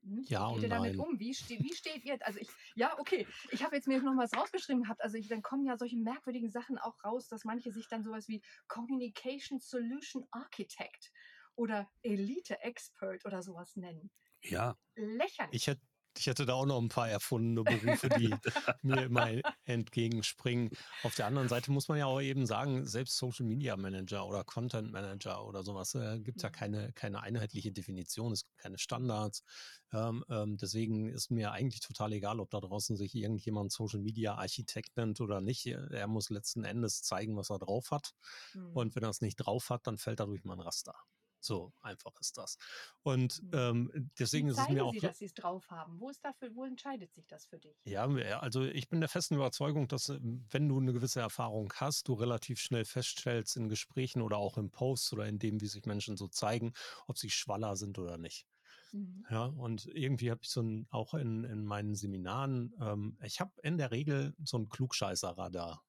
Hm? 0.04 0.24
Ja, 0.28 0.50
Wie 0.50 0.54
geht 0.56 0.64
ihr 0.64 0.70
damit 0.70 0.96
nein. 0.96 1.06
um? 1.06 1.20
Wie, 1.20 1.34
ste 1.34 1.60
wie 1.60 1.74
steht 1.74 2.06
ihr? 2.06 2.18
Also 2.22 2.40
ich, 2.40 2.50
ja, 2.76 2.98
okay. 3.00 3.28
Ich 3.52 3.64
habe 3.64 3.76
jetzt 3.76 3.88
mir 3.88 4.02
noch 4.02 4.18
was 4.18 4.34
rausgeschrieben 4.36 4.84
gehabt. 4.84 5.02
Also 5.02 5.18
ich, 5.18 5.28
dann 5.28 5.42
kommen 5.42 5.66
ja 5.66 5.78
solche 5.78 5.98
merkwürdigen 5.98 6.50
Sachen 6.50 6.78
auch 6.78 6.96
raus, 7.04 7.28
dass 7.28 7.44
manche 7.44 7.72
sich 7.72 7.88
dann 7.90 8.04
sowas 8.04 8.28
wie 8.28 8.42
Communication 8.68 9.60
Solution 9.60 10.26
Architect 10.32 11.12
oder 11.56 11.90
Elite 12.02 12.60
Expert 12.62 13.26
oder 13.26 13.42
sowas 13.42 13.76
nennen. 13.76 14.12
Ja. 14.42 14.78
Lächerlich. 14.96 15.62
Ich 15.62 15.68
hätte 15.68 15.82
ich 16.18 16.28
hätte 16.28 16.46
da 16.46 16.54
auch 16.54 16.66
noch 16.66 16.82
ein 16.82 16.90
paar 16.90 17.10
erfundene 17.10 17.64
Berufe, 17.64 18.10
die 18.10 18.34
mir 18.82 19.04
immer 19.04 19.30
entgegenspringen. 19.66 20.70
Auf 21.04 21.16
der 21.16 21.28
anderen 21.28 21.50
Seite 21.50 21.72
muss 21.72 21.88
man 21.88 21.98
ja 21.98 22.06
auch 22.06 22.22
eben 22.22 22.46
sagen, 22.46 22.86
selbst 22.86 23.18
Social 23.18 23.46
Media 23.46 23.78
Manager 23.78 24.26
oder 24.26 24.44
Content 24.44 24.92
Manager 24.92 25.46
oder 25.46 25.64
sowas 25.64 25.96
äh, 25.96 26.20
gibt 26.20 26.42
ja 26.42 26.50
mhm. 26.50 26.54
keine, 26.54 26.94
keine 26.94 27.22
einheitliche 27.22 27.72
Definition, 27.72 28.34
es 28.34 28.44
gibt 28.44 28.58
keine 28.58 28.78
Standards. 28.78 29.44
Ähm, 29.92 30.24
ähm, 30.30 30.58
deswegen 30.58 31.10
ist 31.10 31.32
mir 31.32 31.52
eigentlich 31.52 31.82
total 31.82 32.14
egal, 32.14 32.40
ob 32.40 32.50
da 32.50 32.60
draußen 32.60 32.96
sich 32.96 33.16
irgendjemand 33.16 33.72
Social 33.72 34.00
Media 34.00 34.36
Architekt 34.36 34.98
nennt 34.98 35.22
oder 35.22 35.42
nicht. 35.42 35.66
Er 35.66 36.08
muss 36.08 36.30
letzten 36.30 36.64
Endes 36.64 37.02
zeigen, 37.02 37.36
was 37.38 37.50
er 37.50 37.60
drauf 37.60 37.92
hat. 37.92 38.14
Mhm. 38.54 38.72
Und 38.74 38.96
wenn 38.96 39.04
er 39.04 39.10
es 39.10 39.22
nicht 39.22 39.38
drauf 39.38 39.70
hat, 39.70 39.88
dann 39.88 39.98
fällt 39.98 40.20
er 40.20 40.28
durch 40.28 40.44
mein 40.44 40.60
Raster. 40.60 40.96
So 41.40 41.74
einfach 41.82 42.12
ist 42.20 42.38
das. 42.38 42.58
Und 43.02 43.42
mhm. 43.44 43.52
ähm, 43.54 44.12
deswegen 44.20 44.50
ist 44.50 44.60
es 44.60 44.70
mir 44.70 44.84
auch. 44.84 44.94
Sie, 44.94 45.00
dass 45.00 45.18
Sie 45.18 45.26
es 45.26 45.34
drauf 45.34 45.70
haben? 45.70 46.00
Wo 46.00 46.10
ist 46.10 46.24
dafür, 46.24 46.54
wo 46.54 46.66
entscheidet 46.66 47.14
sich 47.14 47.28
das 47.28 47.46
für 47.46 47.58
dich? 47.58 47.78
Ja, 47.86 48.08
also 48.40 48.64
ich 48.64 48.90
bin 48.90 49.00
der 49.00 49.10
festen 49.10 49.36
Überzeugung, 49.36 49.88
dass 49.88 50.10
ähm, 50.10 50.46
wenn 50.50 50.68
du 50.68 50.80
eine 50.80 50.94
gewisse 50.94 51.22
Erfahrung 51.22 51.72
hast, 51.76 52.08
du 52.08 52.14
relativ 52.14 52.60
schnell 52.60 52.86
feststellst 52.86 53.58
in 53.58 53.70
Gesprächen 53.70 54.22
oder 54.22 54.38
auch 54.38 54.58
im 54.58 54.72
Post 54.72 55.14
oder 55.14 55.28
in 55.28 55.40
dem, 55.40 55.62
wie 55.62 55.68
sich 55.68 55.86
Menschen 55.86 56.18
so 56.18 56.28
zeigen, 56.28 56.74
ob 57.08 57.18
sie 57.18 57.30
Schwaller 57.30 57.76
sind 57.76 57.98
oder 57.98 58.18
nicht. 58.18 58.48
Mhm. 58.92 59.26
Ja, 59.30 59.46
und 59.46 59.86
irgendwie 59.88 60.32
habe 60.32 60.42
ich 60.44 60.50
so 60.50 60.62
ein, 60.62 60.88
auch 60.90 61.14
in, 61.14 61.44
in 61.44 61.64
meinen 61.64 61.96
Seminaren, 61.96 62.74
ähm, 62.82 63.18
ich 63.24 63.40
habe 63.40 63.52
in 63.62 63.78
der 63.78 63.92
Regel 63.92 64.34
so 64.44 64.58
ein 64.58 64.70
Klugscheißer-Radar. 64.70 65.84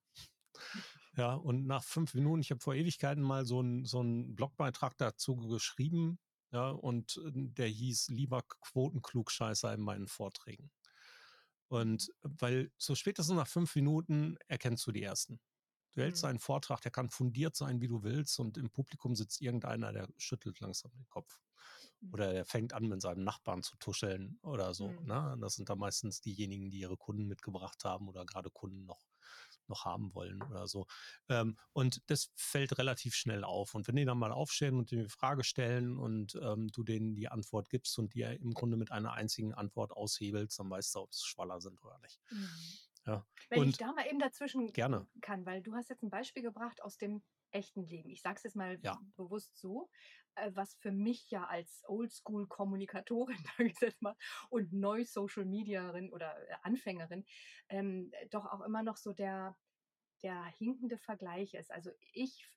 Ja, 1.20 1.34
und 1.34 1.66
nach 1.66 1.84
fünf 1.84 2.14
Minuten, 2.14 2.40
ich 2.40 2.50
habe 2.50 2.62
vor 2.62 2.74
Ewigkeiten 2.74 3.22
mal 3.22 3.44
so 3.44 3.58
einen 3.58 3.84
so 3.84 4.02
Blogbeitrag 4.02 4.96
dazu 4.96 5.36
geschrieben, 5.36 6.18
ja, 6.50 6.70
und 6.70 7.18
äh, 7.18 7.30
der 7.34 7.68
hieß 7.68 8.08
lieber 8.08 8.42
Quotenklugscheißer 8.62 9.74
in 9.74 9.82
meinen 9.82 10.08
Vorträgen. 10.08 10.70
Und 11.68 12.10
weil 12.22 12.72
so 12.78 12.94
spätestens 12.94 13.36
nach 13.36 13.46
fünf 13.46 13.76
Minuten 13.76 14.38
erkennst 14.48 14.86
du 14.86 14.92
die 14.92 15.02
ersten. 15.02 15.42
Du 15.92 16.00
hältst 16.00 16.22
mhm. 16.22 16.30
einen 16.30 16.38
Vortrag, 16.38 16.80
der 16.80 16.90
kann 16.90 17.10
fundiert 17.10 17.54
sein, 17.54 17.82
wie 17.82 17.88
du 17.88 18.02
willst, 18.02 18.40
und 18.40 18.56
im 18.56 18.70
Publikum 18.70 19.14
sitzt 19.14 19.42
irgendeiner, 19.42 19.92
der 19.92 20.08
schüttelt 20.16 20.58
langsam 20.60 20.90
den 20.92 21.06
Kopf. 21.10 21.38
Mhm. 22.00 22.14
Oder 22.14 22.32
der 22.32 22.46
fängt 22.46 22.72
an, 22.72 22.88
mit 22.88 23.02
seinem 23.02 23.24
Nachbarn 23.24 23.62
zu 23.62 23.76
tuscheln 23.76 24.38
oder 24.40 24.72
so. 24.72 24.88
Mhm. 24.88 25.04
Ne? 25.04 25.36
Das 25.38 25.56
sind 25.56 25.68
da 25.68 25.76
meistens 25.76 26.22
diejenigen, 26.22 26.70
die 26.70 26.78
ihre 26.78 26.96
Kunden 26.96 27.26
mitgebracht 27.26 27.84
haben 27.84 28.08
oder 28.08 28.24
gerade 28.24 28.50
Kunden 28.50 28.86
noch 28.86 29.04
noch 29.70 29.86
haben 29.86 30.14
wollen 30.14 30.42
oder 30.42 30.66
so. 30.66 30.86
Ähm, 31.28 31.56
und 31.72 32.02
das 32.10 32.30
fällt 32.34 32.76
relativ 32.78 33.14
schnell 33.14 33.44
auf. 33.44 33.74
Und 33.74 33.88
wenn 33.88 33.96
die 33.96 34.04
dann 34.04 34.18
mal 34.18 34.32
aufstehen 34.32 34.76
und 34.76 34.90
die 34.90 35.08
Frage 35.08 35.44
stellen 35.44 35.96
und 35.96 36.38
ähm, 36.42 36.68
du 36.68 36.82
denen 36.84 37.14
die 37.14 37.28
Antwort 37.28 37.70
gibst 37.70 37.98
und 37.98 38.14
die 38.14 38.22
im 38.22 38.52
Grunde 38.52 38.76
mit 38.76 38.92
einer 38.92 39.12
einzigen 39.12 39.54
Antwort 39.54 39.92
aushebelst, 39.92 40.58
dann 40.58 40.70
weißt 40.70 40.94
du, 40.94 41.00
ob 41.00 41.10
es 41.10 41.22
Schwaller 41.22 41.60
sind 41.60 41.82
oder 41.82 41.98
nicht. 42.00 42.20
Mhm. 42.30 42.48
Ja. 43.06 43.26
Wenn 43.48 43.60
und 43.60 43.68
ich 43.70 43.76
da 43.78 43.92
mal 43.92 44.06
eben 44.06 44.18
dazwischen 44.18 44.72
gerne. 44.72 45.06
kann, 45.22 45.46
weil 45.46 45.62
du 45.62 45.74
hast 45.74 45.88
jetzt 45.88 46.02
ein 46.02 46.10
Beispiel 46.10 46.42
gebracht 46.42 46.82
aus 46.82 46.98
dem 46.98 47.22
echten 47.50 47.82
Leben. 47.82 48.10
Ich 48.10 48.22
sage 48.22 48.36
es 48.36 48.42
jetzt 48.42 48.56
mal 48.56 48.78
ja. 48.82 48.98
bewusst 49.16 49.56
so, 49.56 49.88
was 50.54 50.74
für 50.76 50.92
mich 50.92 51.30
ja 51.30 51.44
als 51.46 51.82
Oldschool-Kommunikatorin, 51.86 53.36
sage 53.56 53.70
ich 53.70 53.80
jetzt 53.80 54.02
mal, 54.02 54.16
und 54.48 54.72
Neu-Social-Mediarin 54.72 56.10
oder 56.12 56.36
äh, 56.48 56.54
Anfängerin, 56.62 57.24
ähm, 57.68 58.12
doch 58.30 58.46
auch 58.46 58.62
immer 58.62 58.82
noch 58.82 58.96
so 58.96 59.12
der, 59.12 59.56
der 60.22 60.44
hinkende 60.44 60.98
Vergleich 60.98 61.54
ist. 61.54 61.70
Also 61.70 61.90
ich 62.12 62.48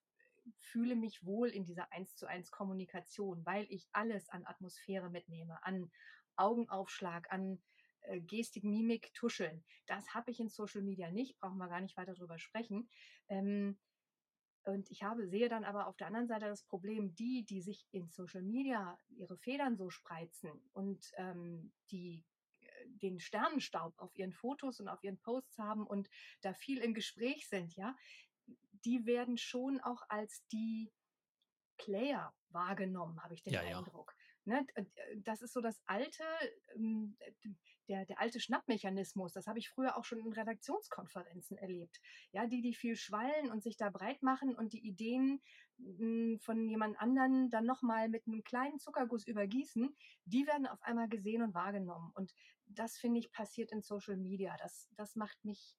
fühle 0.60 0.96
mich 0.96 1.26
wohl 1.26 1.50
in 1.50 1.66
dieser 1.66 1.92
1 1.92 2.16
zu 2.16 2.28
1 2.28 2.52
Kommunikation, 2.52 3.46
weil 3.46 3.66
ich 3.70 3.88
alles 3.94 4.30
an 4.30 4.46
Atmosphäre 4.46 5.10
mitnehme, 5.10 5.64
an 5.64 5.92
Augenaufschlag, 6.36 7.32
an 7.32 7.62
äh, 8.02 8.20
Gestik, 8.20 8.64
Mimik, 8.64 9.14
Tuscheln. 9.14 9.64
Das 9.86 10.14
habe 10.14 10.32
ich 10.32 10.40
in 10.40 10.50
Social 10.50 10.82
Media 10.82 11.12
nicht, 11.12 11.40
brauchen 11.40 11.58
wir 11.58 11.70
gar 11.70 11.82
nicht 11.82 11.98
weiter 11.98 12.14
drüber 12.14 12.40
sprechen. 12.40 12.90
Ähm, 13.30 13.78
und 14.66 14.90
ich 14.90 15.04
habe, 15.04 15.28
sehe 15.28 15.50
dann 15.50 15.64
aber 15.64 15.88
auf 15.88 15.98
der 15.98 16.08
anderen 16.08 16.28
Seite 16.28 16.46
das 16.46 16.64
Problem, 16.64 17.14
die, 17.16 17.46
die 17.46 17.62
sich 17.62 17.86
in 17.92 18.10
Social 18.10 18.42
Media 18.42 18.98
ihre 19.10 19.38
Federn 19.38 19.76
so 19.76 19.90
spreizen 19.90 20.52
und 20.74 21.12
ähm, 21.18 21.74
die 21.92 22.26
äh, 22.62 22.66
den 22.88 23.20
Sternenstaub 23.20 23.94
auf 23.98 24.16
ihren 24.16 24.34
Fotos 24.34 24.80
und 24.80 24.88
auf 24.88 25.04
ihren 25.04 25.20
Posts 25.20 25.58
haben 25.60 25.86
und 25.86 26.10
da 26.42 26.54
viel 26.54 26.80
im 26.80 26.94
Gespräch 26.94 27.48
sind, 27.48 27.76
ja, 27.76 27.96
die 28.86 29.06
werden 29.06 29.38
schon 29.38 29.80
auch 29.82 30.04
als 30.10 30.46
die 30.48 30.92
Player 31.78 32.34
wahrgenommen, 32.50 33.22
habe 33.24 33.34
ich 33.34 33.44
den 33.44 33.54
ja, 33.54 33.62
Eindruck. 33.62 34.16
Ne? 34.46 34.66
Äh, 34.76 34.86
das 35.18 35.42
ist 35.42 35.54
so 35.54 35.62
das 35.62 35.82
alte, 35.86 36.24
ähm, 36.76 37.18
der, 37.88 38.06
der 38.06 38.20
alte 38.20 38.40
Schnappmechanismus, 38.40 39.34
das 39.34 39.48
habe 39.48 39.60
ich 39.60 39.70
früher 39.70 39.98
auch 39.98 40.04
schon 40.04 40.20
in 40.20 40.34
Redaktionskonferenzen 40.34 41.58
erlebt. 41.58 42.00
Ja, 42.32 42.46
die, 42.46 42.62
die 42.62 42.74
viel 42.74 42.96
schwallen 42.96 43.52
und 43.52 43.64
sich 43.64 43.78
da 43.78 43.90
breit 43.90 44.22
machen 44.22 44.56
und 44.56 44.74
die 44.74 44.86
Ideen 44.86 45.42
hm, 45.78 46.40
von 46.42 46.68
jemand 46.68 47.00
anderen 47.00 47.50
dann 47.50 47.66
nochmal 47.66 48.10
mit 48.10 48.28
einem 48.28 48.44
kleinen 48.44 48.80
Zuckerguss 48.80 49.26
übergießen, 49.26 49.96
die 50.26 50.46
werden 50.46 50.68
auf 50.68 50.82
einmal 50.84 51.08
gesehen 51.08 51.42
und 51.42 51.54
wahrgenommen. 51.54 52.12
Und 52.16 52.34
das, 52.66 52.98
finde 52.98 53.20
ich, 53.20 53.32
passiert 53.32 53.72
in 53.72 53.82
Social 53.82 54.18
Media. 54.18 54.56
Das, 54.58 54.90
das 54.96 55.16
macht 55.16 55.44
mich. 55.46 55.78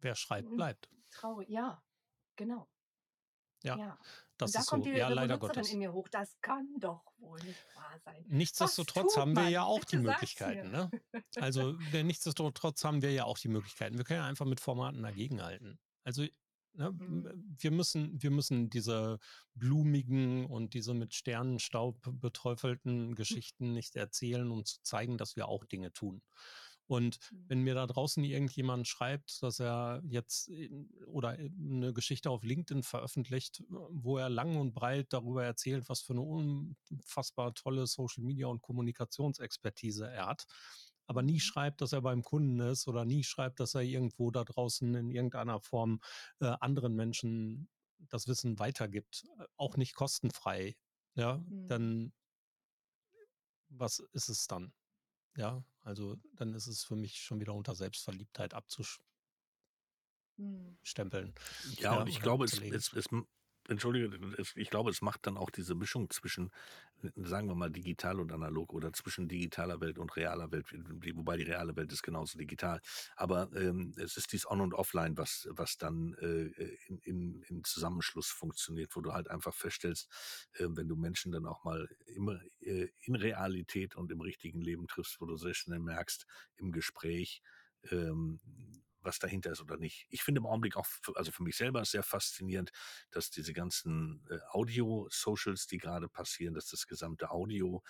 Wer 0.00 0.14
schreibt, 0.16 0.48
hm, 0.48 0.56
bleibt. 0.56 0.90
Traurig, 1.10 1.48
ja, 1.48 1.82
genau. 2.36 2.68
Ja, 3.62 3.76
ja. 3.76 3.98
Das 4.42 4.52
da 4.52 4.60
ist 4.60 4.66
kommt 4.66 4.84
so. 4.84 4.90
die 4.90 4.96
ja, 4.96 5.08
leider 5.08 5.38
Gottes. 5.38 5.70
in 5.70 5.78
mir 5.78 5.92
hoch. 5.92 6.08
Das 6.08 6.36
kann 6.40 6.68
doch 6.78 7.02
wohl 7.18 7.38
nicht 7.42 7.64
wahr 7.74 7.98
sein. 8.04 8.24
Nichtsdestotrotz 8.28 9.16
haben 9.16 9.36
wir 9.36 9.48
ja 9.48 9.64
auch 9.64 9.84
die 9.84 9.98
Möglichkeiten. 9.98 10.70
Ne? 10.70 10.90
Also 11.36 11.72
nichtsdestotrotz 11.92 12.84
haben 12.84 13.02
wir 13.02 13.12
ja 13.12 13.24
auch 13.24 13.38
die 13.38 13.48
Möglichkeiten. 13.48 13.96
Wir 13.96 14.04
können 14.04 14.20
ja 14.20 14.26
einfach 14.26 14.46
mit 14.46 14.60
Formaten 14.60 15.02
dagegenhalten. 15.02 15.78
Also 16.04 16.26
Ne, 16.74 16.90
mhm. 16.90 17.54
wir 17.58 17.70
müssen, 17.70 18.22
wir 18.22 18.30
müssen 18.30 18.70
diese 18.70 19.18
blumigen 19.54 20.46
und 20.46 20.72
diese 20.72 20.94
mit 20.94 21.12
Sternenstaub 21.12 21.98
beträufelten 22.12 23.08
hm. 23.08 23.14
Geschichten 23.14 23.74
nicht 23.74 23.94
erzählen, 23.94 24.50
um 24.50 24.64
zu 24.64 24.80
zeigen, 24.82 25.18
dass 25.18 25.36
wir 25.36 25.48
auch 25.48 25.66
Dinge 25.66 25.92
tun. 25.92 26.22
Und 26.92 27.18
mhm. 27.30 27.44
wenn 27.48 27.60
mir 27.62 27.74
da 27.74 27.86
draußen 27.86 28.22
irgendjemand 28.22 28.86
schreibt, 28.86 29.42
dass 29.42 29.60
er 29.60 30.02
jetzt 30.04 30.50
oder 31.06 31.30
eine 31.30 31.94
Geschichte 31.94 32.28
auf 32.28 32.42
LinkedIn 32.42 32.82
veröffentlicht, 32.82 33.62
wo 33.68 34.18
er 34.18 34.28
lang 34.28 34.56
und 34.56 34.74
breit 34.74 35.06
darüber 35.14 35.42
erzählt, 35.42 35.88
was 35.88 36.02
für 36.02 36.12
eine 36.12 36.20
unfassbar 36.20 37.54
tolle 37.54 37.86
Social 37.86 38.22
Media 38.22 38.46
und 38.46 38.60
Kommunikationsexpertise 38.60 40.06
er 40.06 40.26
hat, 40.26 40.44
aber 41.06 41.22
nie 41.22 41.34
mhm. 41.34 41.40
schreibt, 41.40 41.80
dass 41.80 41.94
er 41.94 42.02
beim 42.02 42.22
Kunden 42.22 42.60
ist 42.60 42.86
oder 42.86 43.06
nie 43.06 43.24
schreibt, 43.24 43.60
dass 43.60 43.74
er 43.74 43.80
irgendwo 43.80 44.30
da 44.30 44.44
draußen 44.44 44.94
in 44.94 45.10
irgendeiner 45.10 45.60
Form 45.60 45.98
äh, 46.40 46.52
anderen 46.60 46.94
Menschen 46.94 47.70
das 48.00 48.28
Wissen 48.28 48.58
weitergibt, 48.58 49.24
äh, 49.38 49.44
auch 49.56 49.78
nicht 49.78 49.94
kostenfrei, 49.94 50.76
ja, 51.14 51.38
mhm. 51.38 51.68
dann 51.68 52.12
was 53.70 54.00
ist 54.12 54.28
es 54.28 54.46
dann? 54.46 54.74
Ja, 55.34 55.64
also 55.82 56.16
dann 56.34 56.54
ist 56.54 56.66
es 56.66 56.84
für 56.84 56.96
mich 56.96 57.18
schon 57.18 57.40
wieder 57.40 57.54
unter 57.54 57.74
Selbstverliebtheit 57.74 58.54
abzustempeln. 58.54 59.04
Hm. 60.36 61.34
Ja, 61.78 61.94
ja 61.94 62.00
und 62.00 62.08
ich 62.08 62.20
glaube, 62.20 62.44
es, 62.44 62.58
es, 62.60 62.92
es, 62.92 63.08
entschuldige, 63.68 64.18
ich 64.54 64.70
glaube, 64.70 64.90
es 64.90 65.02
macht 65.02 65.26
dann 65.26 65.36
auch 65.36 65.50
diese 65.50 65.74
Mischung 65.74 66.10
zwischen, 66.10 66.50
sagen 67.16 67.48
wir 67.48 67.54
mal, 67.54 67.70
digital 67.70 68.20
und 68.20 68.32
analog 68.32 68.72
oder 68.72 68.92
zwischen 68.92 69.28
digitaler 69.28 69.80
Welt 69.80 69.98
und 69.98 70.16
realer 70.16 70.50
Welt, 70.52 70.66
wobei 71.14 71.36
die 71.36 71.44
reale 71.44 71.76
Welt 71.76 71.92
ist 71.92 72.02
genauso 72.02 72.38
digital. 72.38 72.80
Aber 73.16 73.50
ähm, 73.54 73.94
es 73.96 74.16
ist 74.16 74.32
dies 74.32 74.48
On 74.50 74.60
und 74.60 74.74
Offline, 74.74 75.16
was, 75.16 75.48
was 75.50 75.78
dann 75.78 76.14
äh, 76.14 76.46
in, 76.86 76.98
in, 76.98 77.42
in 77.42 77.64
Zusammenschluss 77.64 78.28
funktioniert, 78.28 78.94
wo 78.96 79.00
du 79.00 79.12
halt 79.12 79.28
einfach 79.30 79.54
feststellst, 79.54 80.08
äh, 80.54 80.66
wenn 80.68 80.88
du 80.88 80.96
Menschen 80.96 81.32
dann 81.32 81.46
auch 81.46 81.64
mal 81.64 81.88
immer 82.06 82.40
äh, 82.60 82.88
in 83.00 83.14
Realität 83.14 83.96
und 83.96 84.10
im 84.12 84.20
richtigen 84.20 84.60
Leben 84.60 84.86
triffst, 84.86 85.20
wo 85.20 85.26
du 85.26 85.36
sehr 85.36 85.54
schnell 85.54 85.80
merkst, 85.80 86.26
im 86.56 86.72
Gespräch, 86.72 87.42
ähm, 87.90 88.40
was 89.02 89.18
dahinter 89.18 89.52
ist 89.52 89.60
oder 89.60 89.76
nicht. 89.76 90.06
Ich 90.10 90.22
finde 90.22 90.40
im 90.40 90.46
Augenblick 90.46 90.76
auch, 90.76 90.86
für, 90.86 91.16
also 91.16 91.32
für 91.32 91.42
mich 91.42 91.56
selber 91.56 91.84
sehr 91.84 92.02
faszinierend, 92.02 92.70
dass 93.10 93.30
diese 93.30 93.52
ganzen 93.52 94.24
äh, 94.30 94.38
Audio-Socials, 94.50 95.66
die 95.66 95.78
gerade 95.78 96.08
passieren, 96.08 96.54
dass 96.54 96.68
das 96.68 96.86
gesamte 96.86 97.30
Audio 97.30 97.82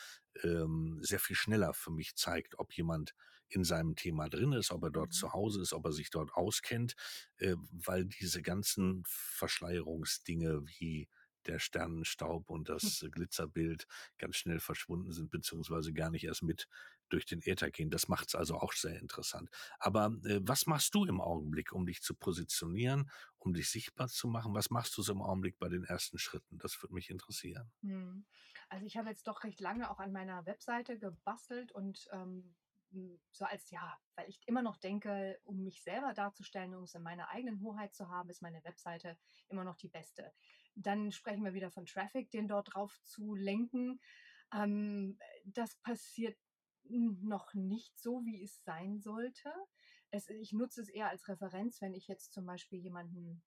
ähm, 0.42 0.98
sehr 1.02 1.20
viel 1.20 1.36
schneller 1.36 1.74
für 1.74 1.90
mich 1.90 2.16
zeigt, 2.16 2.58
ob 2.58 2.72
jemand 2.72 3.14
in 3.48 3.64
seinem 3.64 3.96
Thema 3.96 4.28
drin 4.28 4.52
ist, 4.52 4.70
ob 4.70 4.82
er 4.84 4.90
dort 4.90 5.10
mhm. 5.10 5.12
zu 5.12 5.32
Hause 5.32 5.60
ist, 5.60 5.72
ob 5.72 5.84
er 5.84 5.92
sich 5.92 6.10
dort 6.10 6.32
auskennt, 6.32 6.94
äh, 7.38 7.56
weil 7.70 8.06
diese 8.06 8.42
ganzen 8.42 9.02
Verschleierungsdinge 9.06 10.62
wie 10.66 11.08
der 11.46 11.58
Sternenstaub 11.58 12.50
und 12.50 12.68
das 12.68 13.04
Glitzerbild 13.10 13.86
ganz 14.18 14.36
schnell 14.36 14.60
verschwunden 14.60 15.12
sind, 15.12 15.30
beziehungsweise 15.30 15.92
gar 15.92 16.10
nicht 16.10 16.24
erst 16.24 16.42
mit 16.42 16.68
durch 17.12 17.26
den 17.26 17.42
Äther 17.42 17.70
gehen. 17.70 17.90
Das 17.90 18.08
macht 18.08 18.28
es 18.28 18.34
also 18.34 18.56
auch 18.56 18.72
sehr 18.72 18.98
interessant. 18.98 19.50
Aber 19.78 20.06
äh, 20.24 20.40
was 20.42 20.66
machst 20.66 20.94
du 20.94 21.04
im 21.04 21.20
Augenblick, 21.20 21.72
um 21.72 21.86
dich 21.86 22.02
zu 22.02 22.14
positionieren, 22.14 23.10
um 23.38 23.52
dich 23.52 23.70
sichtbar 23.70 24.08
zu 24.08 24.28
machen? 24.28 24.54
Was 24.54 24.70
machst 24.70 24.96
du 24.96 25.02
so 25.02 25.12
im 25.12 25.22
Augenblick 25.22 25.58
bei 25.58 25.68
den 25.68 25.84
ersten 25.84 26.18
Schritten? 26.18 26.58
Das 26.58 26.80
würde 26.82 26.94
mich 26.94 27.10
interessieren. 27.10 27.70
Hm. 27.82 28.24
Also 28.68 28.86
ich 28.86 28.96
habe 28.96 29.10
jetzt 29.10 29.26
doch 29.26 29.44
recht 29.44 29.60
lange 29.60 29.90
auch 29.90 29.98
an 29.98 30.12
meiner 30.12 30.46
Webseite 30.46 30.98
gebastelt 30.98 31.72
und 31.72 32.08
ähm, 32.12 32.54
so 33.30 33.44
als 33.44 33.70
ja, 33.70 33.98
weil 34.16 34.28
ich 34.28 34.46
immer 34.46 34.62
noch 34.62 34.76
denke, 34.76 35.38
um 35.44 35.62
mich 35.62 35.82
selber 35.82 36.12
darzustellen, 36.12 36.74
um 36.74 36.84
es 36.84 36.94
in 36.94 37.02
meiner 37.02 37.28
eigenen 37.30 37.60
Hoheit 37.60 37.94
zu 37.94 38.08
haben, 38.08 38.30
ist 38.30 38.42
meine 38.42 38.62
Webseite 38.64 39.18
immer 39.48 39.64
noch 39.64 39.76
die 39.76 39.88
beste. 39.88 40.32
Dann 40.74 41.12
sprechen 41.12 41.44
wir 41.44 41.54
wieder 41.54 41.70
von 41.70 41.86
Traffic, 41.86 42.30
den 42.30 42.48
dort 42.48 42.74
drauf 42.74 42.98
zu 43.02 43.34
lenken. 43.34 44.00
Ähm, 44.54 45.18
das 45.44 45.76
passiert 45.76 46.36
noch 46.89 47.55
nicht 47.55 47.99
so, 47.99 48.24
wie 48.24 48.43
es 48.43 48.62
sein 48.64 49.01
sollte. 49.01 49.53
Es, 50.11 50.28
ich 50.28 50.53
nutze 50.53 50.83
es 50.83 50.89
eher 50.89 51.09
als 51.09 51.28
Referenz, 51.28 51.80
wenn 51.80 51.95
ich 51.95 52.09
jetzt 52.09 52.33
zum 52.33 52.47
Beispiel 52.47 52.80
jemanden 52.80 53.43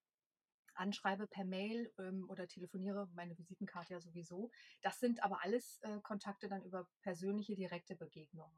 anschreibe 0.74 1.28
per 1.28 1.46
Mail 1.46 1.92
ähm, 1.98 2.30
oder 2.30 2.48
telefoniere, 2.48 3.10
meine 3.14 3.38
Visitenkarte 3.38 3.94
ja 3.94 4.02
sowieso. 4.02 4.52
Das 4.82 5.00
sind 5.00 5.24
aber 5.24 5.42
alles 5.44 5.80
äh, 5.82 6.00
Kontakte 6.02 6.48
dann 6.48 6.64
über 6.64 6.88
persönliche, 7.02 7.56
direkte 7.56 7.96
Begegnungen. 7.96 8.58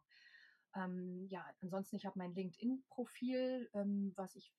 Ähm, 0.75 1.27
ja, 1.29 1.45
ansonsten, 1.61 1.95
ich 1.95 2.05
habe 2.05 2.19
mein 2.19 2.33
LinkedIn-Profil, 2.33 3.69
ähm, 3.73 4.13
was 4.15 4.35
ich 4.35 4.51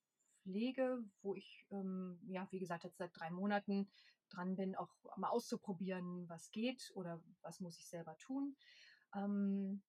pflege, 0.43 1.03
wo 1.23 1.35
ich, 1.35 1.67
ähm, 1.71 2.21
ja, 2.27 2.47
wie 2.51 2.59
gesagt, 2.59 2.85
jetzt 2.85 2.99
seit 2.99 3.17
drei 3.19 3.31
Monaten 3.31 3.91
dran 4.31 4.57
bin, 4.57 4.77
auch 4.77 4.91
mal 5.17 5.29
auszuprobieren, 5.29 6.29
was 6.29 6.51
geht 6.51 6.91
oder 6.95 7.23
was 7.43 7.61
muss 7.61 7.79
ich 7.79 7.89
selber 7.89 8.17
tun. 8.19 8.57
Ähm, 9.15 9.83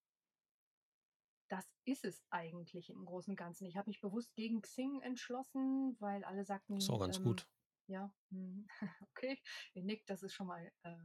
das 1.50 1.68
ist 1.84 2.06
es 2.06 2.24
eigentlich 2.30 2.90
im 2.90 3.06
Großen 3.06 3.32
und 3.32 3.38
Ganzen. 3.38 3.66
Ich 3.66 3.76
habe 3.76 3.90
mich 3.90 4.00
bewusst 4.00 4.34
gegen 4.36 4.62
Xing 4.62 5.02
entschlossen, 5.02 5.98
weil 6.00 6.24
alle 6.24 6.46
sagten. 6.46 6.78
Ist 6.78 6.90
auch 6.90 7.00
ganz 7.00 7.18
ähm, 7.18 7.24
gut. 7.24 7.48
Ja, 7.88 8.14
hm, 8.30 8.68
okay, 9.10 9.42
ihr 9.74 9.84
nickt, 9.84 10.10
das 10.10 10.22
ist 10.24 10.34
schon 10.34 10.48
mal 10.48 10.72
äh, 10.84 10.96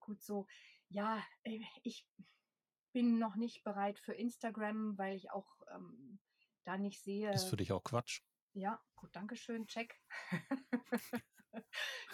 gut 0.00 0.22
so. 0.22 0.46
Ja, 0.88 1.22
äh, 1.42 1.60
ich 1.82 2.08
bin 2.92 3.18
noch 3.18 3.36
nicht 3.36 3.62
bereit 3.64 3.98
für 3.98 4.14
Instagram, 4.14 4.96
weil 4.96 5.14
ich 5.14 5.30
auch 5.30 5.60
ähm, 5.74 6.18
da 6.64 6.78
nicht 6.78 7.02
sehe. 7.02 7.30
Ist 7.32 7.50
für 7.50 7.58
dich 7.58 7.72
auch 7.72 7.84
Quatsch. 7.84 8.22
Ja, 8.54 8.82
gut, 8.96 9.10
danke 9.12 9.36
schön, 9.36 9.66
check. 9.66 9.94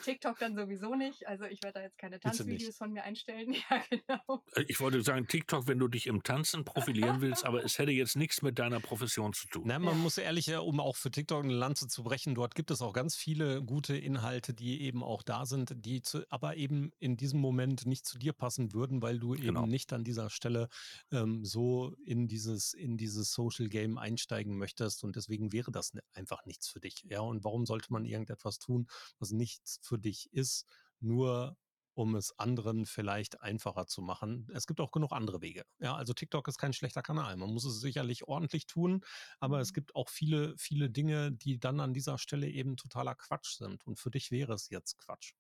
TikTok 0.03 0.39
dann 0.39 0.57
sowieso 0.57 0.95
nicht. 0.95 1.26
Also 1.26 1.45
ich 1.45 1.62
werde 1.62 1.80
da 1.80 1.83
jetzt 1.83 1.99
keine 1.99 2.18
Tanzvideos 2.18 2.76
von 2.76 2.93
mir 2.93 3.05
einstellen. 3.05 3.55
Ja, 3.70 3.83
genau. 3.89 4.43
Äh, 4.55 4.64
ich 4.68 4.80
wollte 4.80 5.03
sagen, 5.03 5.26
TikTok, 5.26 5.66
wenn 5.66 5.78
du 5.78 5.89
dich 5.89 6.07
im 6.07 6.22
Tanzen 6.22 6.64
profilieren 6.64 7.20
willst, 7.20 7.45
aber 7.45 7.64
es 7.64 7.78
hätte 7.78 7.93
jetzt 7.93 8.16
nichts 8.16 8.43
mit 8.43 8.59
deiner 8.59 8.80
Profession 8.80 9.33
zu 9.33 9.47
tun. 9.49 9.64
Na, 9.66 9.78
man 9.78 9.95
ja. 9.95 10.01
muss 10.01 10.18
ehrlich, 10.18 10.55
um 10.57 10.80
auch 10.80 10.97
für 10.97 11.11
TikTok 11.11 11.45
eine 11.45 11.53
Lanze 11.53 11.87
zu 11.87 12.03
brechen, 12.03 12.35
dort 12.35 12.55
gibt 12.55 12.70
es 12.70 12.83
auch 12.83 12.93
ganz 12.93 13.14
viele 13.14 13.62
gute 13.62 13.97
Inhalte, 13.97 14.53
die 14.53 14.83
eben 14.83 15.03
auch 15.03 15.22
da 15.22 15.47
sind, 15.47 15.72
die 15.85 16.03
zu, 16.03 16.24
aber 16.30 16.57
eben 16.57 16.93
in 16.99 17.16
diesem 17.16 17.41
Moment 17.41 17.87
nicht 17.87 18.05
zu 18.05 18.18
dir 18.18 18.33
passen 18.33 18.72
würden, 18.72 19.01
weil 19.01 19.18
du 19.18 19.35
eben 19.35 19.47
genau. 19.47 19.66
nicht 19.66 19.93
an 19.93 20.05
dieser 20.05 20.28
Stelle 20.28 20.68
ähm, 21.12 21.45
so 21.45 21.95
in 22.05 22.26
dieses, 22.26 22.74
in 22.74 22.97
dieses 22.97 23.33
Social 23.33 23.68
Game 23.68 23.97
einsteigen 23.99 24.57
möchtest 24.57 25.05
und 25.05 25.16
deswegen 25.16 25.53
wäre 25.53 25.70
das 25.70 25.95
ne, 25.95 26.03
einfach 26.14 26.45
nichts 26.47 26.68
für 26.68 26.80
dich. 26.83 27.05
Ja, 27.09 27.20
und 27.20 27.45
warum 27.45 27.66
sollte 27.66 27.93
man 27.93 28.05
irgendetwas 28.05 28.59
tun, 28.59 28.89
was 29.18 29.30
nichts 29.30 29.80
für 29.83 29.99
dich 29.99 30.33
ist, 30.33 30.66
nur 31.01 31.57
um 31.95 32.14
es 32.14 32.39
anderen 32.39 32.87
vielleicht 32.87 33.41
einfacher 33.43 33.87
zu 33.87 34.03
machen. 34.03 34.49
Es 34.55 34.66
gibt 34.66 34.80
auch 34.80 34.93
genug 34.93 35.12
andere 35.12 35.43
Wege. 35.43 35.64
Ja, 35.78 35.95
also 35.95 36.14
TikTok 36.14 36.49
ist 36.49 36.59
kein 36.59 36.72
schlechter 36.72 37.03
Kanal. 37.03 37.37
Man 37.37 37.53
muss 37.53 37.64
es 37.64 37.80
sicherlich 37.80 38.24
ordentlich 38.24 38.66
tun, 38.66 39.05
aber 39.41 39.61
es 39.61 39.70
mhm. 39.70 39.74
gibt 39.74 39.95
auch 39.95 40.09
viele, 40.09 40.57
viele 40.57 40.91
Dinge, 40.91 41.33
die 41.33 41.59
dann 41.59 41.80
an 41.80 41.93
dieser 41.93 42.18
Stelle 42.18 42.49
eben 42.49 42.76
totaler 42.76 43.14
Quatsch 43.14 43.57
sind. 43.57 43.87
Und 43.87 43.99
für 43.99 44.11
dich 44.11 44.30
wäre 44.30 44.55
es 44.55 44.70
jetzt 44.70 44.99
Quatsch. 44.99 45.35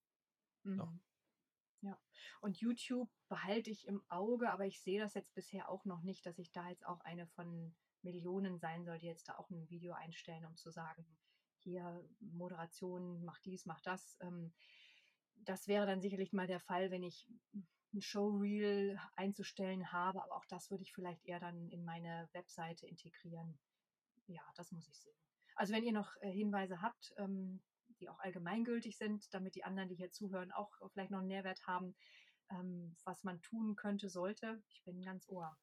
Mhm. 0.64 0.78
Ja. 0.78 0.92
ja. 1.82 2.00
Und 2.40 2.58
YouTube 2.58 3.10
behalte 3.28 3.70
ich 3.70 3.86
im 3.86 4.02
Auge, 4.08 4.50
aber 4.50 4.66
ich 4.66 4.80
sehe 4.80 5.00
das 5.00 5.14
jetzt 5.14 5.34
bisher 5.34 5.70
auch 5.70 5.84
noch 5.84 6.02
nicht, 6.02 6.26
dass 6.26 6.38
ich 6.38 6.52
da 6.52 6.68
jetzt 6.68 6.84
auch 6.86 7.00
eine 7.00 7.26
von 7.28 7.74
Millionen 8.02 8.58
sein 8.58 8.84
soll, 8.84 8.98
die 8.98 9.06
jetzt 9.06 9.28
da 9.28 9.36
auch 9.36 9.48
ein 9.50 9.70
Video 9.70 9.94
einstellen, 9.94 10.44
um 10.44 10.56
zu 10.56 10.70
sagen, 10.70 11.06
hier 11.62 12.04
Moderation, 12.20 13.24
mach 13.24 13.38
dies, 13.40 13.66
mach 13.66 13.80
das. 13.80 14.16
Ähm, 14.20 14.52
das 15.44 15.66
wäre 15.66 15.86
dann 15.86 16.00
sicherlich 16.00 16.32
mal 16.32 16.46
der 16.46 16.60
Fall, 16.60 16.90
wenn 16.90 17.02
ich 17.02 17.28
ein 17.94 18.00
Showreel 18.00 18.98
einzustellen 19.16 19.92
habe, 19.92 20.22
aber 20.22 20.36
auch 20.36 20.46
das 20.46 20.70
würde 20.70 20.82
ich 20.82 20.92
vielleicht 20.92 21.24
eher 21.24 21.40
dann 21.40 21.68
in 21.68 21.84
meine 21.84 22.28
Webseite 22.32 22.86
integrieren. 22.86 23.58
Ja, 24.26 24.42
das 24.56 24.72
muss 24.72 24.88
ich 24.88 24.98
sehen. 24.98 25.16
Also 25.56 25.74
wenn 25.74 25.84
ihr 25.84 25.92
noch 25.92 26.16
äh, 26.20 26.30
Hinweise 26.30 26.80
habt, 26.80 27.12
ähm, 27.18 27.60
die 28.00 28.08
auch 28.08 28.18
allgemeingültig 28.20 28.96
sind, 28.96 29.32
damit 29.34 29.54
die 29.54 29.64
anderen, 29.64 29.88
die 29.88 29.96
hier 29.96 30.10
zuhören, 30.10 30.52
auch 30.52 30.70
vielleicht 30.92 31.10
noch 31.10 31.18
einen 31.18 31.28
Nährwert 31.28 31.66
haben, 31.66 31.94
ähm, 32.50 32.96
was 33.04 33.22
man 33.24 33.40
tun 33.42 33.76
könnte, 33.76 34.08
sollte, 34.08 34.62
ich 34.68 34.82
bin 34.84 35.02
ganz 35.02 35.28
ohr. 35.28 35.56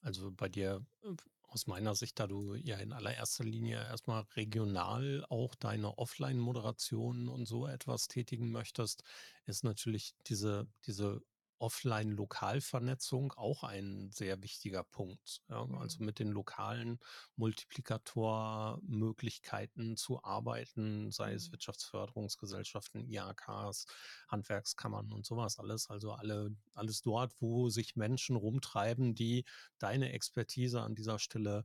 Also 0.00 0.32
bei 0.32 0.48
dir 0.48 0.84
äh, 1.02 1.14
aus 1.48 1.66
meiner 1.66 1.94
Sicht, 1.94 2.18
da 2.18 2.26
du 2.26 2.54
ja 2.54 2.78
in 2.78 2.92
allererster 2.92 3.44
Linie 3.44 3.76
erstmal 3.76 4.22
regional 4.36 5.24
auch 5.28 5.54
deine 5.54 5.98
Offline-Moderation 5.98 7.28
und 7.28 7.46
so 7.46 7.66
etwas 7.66 8.08
tätigen 8.08 8.50
möchtest, 8.50 9.02
ist 9.46 9.64
natürlich 9.64 10.14
diese, 10.26 10.66
diese 10.86 11.22
Offline-Lokalvernetzung 11.64 13.32
auch 13.32 13.64
ein 13.64 14.10
sehr 14.12 14.42
wichtiger 14.42 14.84
Punkt. 14.84 15.40
Ja, 15.48 15.66
also 15.78 15.98
mhm. 15.98 16.04
mit 16.04 16.18
den 16.18 16.28
lokalen 16.28 17.00
Multiplikatormöglichkeiten 17.36 19.96
zu 19.96 20.22
arbeiten, 20.22 21.10
sei 21.10 21.32
es 21.32 21.48
mhm. 21.48 21.52
Wirtschaftsförderungsgesellschaften, 21.52 23.08
IAKs, 23.08 23.86
Handwerkskammern 24.28 25.10
und 25.10 25.24
sowas 25.24 25.58
alles. 25.58 25.88
Also 25.88 26.12
alle, 26.12 26.54
alles 26.74 27.00
dort, 27.00 27.32
wo 27.40 27.70
sich 27.70 27.96
Menschen 27.96 28.36
rumtreiben, 28.36 29.14
die 29.14 29.46
deine 29.78 30.12
Expertise 30.12 30.82
an 30.82 30.94
dieser 30.94 31.18
Stelle 31.18 31.64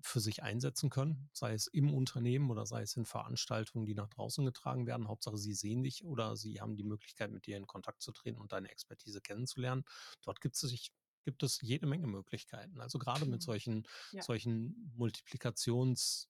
für 0.00 0.20
sich 0.20 0.42
einsetzen 0.42 0.90
können, 0.90 1.28
sei 1.32 1.52
es 1.54 1.66
im 1.66 1.92
Unternehmen 1.92 2.50
oder 2.50 2.66
sei 2.66 2.82
es 2.82 2.96
in 2.96 3.06
Veranstaltungen, 3.06 3.86
die 3.86 3.94
nach 3.94 4.08
draußen 4.08 4.44
getragen 4.44 4.86
werden. 4.86 5.08
Hauptsache, 5.08 5.38
sie 5.38 5.54
sehen 5.54 5.82
dich 5.82 6.04
oder 6.04 6.36
sie 6.36 6.60
haben 6.60 6.76
die 6.76 6.84
Möglichkeit, 6.84 7.30
mit 7.30 7.46
dir 7.46 7.56
in 7.56 7.66
Kontakt 7.66 8.02
zu 8.02 8.12
treten 8.12 8.38
und 8.38 8.52
deine 8.52 8.70
Expertise 8.70 9.20
kennenzulernen. 9.20 9.84
Dort 10.22 10.40
gibt 10.40 10.54
es 10.56 10.60
sich 10.60 10.92
gibt 11.24 11.42
es 11.42 11.60
jede 11.60 11.86
Menge 11.86 12.06
Möglichkeiten. 12.06 12.80
Also 12.80 13.00
gerade 13.00 13.24
mit 13.26 13.40
mhm. 13.40 13.44
solchen, 13.44 13.88
ja. 14.12 14.22
solchen 14.22 14.92
Multiplikationspunkten 14.94 16.28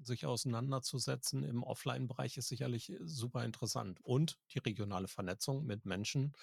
sich 0.00 0.26
auseinanderzusetzen 0.26 1.42
im 1.42 1.64
Offline-Bereich 1.64 2.36
ist 2.36 2.46
sicherlich 2.46 2.92
äh, 2.92 3.00
super 3.02 3.44
interessant. 3.44 3.98
Und 4.00 4.38
die 4.52 4.60
regionale 4.60 5.08
Vernetzung 5.08 5.66
mit 5.66 5.84
Menschen 5.84 6.34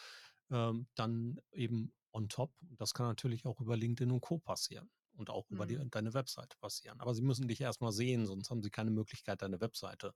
ähm, 0.51 0.87
dann 0.95 1.39
eben 1.53 1.93
on 2.11 2.27
top. 2.27 2.51
Das 2.59 2.93
kann 2.93 3.07
natürlich 3.07 3.45
auch 3.45 3.61
über 3.61 3.77
LinkedIn 3.77 4.11
und 4.11 4.19
Co. 4.19 4.39
passieren 4.39 4.91
und 5.13 5.29
auch 5.29 5.49
über 5.49 5.65
die, 5.65 5.77
mhm. 5.77 5.89
deine 5.89 6.13
Webseite 6.13 6.57
passieren. 6.57 6.99
Aber 6.99 7.13
sie 7.13 7.21
müssen 7.21 7.47
dich 7.47 7.61
erstmal 7.61 7.91
sehen, 7.91 8.25
sonst 8.25 8.49
haben 8.49 8.63
sie 8.63 8.69
keine 8.69 8.91
Möglichkeit, 8.91 9.41
deine 9.41 9.61
Webseite 9.61 10.13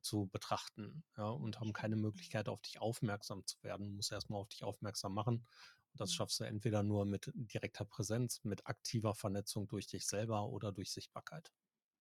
zu 0.00 0.26
betrachten 0.26 1.04
ja, 1.16 1.28
und 1.28 1.60
haben 1.60 1.72
keine 1.72 1.96
Möglichkeit, 1.96 2.48
auf 2.48 2.60
dich 2.62 2.80
aufmerksam 2.80 3.44
zu 3.46 3.62
werden. 3.62 3.86
Du 3.86 3.92
musst 3.92 4.12
erstmal 4.12 4.40
auf 4.40 4.48
dich 4.48 4.64
aufmerksam 4.64 5.14
machen. 5.14 5.46
Und 5.92 6.00
das 6.00 6.10
mhm. 6.10 6.14
schaffst 6.14 6.40
du 6.40 6.44
entweder 6.44 6.82
nur 6.82 7.04
mit 7.04 7.30
direkter 7.34 7.84
Präsenz, 7.84 8.42
mit 8.44 8.66
aktiver 8.66 9.14
Vernetzung 9.14 9.68
durch 9.68 9.86
dich 9.86 10.06
selber 10.06 10.48
oder 10.48 10.72
durch 10.72 10.90
Sichtbarkeit. 10.90 11.52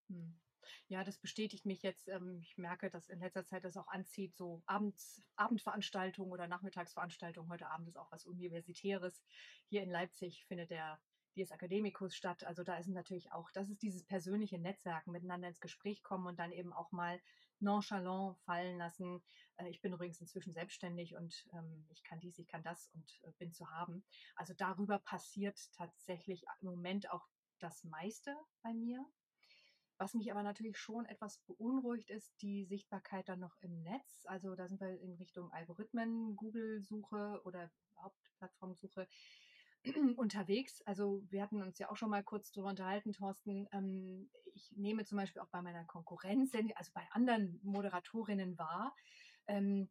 Mhm. 0.07 0.39
Ja, 0.89 1.03
das 1.03 1.17
bestätigt 1.17 1.65
mich 1.65 1.81
jetzt. 1.81 2.07
Ähm, 2.07 2.39
ich 2.41 2.57
merke, 2.57 2.89
dass 2.89 3.09
in 3.09 3.19
letzter 3.19 3.45
Zeit 3.45 3.63
das 3.63 3.77
auch 3.77 3.87
anzieht, 3.87 4.35
so 4.35 4.63
Abends, 4.65 5.21
Abendveranstaltungen 5.35 6.31
oder 6.31 6.47
Nachmittagsveranstaltungen. 6.47 7.49
Heute 7.51 7.67
Abend 7.67 7.87
ist 7.87 7.97
auch 7.97 8.11
was 8.11 8.25
Universitäres. 8.25 9.23
Hier 9.69 9.83
in 9.83 9.89
Leipzig 9.89 10.45
findet 10.45 10.71
der 10.71 10.99
Dies 11.37 11.51
Academicus 11.51 12.15
statt. 12.15 12.43
Also 12.43 12.63
da 12.63 12.77
ist 12.77 12.87
natürlich 12.87 13.31
auch, 13.31 13.51
das 13.51 13.69
ist 13.69 13.81
dieses 13.81 14.03
persönliche 14.03 14.57
Netzwerken, 14.57 15.11
miteinander 15.11 15.47
ins 15.47 15.61
Gespräch 15.61 16.03
kommen 16.03 16.27
und 16.27 16.39
dann 16.39 16.51
eben 16.51 16.73
auch 16.73 16.91
mal 16.91 17.21
nonchalant 17.59 18.37
fallen 18.39 18.77
lassen. 18.77 19.21
Äh, 19.57 19.69
ich 19.69 19.81
bin 19.81 19.93
übrigens 19.93 20.19
inzwischen 20.19 20.53
selbstständig 20.53 21.15
und 21.15 21.47
ähm, 21.53 21.85
ich 21.89 22.03
kann 22.03 22.19
dies, 22.19 22.37
ich 22.39 22.47
kann 22.47 22.63
das 22.63 22.89
und 22.93 23.19
äh, 23.23 23.31
bin 23.37 23.53
zu 23.53 23.69
haben. 23.69 24.03
Also 24.35 24.53
darüber 24.55 24.99
passiert 24.99 25.57
tatsächlich 25.73 26.43
im 26.61 26.69
Moment 26.69 27.09
auch 27.11 27.27
das 27.59 27.83
meiste 27.83 28.35
bei 28.63 28.73
mir. 28.73 29.05
Was 29.99 30.13
mich 30.13 30.31
aber 30.31 30.43
natürlich 30.43 30.77
schon 30.77 31.05
etwas 31.05 31.39
beunruhigt, 31.47 32.11
ist 32.11 32.39
die 32.43 32.65
Sichtbarkeit 32.65 33.29
dann 33.29 33.39
noch 33.39 33.57
im 33.61 33.81
Netz. 33.81 34.25
Also 34.25 34.55
da 34.55 34.67
sind 34.67 34.79
wir 34.79 34.99
in 34.99 35.15
Richtung 35.15 35.51
Algorithmen, 35.51 36.35
Google-Suche 36.35 37.41
oder 37.43 37.71
Hauptplattformsuche 37.99 39.07
unterwegs. 40.17 40.81
Also 40.83 41.23
wir 41.29 41.41
hatten 41.41 41.61
uns 41.61 41.79
ja 41.79 41.89
auch 41.89 41.97
schon 41.97 42.09
mal 42.09 42.23
kurz 42.23 42.51
darüber 42.51 42.69
unterhalten, 42.69 43.13
Thorsten. 43.13 43.67
Ähm, 43.71 44.29
ich 44.53 44.71
nehme 44.75 45.05
zum 45.05 45.17
Beispiel 45.17 45.41
auch 45.41 45.49
bei 45.49 45.61
meiner 45.61 45.85
Konkurrenz, 45.85 46.53
also 46.75 46.91
bei 46.93 47.07
anderen 47.11 47.59
Moderatorinnen 47.63 48.57
wahr, 48.57 48.95
ähm, 49.47 49.89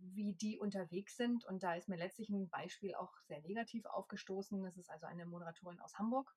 wie 0.00 0.34
die 0.34 0.58
unterwegs 0.58 1.16
sind. 1.16 1.44
Und 1.44 1.62
da 1.62 1.74
ist 1.74 1.88
mir 1.88 1.96
letztlich 1.96 2.28
ein 2.28 2.48
Beispiel 2.48 2.94
auch 2.94 3.12
sehr 3.26 3.40
negativ 3.40 3.86
aufgestoßen. 3.86 4.62
Das 4.62 4.76
ist 4.76 4.90
also 4.90 5.06
eine 5.06 5.26
Moderatorin 5.26 5.80
aus 5.80 5.96
Hamburg, 5.98 6.34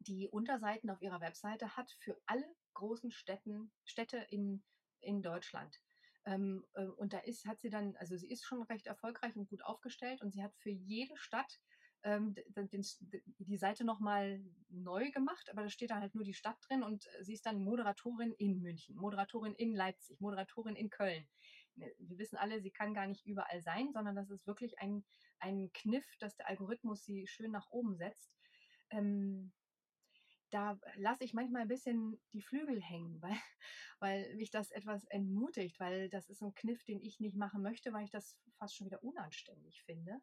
die 0.00 0.28
Unterseiten 0.28 0.90
auf 0.90 1.02
ihrer 1.02 1.20
Webseite 1.20 1.76
hat 1.76 1.90
für 2.00 2.20
alle 2.26 2.46
großen 2.74 3.10
Städten, 3.10 3.72
Städte 3.84 4.18
in, 4.30 4.62
in 5.00 5.22
Deutschland. 5.22 5.80
Ähm, 6.24 6.64
äh, 6.74 6.84
und 6.84 7.12
da 7.12 7.18
ist, 7.18 7.46
hat 7.46 7.60
sie 7.60 7.70
dann, 7.70 7.96
also 7.96 8.16
sie 8.16 8.28
ist 8.28 8.44
schon 8.44 8.62
recht 8.62 8.86
erfolgreich 8.86 9.36
und 9.36 9.48
gut 9.48 9.62
aufgestellt 9.64 10.22
und 10.22 10.32
sie 10.32 10.42
hat 10.42 10.54
für 10.56 10.70
jede 10.70 11.16
Stadt 11.16 11.60
ähm, 12.06 12.34
den, 12.54 12.84
die 13.38 13.56
Seite 13.56 13.84
nochmal 13.84 14.40
neu 14.68 15.10
gemacht, 15.10 15.50
aber 15.50 15.62
da 15.62 15.68
steht 15.68 15.90
da 15.90 16.00
halt 16.00 16.14
nur 16.14 16.22
die 16.22 16.34
Stadt 16.34 16.56
drin 16.68 16.84
und 16.84 17.08
sie 17.20 17.34
ist 17.34 17.46
dann 17.46 17.62
Moderatorin 17.62 18.32
in 18.32 18.62
München, 18.62 18.94
Moderatorin 18.96 19.54
in 19.54 19.74
Leipzig, 19.74 20.20
Moderatorin 20.20 20.76
in 20.76 20.88
Köln. 20.88 21.26
Ne, 21.74 21.92
wir 21.98 22.16
wissen 22.18 22.36
alle, 22.36 22.60
sie 22.60 22.70
kann 22.70 22.94
gar 22.94 23.08
nicht 23.08 23.26
überall 23.26 23.60
sein, 23.60 23.90
sondern 23.92 24.14
das 24.14 24.30
ist 24.30 24.46
wirklich 24.46 24.78
ein, 24.78 25.04
ein 25.40 25.70
Kniff, 25.74 26.06
dass 26.20 26.36
der 26.36 26.48
Algorithmus 26.48 27.04
sie 27.04 27.26
schön 27.26 27.50
nach 27.50 27.68
oben 27.70 27.96
setzt. 27.96 28.30
Ähm, 28.90 29.52
da 30.50 30.78
lasse 30.94 31.24
ich 31.24 31.34
manchmal 31.34 31.62
ein 31.62 31.68
bisschen 31.68 32.20
die 32.32 32.40
Flügel 32.40 32.80
hängen, 32.80 33.20
weil, 33.22 33.36
weil 33.98 34.36
mich 34.36 34.52
das 34.52 34.70
etwas 34.70 35.02
entmutigt, 35.06 35.80
weil 35.80 36.08
das 36.08 36.28
ist 36.28 36.40
ein 36.40 36.54
Kniff, 36.54 36.84
den 36.84 37.00
ich 37.00 37.18
nicht 37.18 37.36
machen 37.36 37.62
möchte, 37.62 37.92
weil 37.92 38.04
ich 38.04 38.12
das 38.12 38.38
fast 38.58 38.76
schon 38.76 38.86
wieder 38.86 39.02
unanständig 39.02 39.82
finde. 39.82 40.20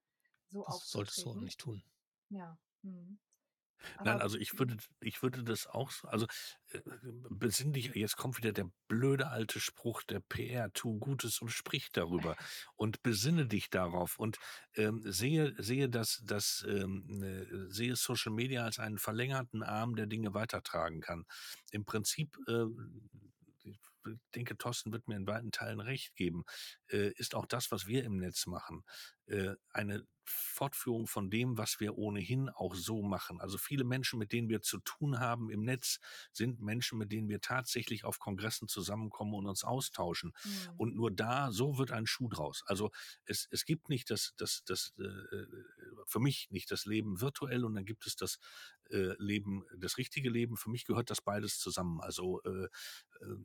So 0.54 0.64
das 0.66 0.90
solltest 0.90 1.26
du 1.26 1.32
auch 1.32 1.36
nicht 1.36 1.60
tun. 1.60 1.84
Ja. 2.30 2.58
Hm. 2.84 3.20
Nein, 4.04 4.22
also 4.22 4.38
ich 4.38 4.58
würde, 4.58 4.78
ich 5.02 5.22
würde 5.22 5.44
das 5.44 5.68
auch, 5.68 5.92
also 6.04 6.26
äh, 6.72 6.80
besinn 7.30 7.74
dich, 7.74 7.94
jetzt 7.96 8.16
kommt 8.16 8.38
wieder 8.38 8.52
der 8.54 8.70
blöde 8.88 9.28
alte 9.30 9.60
Spruch 9.60 10.04
der 10.04 10.20
PR, 10.22 10.72
tu 10.74 11.00
Gutes 11.00 11.42
und 11.42 11.50
sprich 11.50 11.90
darüber 11.92 12.36
und 12.76 13.04
besinne 13.04 13.46
dich 13.46 13.70
darauf 13.70 14.20
und 14.20 14.38
ähm, 14.76 15.02
sehe, 15.06 15.54
sehe 15.62 15.90
das, 15.90 16.22
das 16.24 16.66
ähm, 16.68 17.04
ne, 17.08 17.70
sehe 17.70 17.96
Social 17.96 18.32
Media 18.32 18.64
als 18.64 18.80
einen 18.80 19.00
verlängerten 19.00 19.64
Arm, 19.64 19.96
der 19.96 20.08
Dinge 20.08 20.34
weitertragen 20.34 21.02
kann. 21.02 21.26
Im 21.72 21.86
Prinzip 21.86 22.38
äh, 22.48 22.66
ich 23.64 23.80
denke, 24.36 24.58
Thorsten 24.58 24.92
wird 24.92 25.08
mir 25.08 25.16
in 25.16 25.28
weiten 25.28 25.52
Teilen 25.52 25.80
recht 25.80 26.16
geben, 26.16 26.44
äh, 26.83 26.83
ist 26.94 27.36
auch 27.36 27.46
das, 27.46 27.72
was 27.72 27.88
wir 27.88 28.04
im 28.04 28.18
Netz 28.18 28.46
machen, 28.46 28.84
äh, 29.26 29.56
eine 29.70 30.06
Fortführung 30.26 31.08
von 31.08 31.30
dem, 31.30 31.58
was 31.58 31.80
wir 31.80 31.98
ohnehin 31.98 32.50
auch 32.50 32.76
so 32.76 33.02
machen. 33.02 33.42
Also 33.42 33.58
viele 33.58 33.84
Menschen, 33.84 34.20
mit 34.20 34.32
denen 34.32 34.48
wir 34.48 34.62
zu 34.62 34.80
tun 34.80 35.20
haben 35.20 35.50
im 35.50 35.64
Netz, 35.64 36.00
sind 36.32 36.62
Menschen, 36.62 36.98
mit 36.98 37.12
denen 37.12 37.28
wir 37.28 37.42
tatsächlich 37.42 38.06
auf 38.06 38.20
Kongressen 38.20 38.68
zusammenkommen 38.68 39.34
und 39.34 39.48
uns 39.48 39.64
austauschen. 39.64 40.34
Mhm. 40.44 40.74
Und 40.78 40.96
nur 40.96 41.12
da, 41.12 41.52
so 41.52 41.78
wird 41.78 41.92
ein 41.92 42.08
Schuh 42.08 42.30
draus. 42.30 42.64
Also 42.68 42.92
es, 43.26 43.48
es 43.52 43.66
gibt 43.66 43.90
nicht 43.90 44.10
das, 44.10 44.34
das, 44.38 44.64
das 44.66 44.94
äh, 44.98 45.46
für 46.06 46.20
mich 46.20 46.48
nicht 46.52 46.72
das 46.72 46.86
Leben 46.86 47.20
virtuell 47.20 47.66
und 47.66 47.76
dann 47.76 47.86
gibt 47.86 48.06
es 48.06 48.16
das 48.16 48.40
äh, 48.90 49.16
Leben, 49.18 49.66
das 49.78 49.98
richtige 49.98 50.30
Leben. 50.30 50.56
Für 50.56 50.70
mich 50.70 50.86
gehört 50.86 51.10
das 51.10 51.22
beides 51.22 51.60
zusammen. 51.60 52.00
Also 52.02 52.42
äh, 52.44 52.66
äh 52.66 53.38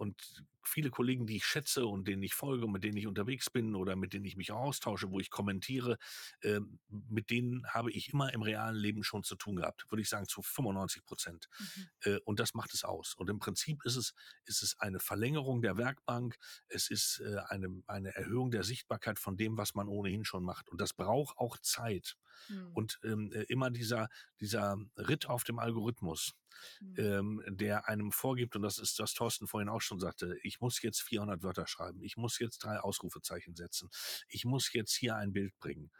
und 0.00 0.46
viele 0.64 0.88
Kollegen, 0.88 1.26
die 1.26 1.36
ich 1.36 1.44
schätze 1.44 1.84
und 1.84 2.08
denen 2.08 2.22
ich 2.22 2.32
folge, 2.32 2.66
mit 2.66 2.84
denen 2.84 2.96
ich 2.96 3.06
unterwegs 3.06 3.50
bin 3.50 3.74
oder 3.74 3.96
mit 3.96 4.14
denen 4.14 4.24
ich 4.24 4.34
mich 4.34 4.50
austausche, 4.50 5.10
wo 5.10 5.20
ich 5.20 5.28
kommentiere, 5.28 5.98
äh, 6.40 6.60
mit 6.88 7.28
denen 7.28 7.66
habe 7.66 7.92
ich 7.92 8.10
immer 8.10 8.32
im 8.32 8.40
realen 8.40 8.76
Leben 8.76 9.04
schon 9.04 9.24
zu 9.24 9.36
tun 9.36 9.56
gehabt, 9.56 9.84
würde 9.90 10.00
ich 10.00 10.08
sagen 10.08 10.26
zu 10.26 10.40
95 10.40 11.04
Prozent. 11.04 11.48
Mhm. 11.58 11.88
Äh, 12.04 12.18
und 12.24 12.40
das 12.40 12.54
macht 12.54 12.72
es 12.72 12.82
aus. 12.82 13.14
Und 13.14 13.28
im 13.28 13.38
Prinzip 13.38 13.84
ist 13.84 13.96
es, 13.96 14.14
ist 14.46 14.62
es 14.62 14.80
eine 14.80 15.00
Verlängerung 15.00 15.60
der 15.60 15.76
Werkbank, 15.76 16.38
es 16.68 16.88
ist 16.88 17.20
äh, 17.20 17.36
eine, 17.48 17.82
eine 17.86 18.14
Erhöhung 18.14 18.50
der 18.50 18.64
Sichtbarkeit 18.64 19.18
von 19.18 19.36
dem, 19.36 19.58
was 19.58 19.74
man 19.74 19.86
ohnehin 19.86 20.24
schon 20.24 20.44
macht. 20.44 20.70
Und 20.70 20.80
das 20.80 20.94
braucht 20.94 21.36
auch 21.36 21.58
Zeit. 21.58 22.16
Mhm. 22.48 22.72
Und 22.72 23.00
ähm, 23.04 23.32
äh, 23.32 23.42
immer 23.48 23.70
dieser, 23.70 24.08
dieser 24.40 24.78
Ritt 24.96 25.26
auf 25.26 25.44
dem 25.44 25.58
Algorithmus, 25.58 26.32
mhm. 26.80 26.94
ähm, 26.98 27.42
der 27.46 27.88
einem 27.88 28.12
vorgibt, 28.12 28.56
und 28.56 28.62
das 28.62 28.78
ist, 28.78 28.98
was 28.98 29.14
Thorsten 29.14 29.46
vorhin 29.46 29.68
auch 29.68 29.80
schon 29.80 30.00
sagte, 30.00 30.36
ich 30.42 30.60
muss 30.60 30.80
jetzt 30.82 31.02
400 31.02 31.42
Wörter 31.42 31.66
schreiben, 31.66 32.02
ich 32.02 32.16
muss 32.16 32.38
jetzt 32.38 32.58
drei 32.58 32.78
Ausrufezeichen 32.78 33.54
setzen, 33.54 33.90
ich 34.28 34.44
muss 34.44 34.72
jetzt 34.72 34.94
hier 34.94 35.16
ein 35.16 35.32
Bild 35.32 35.58
bringen. 35.58 35.90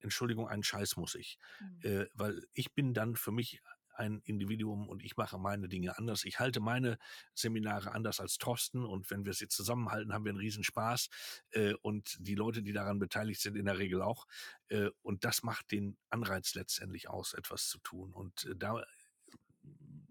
Entschuldigung, 0.00 0.48
einen 0.48 0.62
Scheiß 0.62 0.96
muss 0.96 1.14
ich. 1.14 1.38
Mhm. 1.60 1.80
Äh, 1.82 2.06
weil 2.14 2.42
ich 2.54 2.72
bin 2.72 2.94
dann 2.94 3.16
für 3.16 3.32
mich 3.32 3.60
ein 4.00 4.22
Individuum 4.24 4.88
und 4.88 5.04
ich 5.04 5.16
mache 5.16 5.38
meine 5.38 5.68
Dinge 5.68 5.96
anders. 5.98 6.24
Ich 6.24 6.40
halte 6.40 6.60
meine 6.60 6.98
Seminare 7.34 7.92
anders 7.92 8.18
als 8.18 8.38
Thorsten 8.38 8.84
und 8.84 9.10
wenn 9.10 9.26
wir 9.26 9.34
sie 9.34 9.46
zusammenhalten, 9.46 10.12
haben 10.12 10.24
wir 10.24 10.30
einen 10.30 10.38
Riesenspaß 10.38 11.10
äh, 11.50 11.74
und 11.82 12.16
die 12.18 12.34
Leute, 12.34 12.62
die 12.62 12.72
daran 12.72 12.98
beteiligt 12.98 13.40
sind, 13.42 13.56
in 13.56 13.66
der 13.66 13.78
Regel 13.78 14.00
auch. 14.00 14.26
Äh, 14.68 14.88
und 15.02 15.24
das 15.24 15.42
macht 15.42 15.70
den 15.70 15.98
Anreiz 16.08 16.54
letztendlich 16.54 17.10
aus, 17.10 17.34
etwas 17.34 17.68
zu 17.68 17.78
tun. 17.80 18.12
Und 18.12 18.46
äh, 18.46 18.56
da 18.56 18.82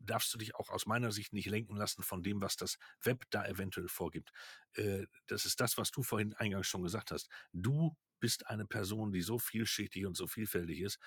darfst 0.09 0.33
du 0.33 0.37
dich 0.37 0.55
auch 0.55 0.69
aus 0.69 0.85
meiner 0.85 1.11
Sicht 1.11 1.33
nicht 1.33 1.47
lenken 1.47 1.75
lassen 1.75 2.03
von 2.03 2.23
dem, 2.23 2.41
was 2.41 2.55
das 2.55 2.77
Web 3.01 3.23
da 3.29 3.45
eventuell 3.45 3.87
vorgibt. 3.87 4.31
Äh, 4.73 5.05
das 5.27 5.45
ist 5.45 5.59
das, 5.59 5.77
was 5.77 5.91
du 5.91 6.03
vorhin 6.03 6.33
eingangs 6.33 6.67
schon 6.67 6.83
gesagt 6.83 7.11
hast. 7.11 7.29
Du 7.53 7.95
bist 8.19 8.47
eine 8.47 8.65
Person, 8.65 9.11
die 9.11 9.21
so 9.21 9.39
vielschichtig 9.39 10.05
und 10.05 10.17
so 10.17 10.27
vielfältig 10.27 10.81
ist 10.81 10.99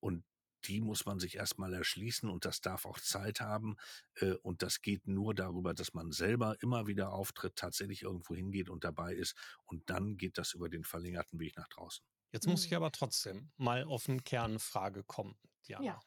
und 0.00 0.24
die 0.66 0.80
muss 0.80 1.04
man 1.04 1.18
sich 1.18 1.36
erstmal 1.36 1.74
erschließen 1.74 2.28
und 2.28 2.44
das 2.44 2.60
darf 2.60 2.86
auch 2.86 2.98
Zeit 2.98 3.40
haben. 3.40 3.76
Äh, 4.14 4.32
und 4.42 4.62
das 4.62 4.80
geht 4.80 5.06
nur 5.06 5.34
darüber, 5.34 5.74
dass 5.74 5.94
man 5.94 6.10
selber 6.10 6.56
immer 6.60 6.86
wieder 6.86 7.12
auftritt, 7.12 7.56
tatsächlich 7.56 8.02
irgendwo 8.02 8.34
hingeht 8.34 8.70
und 8.70 8.84
dabei 8.84 9.14
ist. 9.14 9.36
Und 9.64 9.88
dann 9.90 10.16
geht 10.16 10.38
das 10.38 10.54
über 10.54 10.68
den 10.68 10.84
verlängerten 10.84 11.38
Weg 11.38 11.56
nach 11.56 11.68
draußen. 11.68 12.04
Jetzt 12.32 12.46
muss 12.46 12.64
ich 12.64 12.70
mhm. 12.70 12.78
aber 12.78 12.92
trotzdem 12.92 13.52
mal 13.56 13.84
auf 13.84 14.08
eine 14.08 14.20
Kernfrage 14.20 15.04
kommen, 15.04 15.36
Diana. 15.68 15.84
Ja. 15.84 16.00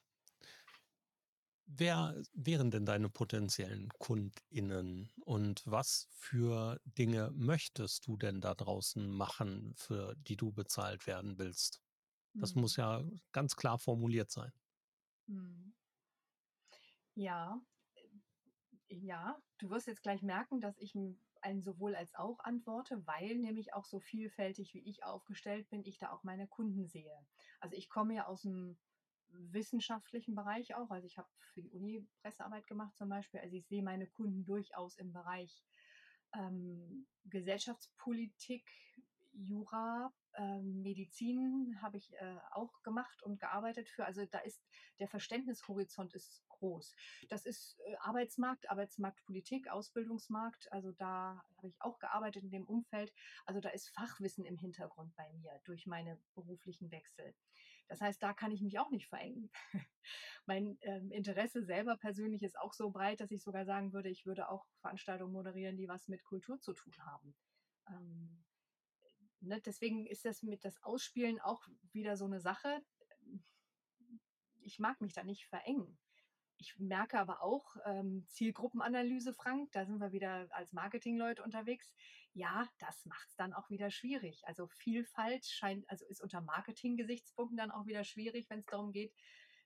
Wer 1.69 2.23
wären 2.33 2.71
denn 2.71 2.85
deine 2.85 3.09
potenziellen 3.09 3.89
KundInnen 3.99 5.11
und 5.25 5.63
was 5.65 6.07
für 6.11 6.79
Dinge 6.85 7.29
möchtest 7.35 8.07
du 8.07 8.15
denn 8.15 8.39
da 8.39 8.55
draußen 8.55 9.09
machen, 9.09 9.73
für 9.75 10.15
die 10.15 10.37
du 10.37 10.53
bezahlt 10.53 11.07
werden 11.07 11.37
willst? 11.37 11.81
Das 12.39 12.55
mhm. 12.55 12.61
muss 12.61 12.77
ja 12.77 13.03
ganz 13.33 13.57
klar 13.57 13.79
formuliert 13.79 14.31
sein. 14.31 14.51
Mhm. 15.27 15.73
Ja, 17.15 17.59
ja, 18.89 19.37
du 19.57 19.69
wirst 19.69 19.87
jetzt 19.87 20.03
gleich 20.03 20.21
merken, 20.21 20.61
dass 20.61 20.77
ich 20.77 20.95
ein 21.41 21.61
sowohl 21.61 21.95
als 21.95 22.15
auch 22.15 22.39
antworte, 22.39 23.05
weil 23.05 23.37
nämlich 23.37 23.73
auch 23.73 23.85
so 23.85 23.99
vielfältig 23.99 24.73
wie 24.73 24.87
ich 24.87 25.03
aufgestellt 25.03 25.69
bin, 25.69 25.83
ich 25.83 25.97
da 25.97 26.11
auch 26.11 26.23
meine 26.23 26.47
Kunden 26.47 26.87
sehe. 26.87 27.25
Also 27.59 27.75
ich 27.75 27.89
komme 27.89 28.15
ja 28.15 28.25
aus 28.27 28.41
dem 28.41 28.77
wissenschaftlichen 29.29 30.35
Bereich 30.35 30.75
auch. 30.75 30.89
Also 30.89 31.07
ich 31.07 31.17
habe 31.17 31.27
für 31.53 31.61
die 31.61 31.71
Uni 31.71 32.07
Pressearbeit 32.21 32.67
gemacht 32.67 32.95
zum 32.97 33.09
Beispiel. 33.09 33.39
Also 33.39 33.55
ich 33.55 33.67
sehe 33.67 33.83
meine 33.83 34.07
Kunden 34.07 34.45
durchaus 34.45 34.97
im 34.97 35.13
Bereich 35.13 35.63
ähm, 36.33 37.07
Gesellschaftspolitik, 37.25 38.65
Jura, 39.33 40.11
ähm, 40.35 40.81
Medizin 40.81 41.77
habe 41.81 41.97
ich 41.97 42.13
äh, 42.15 42.37
auch 42.51 42.81
gemacht 42.81 43.21
und 43.23 43.39
gearbeitet 43.39 43.87
für. 43.87 44.05
Also 44.05 44.25
da 44.25 44.39
ist 44.39 44.61
der 44.99 45.07
Verständnishorizont 45.07 46.13
ist 46.15 46.43
groß. 46.49 46.95
Das 47.29 47.45
ist 47.45 47.79
äh, 47.85 47.95
Arbeitsmarkt, 47.97 48.69
Arbeitsmarktpolitik, 48.69 49.69
Ausbildungsmarkt. 49.69 50.71
Also 50.71 50.91
da 50.91 51.43
habe 51.57 51.67
ich 51.67 51.75
auch 51.81 51.99
gearbeitet 51.99 52.43
in 52.43 52.51
dem 52.51 52.65
Umfeld. 52.65 53.13
Also 53.45 53.59
da 53.59 53.69
ist 53.69 53.89
Fachwissen 53.89 54.45
im 54.45 54.57
Hintergrund 54.57 55.15
bei 55.15 55.31
mir 55.33 55.59
durch 55.65 55.85
meine 55.85 56.19
beruflichen 56.33 56.89
Wechsel. 56.91 57.35
Das 57.87 58.01
heißt, 58.01 58.21
da 58.21 58.33
kann 58.33 58.51
ich 58.51 58.61
mich 58.61 58.79
auch 58.79 58.89
nicht 58.89 59.07
verengen. 59.07 59.49
mein 60.45 60.77
ähm, 60.81 61.11
Interesse 61.11 61.63
selber 61.63 61.97
persönlich 61.97 62.43
ist 62.43 62.57
auch 62.59 62.73
so 62.73 62.89
breit, 62.89 63.19
dass 63.19 63.31
ich 63.31 63.43
sogar 63.43 63.65
sagen 63.65 63.93
würde, 63.93 64.09
ich 64.09 64.25
würde 64.25 64.49
auch 64.49 64.65
Veranstaltungen 64.81 65.33
moderieren, 65.33 65.77
die 65.77 65.87
was 65.87 66.07
mit 66.07 66.23
Kultur 66.23 66.59
zu 66.59 66.73
tun 66.73 66.93
haben. 67.05 67.35
Ähm, 67.89 68.43
ne, 69.41 69.61
deswegen 69.61 70.05
ist 70.05 70.25
das 70.25 70.43
mit 70.43 70.65
das 70.65 70.81
Ausspielen 70.83 71.39
auch 71.39 71.67
wieder 71.91 72.17
so 72.17 72.25
eine 72.25 72.41
Sache. 72.41 72.81
Ich 74.61 74.79
mag 74.79 74.99
mich 75.01 75.13
da 75.13 75.23
nicht 75.23 75.45
verengen. 75.45 75.97
Ich 76.59 76.77
merke 76.79 77.19
aber 77.19 77.43
auch 77.43 77.75
ähm, 77.85 78.25
Zielgruppenanalyse, 78.27 79.33
Frank, 79.33 79.71
da 79.71 79.85
sind 79.85 79.99
wir 79.99 80.11
wieder 80.11 80.47
als 80.51 80.73
Marketingleute 80.73 81.43
unterwegs. 81.43 81.93
Ja, 82.33 82.67
das 82.79 83.05
macht 83.05 83.29
es 83.29 83.35
dann 83.35 83.53
auch 83.53 83.69
wieder 83.69 83.91
schwierig. 83.91 84.41
Also 84.45 84.67
Vielfalt 84.67 85.45
scheint, 85.45 85.89
also 85.89 86.05
ist 86.05 86.21
unter 86.21 86.41
Marketing-Gesichtspunkten 86.41 87.57
dann 87.57 87.71
auch 87.71 87.85
wieder 87.85 88.03
schwierig, 88.03 88.49
wenn 88.49 88.59
es 88.59 88.65
darum 88.65 88.91
geht, 88.91 89.13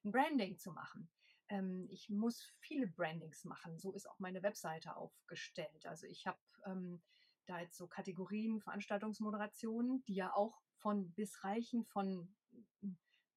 ein 0.04 0.12
Branding 0.12 0.58
zu 0.58 0.72
machen. 0.72 1.10
Ähm, 1.50 1.88
ich 1.90 2.10
muss 2.10 2.54
viele 2.60 2.88
Brandings 2.88 3.44
machen. 3.46 3.78
So 3.78 3.94
ist 3.94 4.10
auch 4.10 4.20
meine 4.20 4.44
Webseite 4.44 4.96
aufgestellt. 4.96 5.86
Also 5.86 6.08
ich 6.08 6.28
habe 6.28 6.40
ähm, 6.66 7.02
da 7.46 7.60
jetzt 7.60 7.78
so 7.78 7.88
Kategorien 7.88 8.62
Veranstaltungsmoderation, 8.62 10.04
die 10.08 10.16
ja 10.16 10.34
auch 10.34 10.62
von 10.78 11.12
bis 11.14 11.44
reichen, 11.44 11.86
von 11.86 12.34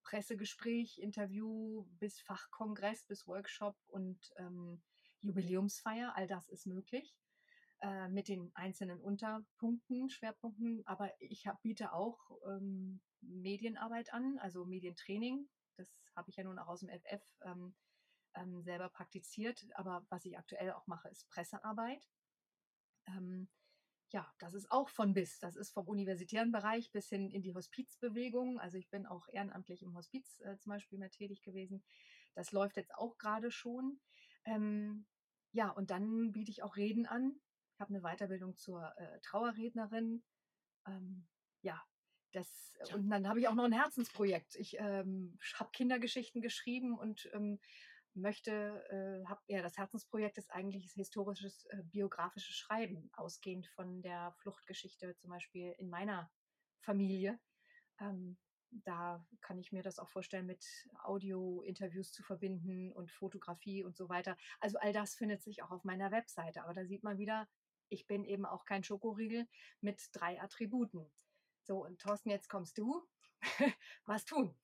Pressegespräch, 0.04 0.98
Interview 0.98 1.86
bis 1.98 2.20
Fachkongress, 2.20 3.06
bis 3.06 3.26
Workshop 3.26 3.76
und 3.88 4.18
ähm, 4.36 4.82
Jubiläumsfeier. 5.22 6.14
All 6.14 6.26
das 6.26 6.48
ist 6.48 6.66
möglich 6.66 7.16
äh, 7.80 8.08
mit 8.08 8.28
den 8.28 8.50
einzelnen 8.54 9.00
Unterpunkten, 9.00 10.08
Schwerpunkten. 10.10 10.86
Aber 10.86 11.10
ich 11.20 11.46
hab, 11.46 11.60
biete 11.62 11.92
auch 11.92 12.18
ähm, 12.46 13.00
Medienarbeit 13.20 14.12
an, 14.12 14.38
also 14.38 14.64
Medientraining. 14.64 15.48
Das 15.76 15.88
habe 16.14 16.30
ich 16.30 16.36
ja 16.36 16.44
nun 16.44 16.58
auch 16.58 16.68
aus 16.68 16.80
dem 16.80 16.90
FF 16.90 17.22
ähm, 17.42 17.74
ähm, 18.34 18.62
selber 18.62 18.88
praktiziert. 18.88 19.66
Aber 19.74 20.06
was 20.10 20.24
ich 20.24 20.38
aktuell 20.38 20.72
auch 20.72 20.86
mache, 20.86 21.08
ist 21.08 21.28
Pressearbeit. 21.28 22.06
Ähm, 23.06 23.48
ja, 24.10 24.32
das 24.38 24.54
ist 24.54 24.70
auch 24.70 24.88
von 24.88 25.12
bis. 25.12 25.38
Das 25.40 25.56
ist 25.56 25.72
vom 25.72 25.88
universitären 25.88 26.52
Bereich 26.52 26.92
bis 26.92 27.08
hin 27.08 27.30
in 27.30 27.42
die 27.42 27.54
Hospizbewegung. 27.54 28.60
Also 28.60 28.78
ich 28.78 28.88
bin 28.90 29.06
auch 29.06 29.28
ehrenamtlich 29.28 29.82
im 29.82 29.94
Hospiz 29.96 30.40
äh, 30.40 30.56
zum 30.58 30.70
Beispiel 30.70 30.98
mehr 30.98 31.10
tätig 31.10 31.42
gewesen. 31.42 31.82
Das 32.34 32.52
läuft 32.52 32.76
jetzt 32.76 32.94
auch 32.94 33.18
gerade 33.18 33.50
schon. 33.50 34.00
Ähm, 34.44 35.06
ja, 35.52 35.70
und 35.70 35.90
dann 35.90 36.32
biete 36.32 36.50
ich 36.50 36.62
auch 36.62 36.76
Reden 36.76 37.06
an. 37.06 37.40
Ich 37.74 37.80
habe 37.80 37.94
eine 37.94 38.02
Weiterbildung 38.02 38.56
zur 38.56 38.92
äh, 38.96 39.20
Trauerrednerin. 39.20 40.22
Ähm, 40.86 41.26
ja, 41.62 41.82
das, 42.32 42.76
und 42.92 43.08
dann 43.10 43.28
habe 43.28 43.40
ich 43.40 43.48
auch 43.48 43.54
noch 43.54 43.64
ein 43.64 43.72
Herzensprojekt. 43.72 44.56
Ich 44.56 44.76
ähm, 44.78 45.38
habe 45.54 45.70
Kindergeschichten 45.72 46.42
geschrieben 46.42 46.98
und 46.98 47.28
ähm, 47.32 47.60
möchte, 48.14 48.84
äh, 48.90 49.26
hab, 49.28 49.42
ja, 49.46 49.62
das 49.62 49.76
Herzensprojekt 49.76 50.38
ist 50.38 50.50
eigentlich 50.52 50.92
historisches, 50.92 51.66
äh, 51.66 51.82
biografisches 51.82 52.56
Schreiben, 52.56 53.10
ausgehend 53.14 53.66
von 53.68 54.02
der 54.02 54.32
Fluchtgeschichte 54.38 55.16
zum 55.16 55.30
Beispiel 55.30 55.74
in 55.78 55.88
meiner 55.90 56.30
Familie. 56.80 57.38
Ähm, 58.00 58.38
da 58.70 59.24
kann 59.40 59.58
ich 59.58 59.72
mir 59.72 59.82
das 59.82 59.98
auch 59.98 60.08
vorstellen, 60.08 60.46
mit 60.46 60.64
Audio-Interviews 61.04 62.12
zu 62.12 62.22
verbinden 62.22 62.92
und 62.92 63.12
Fotografie 63.12 63.84
und 63.84 63.96
so 63.96 64.08
weiter. 64.08 64.36
Also 64.60 64.78
all 64.78 64.92
das 64.92 65.14
findet 65.14 65.42
sich 65.42 65.62
auch 65.62 65.70
auf 65.70 65.84
meiner 65.84 66.10
Webseite. 66.10 66.64
Aber 66.64 66.74
da 66.74 66.84
sieht 66.84 67.04
man 67.04 67.18
wieder, 67.18 67.48
ich 67.88 68.06
bin 68.06 68.24
eben 68.24 68.46
auch 68.46 68.64
kein 68.64 68.82
Schokoriegel 68.82 69.46
mit 69.80 70.08
drei 70.12 70.40
Attributen. 70.40 71.10
So, 71.62 71.84
und 71.84 72.00
Thorsten, 72.00 72.30
jetzt 72.30 72.48
kommst 72.48 72.78
du. 72.78 73.06
Was 74.06 74.24
tun? 74.24 74.56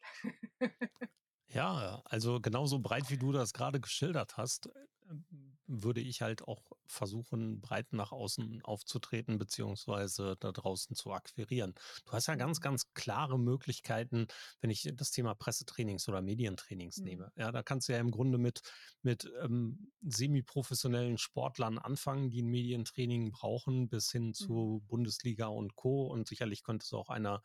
Ja, 1.52 2.00
also 2.04 2.40
genauso 2.40 2.78
breit, 2.78 3.10
wie 3.10 3.18
du 3.18 3.32
das 3.32 3.52
gerade 3.52 3.80
geschildert 3.80 4.36
hast, 4.36 4.66
äh, 4.66 4.70
würde 5.66 6.00
ich 6.00 6.22
halt 6.22 6.42
auch 6.46 6.62
versuchen, 6.90 7.60
breit 7.60 7.92
nach 7.92 8.12
außen 8.12 8.62
aufzutreten, 8.62 9.38
beziehungsweise 9.38 10.36
da 10.40 10.52
draußen 10.52 10.94
zu 10.96 11.12
akquirieren. 11.12 11.74
Du 12.04 12.12
hast 12.12 12.26
ja 12.26 12.34
ganz, 12.34 12.58
mhm. 12.58 12.62
ganz 12.62 12.92
klare 12.94 13.38
Möglichkeiten, 13.38 14.26
wenn 14.60 14.70
ich 14.70 14.90
das 14.94 15.10
Thema 15.10 15.34
Pressetrainings 15.34 16.08
oder 16.08 16.22
Medientrainings 16.22 16.98
mhm. 16.98 17.04
nehme. 17.04 17.32
Ja, 17.36 17.52
da 17.52 17.62
kannst 17.62 17.88
du 17.88 17.92
ja 17.92 17.98
im 17.98 18.10
Grunde 18.10 18.38
mit, 18.38 18.62
mit 19.02 19.30
ähm, 19.42 19.92
semi-professionellen 20.02 21.18
Sportlern 21.18 21.78
anfangen, 21.78 22.30
die 22.30 22.42
ein 22.42 22.48
Medientraining 22.48 23.32
brauchen, 23.32 23.88
bis 23.88 24.10
hin 24.10 24.34
zu 24.34 24.80
mhm. 24.82 24.86
Bundesliga 24.86 25.46
und 25.46 25.76
Co. 25.76 26.06
Und 26.06 26.28
sicherlich 26.28 26.62
könnte 26.62 26.84
es 26.84 26.92
auch 26.92 27.08
einer 27.08 27.42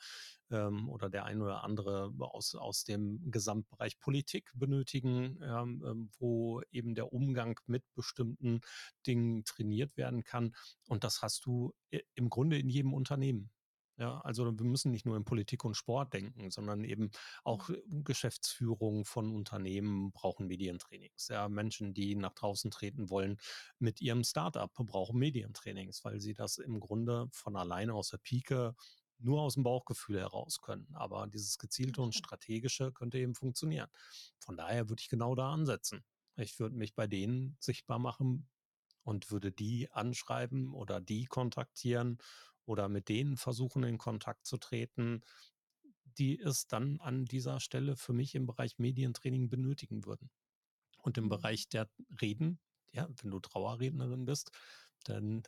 ähm, 0.51 0.89
oder 0.89 1.09
der 1.09 1.25
ein 1.25 1.41
oder 1.41 1.63
andere 1.63 2.13
aus, 2.19 2.55
aus 2.55 2.83
dem 2.83 3.19
Gesamtbereich 3.31 3.99
Politik 3.99 4.51
benötigen, 4.55 5.39
ähm, 5.41 5.83
ähm 5.85 6.09
wo 6.19 6.61
eben 6.71 6.95
der 6.95 7.11
Umgang 7.11 7.59
mit 7.65 7.83
bestimmten 7.95 8.61
Dingen 9.07 9.34
trainiert 9.43 9.97
werden 9.97 10.23
kann. 10.23 10.55
Und 10.87 11.03
das 11.03 11.21
hast 11.21 11.45
du 11.45 11.73
im 12.13 12.29
Grunde 12.29 12.57
in 12.57 12.69
jedem 12.69 12.93
Unternehmen. 12.93 13.51
Ja, 13.97 14.19
also 14.21 14.45
wir 14.45 14.65
müssen 14.65 14.91
nicht 14.91 15.05
nur 15.05 15.15
in 15.15 15.23
Politik 15.23 15.63
und 15.63 15.75
Sport 15.75 16.13
denken, 16.13 16.51
sondern 16.51 16.83
eben 16.83 17.11
auch 17.45 17.69
mhm. 17.69 18.03
Geschäftsführung 18.03 19.05
von 19.05 19.33
Unternehmen 19.33 20.11
brauchen 20.11 20.47
Medientrainings. 20.47 21.29
Ja, 21.29 21.47
Menschen, 21.47 21.93
die 21.93 22.15
nach 22.15 22.33
draußen 22.33 22.71
treten 22.71 23.09
wollen 23.09 23.37
mit 23.79 24.01
ihrem 24.01 24.25
Startup, 24.25 24.73
brauchen 24.73 25.17
Medientrainings, 25.17 26.03
weil 26.03 26.19
sie 26.19 26.33
das 26.33 26.57
im 26.57 26.81
Grunde 26.81 27.27
von 27.31 27.55
alleine 27.55 27.93
aus 27.93 28.09
der 28.09 28.17
Pike 28.17 28.75
nur 29.17 29.41
aus 29.41 29.53
dem 29.53 29.63
Bauchgefühl 29.63 30.19
heraus 30.19 30.59
können. 30.59 30.87
Aber 30.93 31.27
dieses 31.27 31.57
gezielte 31.57 32.01
und 32.01 32.13
strategische 32.13 32.91
könnte 32.91 33.17
eben 33.17 33.33
funktionieren. 33.33 33.89
Von 34.39 34.57
daher 34.57 34.89
würde 34.89 34.99
ich 34.99 35.07
genau 35.07 35.35
da 35.35 35.53
ansetzen. 35.53 36.03
Ich 36.35 36.59
würde 36.59 36.75
mich 36.75 36.95
bei 36.95 37.07
denen 37.07 37.55
sichtbar 37.61 37.97
machen 37.99 38.49
und 39.05 39.31
würde 39.31 39.51
die 39.51 39.91
anschreiben 39.91 40.73
oder 40.73 40.99
die 40.99 41.25
kontaktieren 41.25 42.17
oder 42.65 42.89
mit 42.89 43.07
denen 43.07 43.37
versuchen, 43.37 43.83
in 43.83 43.97
Kontakt 43.97 44.45
zu 44.45 44.57
treten, 44.57 45.23
die 46.03 46.39
es 46.39 46.67
dann 46.67 46.99
an 46.99 47.25
dieser 47.25 47.59
Stelle 47.59 47.95
für 47.95 48.13
mich 48.13 48.35
im 48.35 48.47
Bereich 48.47 48.79
Medientraining 48.79 49.47
benötigen 49.47 50.05
würden. 50.05 50.31
Und 51.03 51.17
im 51.17 51.25
mhm. 51.25 51.29
Bereich 51.29 51.69
der 51.69 51.89
Reden, 52.19 52.59
ja, 52.91 53.07
wenn 53.21 53.29
du 53.29 53.39
Trauerrednerin 53.39 54.25
bist, 54.25 54.51
dann 55.03 55.43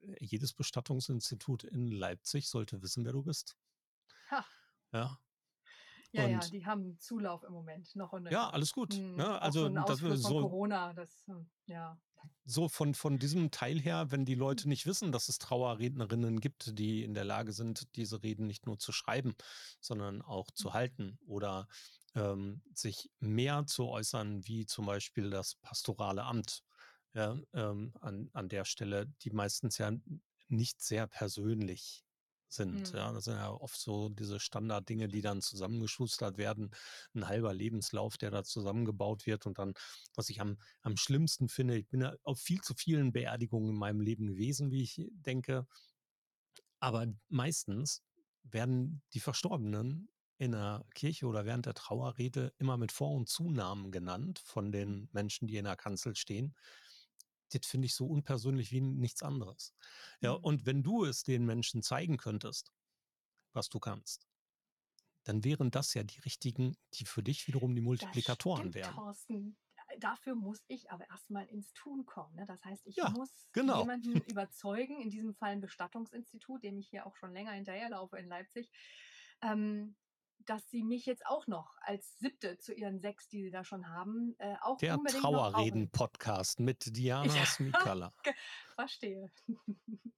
äh, 0.00 0.24
jedes 0.24 0.52
Bestattungsinstitut 0.52 1.64
in 1.64 1.90
Leipzig 1.90 2.48
sollte 2.48 2.80
wissen, 2.80 3.04
wer 3.04 3.12
du 3.12 3.24
bist. 3.24 3.56
Ha. 4.30 4.46
Ja. 4.92 5.18
Ja, 6.12 6.24
und, 6.24 6.30
ja, 6.30 6.40
die 6.50 6.64
haben 6.64 6.98
Zulauf 6.98 7.42
im 7.42 7.52
Moment 7.52 7.94
noch. 7.94 8.12
Eine, 8.14 8.30
ja, 8.30 8.48
alles 8.48 8.72
gut. 8.72 8.94
Mh, 8.94 9.16
ne? 9.16 9.42
Also 9.42 9.68
so 9.68 9.74
das 9.74 10.00
von 10.00 10.16
so 10.16 10.40
Corona, 10.40 10.94
das 10.94 11.24
hm, 11.26 11.48
ja. 11.66 11.98
So 12.44 12.68
von, 12.68 12.94
von 12.94 13.18
diesem 13.18 13.50
Teil 13.50 13.78
her, 13.78 14.10
wenn 14.10 14.24
die 14.24 14.34
Leute 14.34 14.68
nicht 14.68 14.86
wissen, 14.86 15.12
dass 15.12 15.28
es 15.28 15.38
Trauerrednerinnen 15.38 16.40
gibt, 16.40 16.78
die 16.78 17.04
in 17.04 17.14
der 17.14 17.24
Lage 17.24 17.52
sind, 17.52 17.94
diese 17.96 18.22
Reden 18.22 18.46
nicht 18.46 18.66
nur 18.66 18.78
zu 18.78 18.90
schreiben, 18.90 19.34
sondern 19.80 20.22
auch 20.22 20.50
zu 20.50 20.72
halten 20.72 21.18
oder 21.26 21.68
ähm, 22.14 22.62
sich 22.72 23.10
mehr 23.20 23.66
zu 23.66 23.86
äußern, 23.86 24.46
wie 24.46 24.66
zum 24.66 24.86
Beispiel 24.86 25.30
das 25.30 25.56
pastorale 25.56 26.24
Amt 26.24 26.62
ja, 27.14 27.36
ähm, 27.52 27.92
an, 28.00 28.30
an 28.32 28.48
der 28.48 28.64
Stelle, 28.64 29.06
die 29.22 29.30
meistens 29.30 29.78
ja 29.78 29.92
nicht 30.48 30.80
sehr 30.80 31.06
persönlich 31.06 32.04
sind. 32.48 32.92
Mhm. 32.92 32.98
Ja, 32.98 33.12
das 33.12 33.24
sind 33.24 33.36
ja 33.36 33.50
oft 33.50 33.78
so 33.78 34.08
diese 34.08 34.40
Standarddinge, 34.40 35.08
die 35.08 35.20
dann 35.20 35.40
zusammengeschustert 35.40 36.38
werden. 36.38 36.70
Ein 37.14 37.28
halber 37.28 37.54
Lebenslauf, 37.54 38.16
der 38.16 38.30
da 38.30 38.44
zusammengebaut 38.44 39.26
wird. 39.26 39.46
Und 39.46 39.58
dann, 39.58 39.74
was 40.14 40.28
ich 40.30 40.40
am, 40.40 40.58
am 40.82 40.96
schlimmsten 40.96 41.48
finde, 41.48 41.76
ich 41.76 41.88
bin 41.88 42.00
ja 42.00 42.14
auf 42.22 42.40
viel 42.40 42.60
zu 42.60 42.74
vielen 42.74 43.12
Beerdigungen 43.12 43.70
in 43.70 43.76
meinem 43.76 44.00
Leben 44.00 44.26
gewesen, 44.26 44.70
wie 44.70 44.82
ich 44.82 45.00
denke. 45.10 45.66
Aber 46.80 47.06
meistens 47.28 48.02
werden 48.42 49.02
die 49.12 49.20
Verstorbenen 49.20 50.08
in 50.38 50.52
der 50.52 50.84
Kirche 50.94 51.26
oder 51.26 51.44
während 51.44 51.66
der 51.66 51.74
Trauerrede 51.74 52.52
immer 52.58 52.76
mit 52.76 52.92
Vor- 52.92 53.14
und 53.14 53.28
Zunamen 53.28 53.90
genannt 53.90 54.40
von 54.44 54.70
den 54.70 55.00
mhm. 55.00 55.08
Menschen, 55.12 55.48
die 55.48 55.56
in 55.56 55.64
der 55.64 55.76
Kanzel 55.76 56.14
stehen 56.14 56.54
das 57.50 57.66
finde 57.66 57.86
ich 57.86 57.94
so 57.94 58.06
unpersönlich 58.06 58.72
wie 58.72 58.80
nichts 58.80 59.22
anderes. 59.22 59.74
Ja, 60.20 60.36
mhm. 60.36 60.44
und 60.44 60.66
wenn 60.66 60.82
du 60.82 61.04
es 61.04 61.22
den 61.22 61.44
Menschen 61.44 61.82
zeigen 61.82 62.16
könntest, 62.16 62.72
was 63.52 63.68
du 63.68 63.78
kannst, 63.78 64.28
dann 65.24 65.44
wären 65.44 65.70
das 65.70 65.94
ja 65.94 66.02
die 66.02 66.20
richtigen, 66.20 66.76
die 66.94 67.04
für 67.04 67.22
dich 67.22 67.46
wiederum 67.48 67.74
die 67.74 67.82
Multiplikatoren 67.82 68.60
stimmt, 68.60 68.74
wären. 68.74 68.94
Thorsten. 68.94 69.56
Dafür 70.00 70.34
muss 70.34 70.62
ich 70.68 70.90
aber 70.90 71.08
erstmal 71.08 71.46
ins 71.46 71.72
Tun 71.72 72.04
kommen. 72.04 72.34
Ne? 72.34 72.46
Das 72.46 72.64
heißt, 72.64 72.86
ich 72.86 72.96
ja, 72.96 73.10
muss 73.10 73.30
genau. 73.52 73.80
jemanden 73.80 74.12
überzeugen, 74.30 75.00
in 75.00 75.10
diesem 75.10 75.34
Fall 75.34 75.50
ein 75.50 75.60
Bestattungsinstitut, 75.60 76.62
dem 76.62 76.78
ich 76.78 76.88
hier 76.88 77.06
auch 77.06 77.16
schon 77.16 77.32
länger 77.32 77.52
hinterherlaufe 77.52 78.18
in 78.18 78.28
Leipzig, 78.28 78.70
ähm, 79.42 79.96
dass 80.48 80.70
sie 80.70 80.82
mich 80.82 81.04
jetzt 81.04 81.26
auch 81.26 81.46
noch 81.46 81.76
als 81.80 82.18
siebte 82.18 82.58
zu 82.58 82.72
ihren 82.72 83.00
sechs, 83.00 83.28
die 83.28 83.42
sie 83.42 83.50
da 83.50 83.64
schon 83.64 83.88
haben, 83.88 84.34
äh, 84.38 84.54
auch 84.62 84.78
Der 84.78 84.96
Trauerreden-Podcast 84.96 86.60
mit 86.60 86.84
Diana 86.96 87.44
Smikala. 87.44 88.12
Verstehe. 88.74 89.30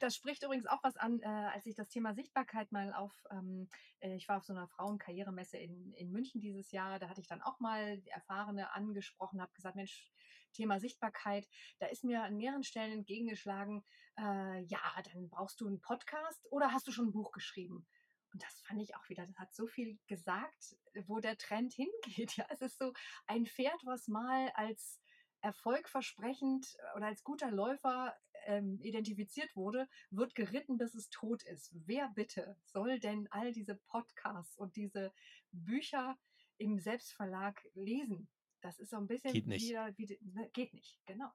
Das 0.00 0.16
spricht 0.16 0.42
übrigens 0.42 0.66
auch 0.66 0.82
was 0.82 0.96
an, 0.96 1.20
äh, 1.20 1.26
als 1.26 1.64
ich 1.64 1.76
das 1.76 1.88
Thema 1.88 2.12
Sichtbarkeit 2.12 2.72
mal 2.72 2.92
auf, 2.92 3.12
ähm, 3.30 3.68
äh, 4.00 4.16
ich 4.16 4.28
war 4.28 4.38
auf 4.38 4.44
so 4.44 4.52
einer 4.52 4.66
Frauenkarrieremesse 4.66 5.58
in, 5.58 5.92
in 5.92 6.10
München 6.10 6.40
dieses 6.40 6.72
Jahr, 6.72 6.98
da 6.98 7.08
hatte 7.08 7.20
ich 7.20 7.28
dann 7.28 7.40
auch 7.40 7.60
mal 7.60 7.98
die 7.98 8.10
Erfahrene 8.10 8.72
angesprochen, 8.72 9.40
habe 9.40 9.52
gesagt, 9.52 9.76
Mensch, 9.76 10.10
Thema 10.52 10.80
Sichtbarkeit, 10.80 11.46
da 11.78 11.86
ist 11.86 12.02
mir 12.02 12.24
an 12.24 12.36
mehreren 12.36 12.64
Stellen 12.64 12.92
entgegengeschlagen, 12.92 13.84
äh, 14.18 14.62
ja, 14.64 14.80
dann 15.12 15.28
brauchst 15.28 15.60
du 15.60 15.68
einen 15.68 15.80
Podcast 15.80 16.44
oder 16.50 16.72
hast 16.72 16.88
du 16.88 16.92
schon 16.92 17.06
ein 17.06 17.12
Buch 17.12 17.30
geschrieben? 17.30 17.86
Und 18.32 18.42
das 18.42 18.60
fand 18.62 18.80
ich 18.80 18.94
auch 18.94 19.08
wieder, 19.08 19.26
das 19.26 19.38
hat 19.38 19.54
so 19.54 19.66
viel 19.66 19.98
gesagt, 20.06 20.76
wo 21.06 21.20
der 21.20 21.36
Trend 21.36 21.72
hingeht. 21.74 22.36
Ja, 22.36 22.46
es 22.50 22.60
ist 22.60 22.78
so 22.78 22.92
ein 23.26 23.46
Pferd, 23.46 23.80
was 23.84 24.08
mal 24.08 24.50
als 24.54 25.00
erfolgversprechend 25.42 26.76
äh, 26.78 26.96
oder 26.96 27.06
als 27.06 27.24
guter 27.24 27.50
Läufer 27.50 28.14
ähm, 28.46 28.78
identifiziert 28.82 29.54
wurde, 29.56 29.88
wird 30.10 30.34
geritten, 30.34 30.78
bis 30.78 30.94
es 30.94 31.08
tot 31.10 31.42
ist. 31.44 31.70
Wer 31.72 32.08
bitte 32.14 32.56
soll 32.64 32.98
denn 33.00 33.28
all 33.30 33.52
diese 33.52 33.74
Podcasts 33.74 34.56
und 34.56 34.76
diese 34.76 35.12
Bücher 35.52 36.18
im 36.58 36.78
Selbstverlag 36.78 37.62
lesen? 37.74 38.28
Das 38.60 38.78
ist 38.78 38.90
so 38.90 38.96
ein 38.96 39.06
bisschen 39.06 39.32
geht 39.32 39.46
nicht. 39.46 39.68
wieder, 39.68 39.96
wie, 39.96 40.18
ne, 40.20 40.50
geht 40.52 40.74
nicht, 40.74 41.00
genau. 41.06 41.30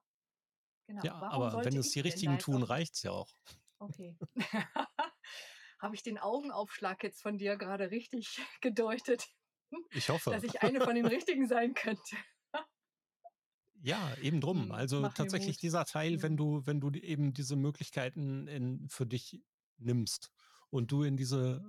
genau. 0.86 1.04
Ja, 1.04 1.20
Warum 1.20 1.42
aber 1.42 1.64
wenn 1.64 1.76
es 1.76 1.90
die 1.90 2.00
richtigen 2.00 2.38
tun, 2.38 2.62
reicht 2.62 2.94
es 2.94 3.02
ja 3.02 3.10
auch. 3.10 3.34
Okay. 3.78 4.16
Habe 5.78 5.94
ich 5.94 6.02
den 6.02 6.18
Augenaufschlag 6.18 7.02
jetzt 7.02 7.22
von 7.22 7.38
dir 7.38 7.56
gerade 7.56 7.90
richtig 7.90 8.38
gedeutet? 8.60 9.26
Ich 9.90 10.08
hoffe. 10.08 10.30
Dass 10.30 10.44
ich 10.44 10.62
eine 10.62 10.80
von 10.80 10.94
den 10.94 11.06
richtigen 11.06 11.46
sein 11.46 11.74
könnte. 11.74 12.16
Ja, 13.82 14.16
eben 14.20 14.40
drum. 14.40 14.64
Hm, 14.64 14.72
also 14.72 15.08
tatsächlich 15.08 15.58
dieser 15.58 15.84
Teil, 15.84 16.22
wenn 16.22 16.36
du, 16.36 16.66
wenn 16.66 16.80
du 16.80 16.90
eben 16.90 17.34
diese 17.34 17.56
Möglichkeiten 17.56 18.48
in, 18.48 18.88
für 18.88 19.06
dich 19.06 19.42
nimmst 19.76 20.32
und 20.70 20.90
du 20.90 21.02
in 21.02 21.16
diese 21.16 21.62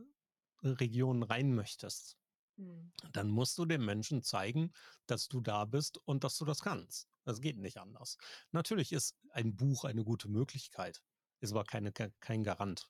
Region 0.64 1.24
rein 1.24 1.54
möchtest, 1.54 2.18
mhm. 2.56 2.92
dann 3.12 3.30
musst 3.30 3.58
du 3.58 3.66
den 3.66 3.84
Menschen 3.84 4.24
zeigen, 4.24 4.72
dass 5.06 5.28
du 5.28 5.42
da 5.42 5.66
bist 5.66 6.00
und 6.06 6.24
dass 6.24 6.38
du 6.38 6.46
das 6.46 6.62
kannst. 6.62 7.08
Das 7.24 7.42
geht 7.42 7.58
nicht 7.58 7.78
anders. 7.78 8.18
Natürlich 8.52 8.94
ist 8.94 9.16
ein 9.32 9.56
Buch 9.56 9.84
eine 9.84 10.04
gute 10.04 10.30
Möglichkeit, 10.30 11.04
ist 11.40 11.52
aber 11.52 11.66
keine, 11.66 11.92
kein 11.92 12.44
Garant. 12.44 12.90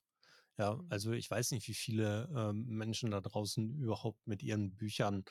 Ja, 0.58 0.76
mhm. 0.76 0.88
also 0.90 1.12
ich 1.12 1.30
weiß 1.30 1.52
nicht, 1.52 1.68
wie 1.68 1.74
viele 1.74 2.30
ähm, 2.36 2.66
Menschen 2.68 3.12
da 3.12 3.22
draußen 3.22 3.78
überhaupt 3.80 4.26
mit 4.28 4.44
ihren 4.44 4.76
Büchern 4.76 5.24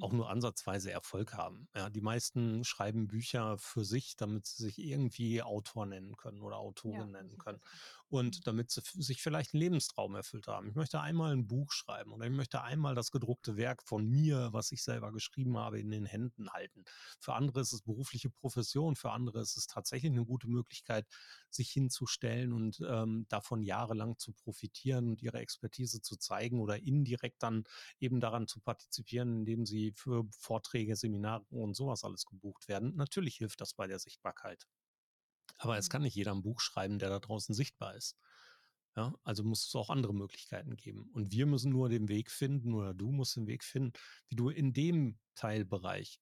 auch 0.00 0.12
nur 0.12 0.30
ansatzweise 0.30 0.90
Erfolg 0.90 1.34
haben. 1.34 1.68
Ja, 1.74 1.90
die 1.90 2.00
meisten 2.00 2.64
schreiben 2.64 3.08
Bücher 3.08 3.58
für 3.58 3.84
sich, 3.84 4.16
damit 4.16 4.46
sie 4.46 4.64
sich 4.64 4.78
irgendwie 4.78 5.42
Autor 5.42 5.86
nennen 5.86 6.16
können 6.16 6.42
oder 6.42 6.56
Autorin 6.58 7.00
ja, 7.00 7.06
nennen 7.06 7.38
können. 7.38 7.60
Und 8.08 8.38
mhm. 8.38 8.42
damit 8.44 8.70
sie 8.70 8.80
sich 8.94 9.22
vielleicht 9.22 9.54
einen 9.54 9.60
Lebenstraum 9.60 10.14
erfüllt 10.14 10.46
haben. 10.46 10.68
Ich 10.68 10.74
möchte 10.74 11.00
einmal 11.00 11.32
ein 11.32 11.46
Buch 11.46 11.72
schreiben 11.72 12.12
oder 12.12 12.26
ich 12.26 12.32
möchte 12.32 12.62
einmal 12.62 12.94
das 12.94 13.10
gedruckte 13.10 13.56
Werk 13.56 13.82
von 13.82 14.06
mir, 14.06 14.48
was 14.52 14.72
ich 14.72 14.82
selber 14.82 15.12
geschrieben 15.12 15.58
habe, 15.58 15.78
in 15.80 15.90
den 15.90 16.06
Händen 16.06 16.50
halten. 16.50 16.84
Für 17.20 17.34
andere 17.34 17.60
ist 17.60 17.72
es 17.72 17.82
berufliche 17.82 18.30
Profession, 18.30 18.96
für 18.96 19.10
andere 19.10 19.40
ist 19.40 19.56
es 19.56 19.66
tatsächlich 19.66 20.12
eine 20.12 20.24
gute 20.24 20.48
Möglichkeit, 20.48 21.06
sich 21.50 21.70
hinzustellen 21.70 22.52
und 22.52 22.80
ähm, 22.86 23.26
davon 23.28 23.62
jahrelang 23.62 24.18
zu 24.18 24.32
profitieren 24.32 25.08
und 25.08 25.22
ihre 25.22 25.38
Expertise 25.38 26.00
zu 26.00 26.16
zeigen 26.16 26.60
oder 26.60 26.78
indirekt 26.78 27.42
dann 27.42 27.64
eben 28.00 28.20
daran 28.20 28.46
zu 28.46 28.60
partizipieren, 28.60 29.40
indem 29.40 29.66
sie 29.66 29.87
für 29.92 30.24
Vorträge, 30.30 30.96
Seminare 30.96 31.44
und 31.50 31.74
sowas 31.74 32.04
alles 32.04 32.24
gebucht 32.24 32.68
werden. 32.68 32.94
Natürlich 32.96 33.36
hilft 33.36 33.60
das 33.60 33.74
bei 33.74 33.86
der 33.86 33.98
Sichtbarkeit. 33.98 34.66
Aber 35.58 35.78
es 35.78 35.90
kann 35.90 36.02
mhm. 36.02 36.04
nicht 36.04 36.14
jeder 36.14 36.32
ein 36.32 36.42
Buch 36.42 36.60
schreiben, 36.60 36.98
der 36.98 37.10
da 37.10 37.18
draußen 37.18 37.54
sichtbar 37.54 37.94
ist. 37.94 38.16
Ja, 38.96 39.14
also 39.22 39.44
muss 39.44 39.66
es 39.66 39.74
auch 39.74 39.90
andere 39.90 40.14
Möglichkeiten 40.14 40.76
geben. 40.76 41.08
Und 41.12 41.30
wir 41.30 41.46
müssen 41.46 41.70
nur 41.70 41.88
den 41.88 42.08
Weg 42.08 42.30
finden 42.30 42.74
oder 42.74 42.94
du 42.94 43.12
musst 43.12 43.36
den 43.36 43.46
Weg 43.46 43.62
finden, 43.62 43.92
wie 44.28 44.36
du 44.36 44.48
in 44.48 44.72
dem 44.72 45.18
Teilbereich, 45.36 46.20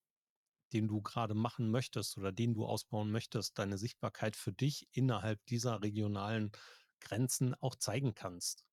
den 0.73 0.89
du 0.89 1.01
gerade 1.01 1.35
machen 1.35 1.71
möchtest 1.71 2.19
oder 2.19 2.33
den 2.33 2.55
du 2.55 2.67
ausbauen 2.67 3.11
möchtest, 3.11 3.59
deine 3.59 3.79
Sichtbarkeit 3.79 4.37
für 4.37 4.53
dich 4.53 4.89
innerhalb 4.93 5.45
dieser 5.47 5.81
regionalen 5.81 6.53
Grenzen 7.01 7.55
auch 7.55 7.77
zeigen 7.77 8.15
kannst. 8.15 8.67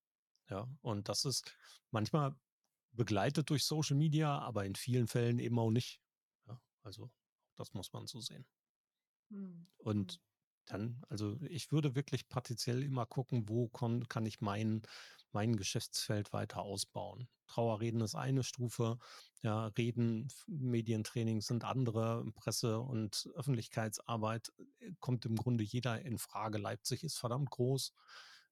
Ja, 0.50 0.68
und 0.82 1.08
das 1.08 1.24
ist 1.24 1.56
manchmal 1.92 2.36
begleitet 2.94 3.50
durch 3.50 3.66
Social 3.66 3.98
Media, 3.98 4.40
aber 4.40 4.66
in 4.66 4.76
vielen 4.76 5.08
Fällen 5.08 5.40
eben 5.40 5.58
auch 5.60 5.72
nicht. 5.72 6.00
Ja, 6.48 6.60
also 6.84 7.12
das 7.56 7.74
muss 7.74 7.92
man 7.94 8.08
so 8.08 8.20
sehen. 8.20 8.46
Mhm. 9.30 9.68
Und 9.78 10.14
hm. 10.14 10.20
dann, 10.66 11.04
also 11.10 11.38
ich 11.42 11.72
würde 11.72 11.96
wirklich 11.96 12.30
partiell 12.30 12.84
immer 12.84 13.06
gucken, 13.06 13.50
wo 13.50 13.68
kon, 13.68 14.08
kann 14.08 14.26
ich 14.26 14.42
mein, 14.42 14.82
mein 15.32 15.56
Geschäftsfeld 15.56 16.34
weiter 16.34 16.62
ausbauen. 16.62 17.28
Trauerreden 17.48 18.02
ist 18.02 18.16
eine 18.16 18.44
Stufe, 18.44 18.98
ja, 19.42 19.68
Reden, 19.68 20.30
Medientraining 20.48 21.42
sind 21.42 21.66
andere, 21.66 22.26
Presse- 22.34 22.80
und 22.80 23.30
Öffentlichkeitsarbeit 23.36 24.54
äh, 24.80 24.92
kommt 25.00 25.26
im 25.26 25.36
Grunde 25.36 25.64
jeder 25.64 26.02
in 26.02 26.18
Frage. 26.18 26.58
Leipzig 26.58 27.04
ist 27.04 27.18
verdammt 27.18 27.50
groß 27.50 27.94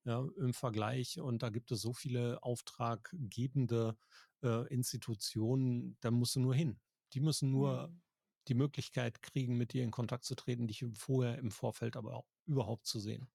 ja, 0.04 0.26
im 0.38 0.54
Vergleich 0.54 1.20
und 1.20 1.44
da 1.44 1.50
gibt 1.50 1.72
es 1.72 1.82
so 1.82 1.94
viele 1.94 2.42
auftraggebende 2.44 3.98
äh, 4.44 4.68
Institutionen, 4.74 5.98
da 6.02 6.12
musst 6.12 6.36
du 6.36 6.40
nur 6.40 6.56
hin. 6.56 6.80
Die 7.14 7.20
müssen 7.20 7.52
nur 7.52 7.88
mhm. 7.88 8.02
die 8.48 8.56
Möglichkeit 8.56 9.22
kriegen, 9.22 9.58
mit 9.58 9.74
dir 9.74 9.84
in 9.84 9.92
Kontakt 9.92 10.24
zu 10.24 10.36
treten, 10.36 10.68
dich 10.68 10.86
vorher 10.96 11.38
im 11.38 11.52
Vorfeld 11.52 11.96
aber 11.96 12.16
auch 12.16 12.28
überhaupt 12.46 12.86
zu 12.86 13.00
sehen. 13.00 13.30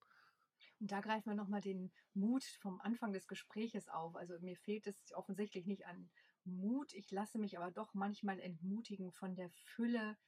Und 0.80 0.90
da 0.90 1.00
greifen 1.00 1.30
wir 1.30 1.34
nochmal 1.34 1.60
den 1.60 1.92
Mut 2.14 2.44
vom 2.44 2.80
Anfang 2.80 3.12
des 3.12 3.26
Gespräches 3.26 3.88
auf. 3.88 4.14
Also 4.16 4.38
mir 4.40 4.56
fehlt 4.56 4.86
es 4.86 4.96
offensichtlich 5.14 5.66
nicht 5.66 5.86
an 5.86 6.10
Mut. 6.44 6.92
Ich 6.92 7.10
lasse 7.10 7.38
mich 7.38 7.56
aber 7.56 7.70
doch 7.70 7.94
manchmal 7.94 8.40
entmutigen 8.40 9.12
von 9.12 9.34
der 9.34 9.50
Fülle 9.50 10.18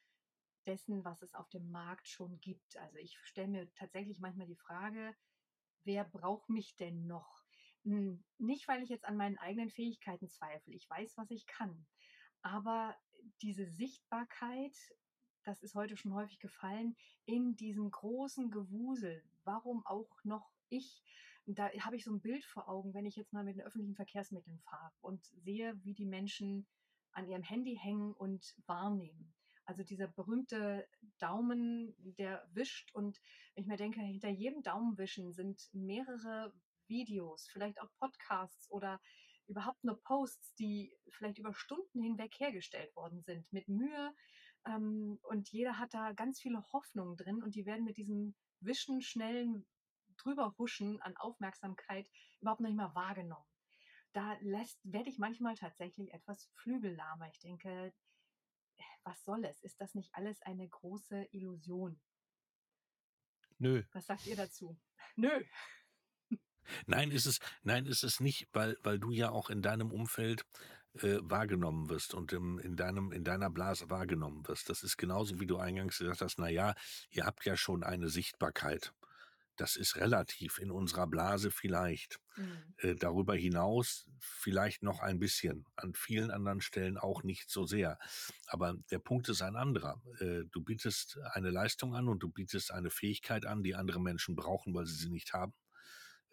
dessen, 0.67 1.05
was 1.05 1.23
es 1.23 1.35
auf 1.35 1.49
dem 1.49 1.71
Markt 1.71 2.09
schon 2.09 2.41
gibt. 2.41 2.77
Also 2.77 2.97
ich 2.99 3.19
stelle 3.23 3.49
mir 3.49 3.73
tatsächlich 3.75 4.21
manchmal 4.21 4.47
die 4.47 4.57
Frage, 4.57 5.15
wer 5.89 6.05
braucht 6.05 6.51
mich 6.51 6.77
denn 6.77 7.07
noch? 7.07 7.43
Nicht, 8.37 8.69
weil 8.69 8.83
ich 8.83 8.91
jetzt 8.91 9.07
an 9.07 9.17
meinen 9.17 9.39
eigenen 9.39 9.71
Fähigkeiten 9.71 10.29
zweifle. 10.29 10.75
Ich 10.75 10.89
weiß, 10.91 11.17
was 11.17 11.31
ich 11.31 11.47
kann. 11.47 11.87
Aber 12.43 12.95
diese 13.41 13.67
Sichtbarkeit, 13.67 14.77
das 15.45 15.63
ist 15.63 15.75
heute 15.75 15.97
schon 15.97 16.13
häufig 16.13 16.41
gefallen, 16.41 16.95
in 17.25 17.57
diesem 17.57 17.91
großen 17.91 18.51
Gewusel, 18.51 19.25
warum 19.45 19.85
auch 19.87 20.23
noch 20.25 20.51
ich? 20.69 21.03
Da 21.47 21.71
habe 21.81 21.97
ich 21.97 22.05
so 22.05 22.13
ein 22.13 22.21
Bild 22.21 22.45
vor 22.45 22.69
Augen, 22.69 22.93
wenn 22.93 23.07
ich 23.07 23.17
jetzt 23.17 23.33
mal 23.33 23.43
mit 23.43 23.57
den 23.57 23.63
öffentlichen 23.65 23.95
Verkehrsmitteln 23.95 24.59
fahre 24.59 24.93
und 25.01 25.25
sehe, 25.25 25.83
wie 25.83 25.95
die 25.95 26.05
Menschen 26.05 26.67
an 27.13 27.27
ihrem 27.27 27.43
Handy 27.43 27.79
hängen 27.81 28.13
und 28.13 28.55
wahrnehmen. 28.67 29.33
Also 29.69 29.83
dieser 29.83 30.09
berühmte 30.09 30.89
Daumen, 31.19 31.95
der 31.99 32.49
wischt 32.55 32.91
und 32.95 33.21
wenn 33.55 33.65
ich 33.65 33.69
mir 33.69 33.77
denke, 33.77 34.01
hinter 34.01 34.31
jedem 34.31 34.63
Daumenwischen 34.63 35.35
sind 35.35 35.69
mehrere 35.75 36.55
Videos, 36.87 37.47
vielleicht 37.53 37.79
auch 37.83 37.91
Podcasts 37.99 38.71
oder 38.71 38.99
überhaupt 39.47 39.85
nur 39.85 40.01
Posts, 40.01 40.55
die 40.55 40.97
vielleicht 41.11 41.39
über 41.39 41.53
Stunden 41.53 42.01
hinweg 42.01 42.35
hergestellt 42.39 42.97
worden 42.97 43.21
sind, 43.21 43.53
mit 43.53 43.69
Mühe. 43.69 44.15
Ähm, 44.67 45.19
und 45.25 45.51
jeder 45.51 45.79
hat 45.79 45.93
da 45.93 46.13
ganz 46.13 46.41
viele 46.41 46.65
Hoffnungen 46.73 47.19
drin 47.19 47.43
und 47.43 47.55
die 47.55 47.67
werden 47.67 47.85
mit 47.85 47.99
diesem 47.99 48.35
Wischen, 48.61 49.03
schnellen 49.03 49.67
drüberhuschen 50.17 51.03
an 51.03 51.15
Aufmerksamkeit 51.19 52.09
überhaupt 52.41 52.63
noch 52.63 52.71
nicht 52.71 52.79
mal 52.79 52.95
wahrgenommen. 52.95 53.45
Da 54.15 54.35
lässt, 54.41 54.81
werde 54.83 55.11
ich 55.11 55.19
manchmal 55.19 55.57
tatsächlich 55.57 56.15
etwas 56.15 56.51
flügellahmer. 56.55 57.29
Ich 57.29 57.41
denke, 57.41 57.93
was 59.05 59.25
soll 59.25 59.45
es? 59.45 59.61
Ist 59.63 59.81
das 59.81 59.95
nicht 59.95 60.15
alles 60.15 60.41
eine 60.43 60.69
große 60.69 61.29
Illusion? 61.33 62.01
Nö. 63.59 63.83
Was 63.93 64.07
sagt 64.07 64.27
ihr 64.27 64.37
dazu? 64.37 64.79
Nö. 65.17 65.43
Nein, 66.87 67.11
ist 67.11 67.27
es, 67.27 67.39
nein, 67.63 67.87
ist 67.87 68.05
es 68.05 68.21
nicht, 68.21 68.49
weil, 68.53 68.77
weil 68.83 68.99
du 68.99 69.11
ja 69.11 69.31
auch 69.31 69.49
in 69.49 69.63
deinem 69.63 69.91
Umfeld 69.91 70.45
äh, 70.95 71.19
wahrgenommen 71.23 71.89
wirst 71.89 72.15
und 72.15 72.33
im, 72.33 72.59
in 72.59 72.77
deinem, 72.77 73.13
in 73.13 73.25
deiner 73.25 73.51
Blase 73.51 73.89
wahrgenommen 73.91 74.47
wirst. 74.47 74.69
Das 74.69 74.83
ist 74.83 74.97
genauso, 74.97 75.41
wie 75.41 75.47
du 75.47 75.57
eingangs 75.57 75.99
gesagt 75.99 76.21
hast, 76.21 76.39
na 76.39 76.49
ja, 76.49 76.75
ihr 77.11 77.25
habt 77.25 77.45
ja 77.45 77.57
schon 77.57 77.85
eine 77.85 78.09
Sichtbarkeit. 78.09 78.93
Das 79.59 79.77
ist 79.77 79.97
relativ 79.97 80.59
in 80.59 80.71
unserer 80.71 81.07
Blase 81.07 81.51
vielleicht. 81.51 82.21
Mhm. 82.37 82.75
Äh, 82.79 82.95
darüber 82.95 83.35
hinaus 83.35 84.09
vielleicht 84.21 84.83
noch 84.83 85.01
ein 85.01 85.19
bisschen. 85.19 85.67
An 85.77 85.95
vielen 85.95 86.31
anderen 86.31 86.61
Stellen 86.61 86.97
auch 86.97 87.23
nicht 87.23 87.51
so 87.51 87.67
sehr. 87.67 87.99
Aber 88.47 88.75
der 88.91 89.01
Punkt 89.01 89.29
ist 89.29 89.43
ein 89.43 89.57
anderer. 89.57 90.01
Äh, 90.21 90.45
du 90.51 90.63
bietest 90.63 91.19
eine 91.33 91.51
Leistung 91.51 91.95
an 91.95 92.09
und 92.09 92.23
du 92.23 92.29
bietest 92.29 92.73
eine 92.73 92.91
Fähigkeit 92.91 93.45
an, 93.47 93.63
die 93.63 93.75
andere 93.75 94.01
Menschen 94.01 94.37
brauchen, 94.37 94.75
weil 94.75 94.87
sie 94.87 94.95
sie 94.95 95.11
nicht 95.11 95.33
haben. 95.33 95.55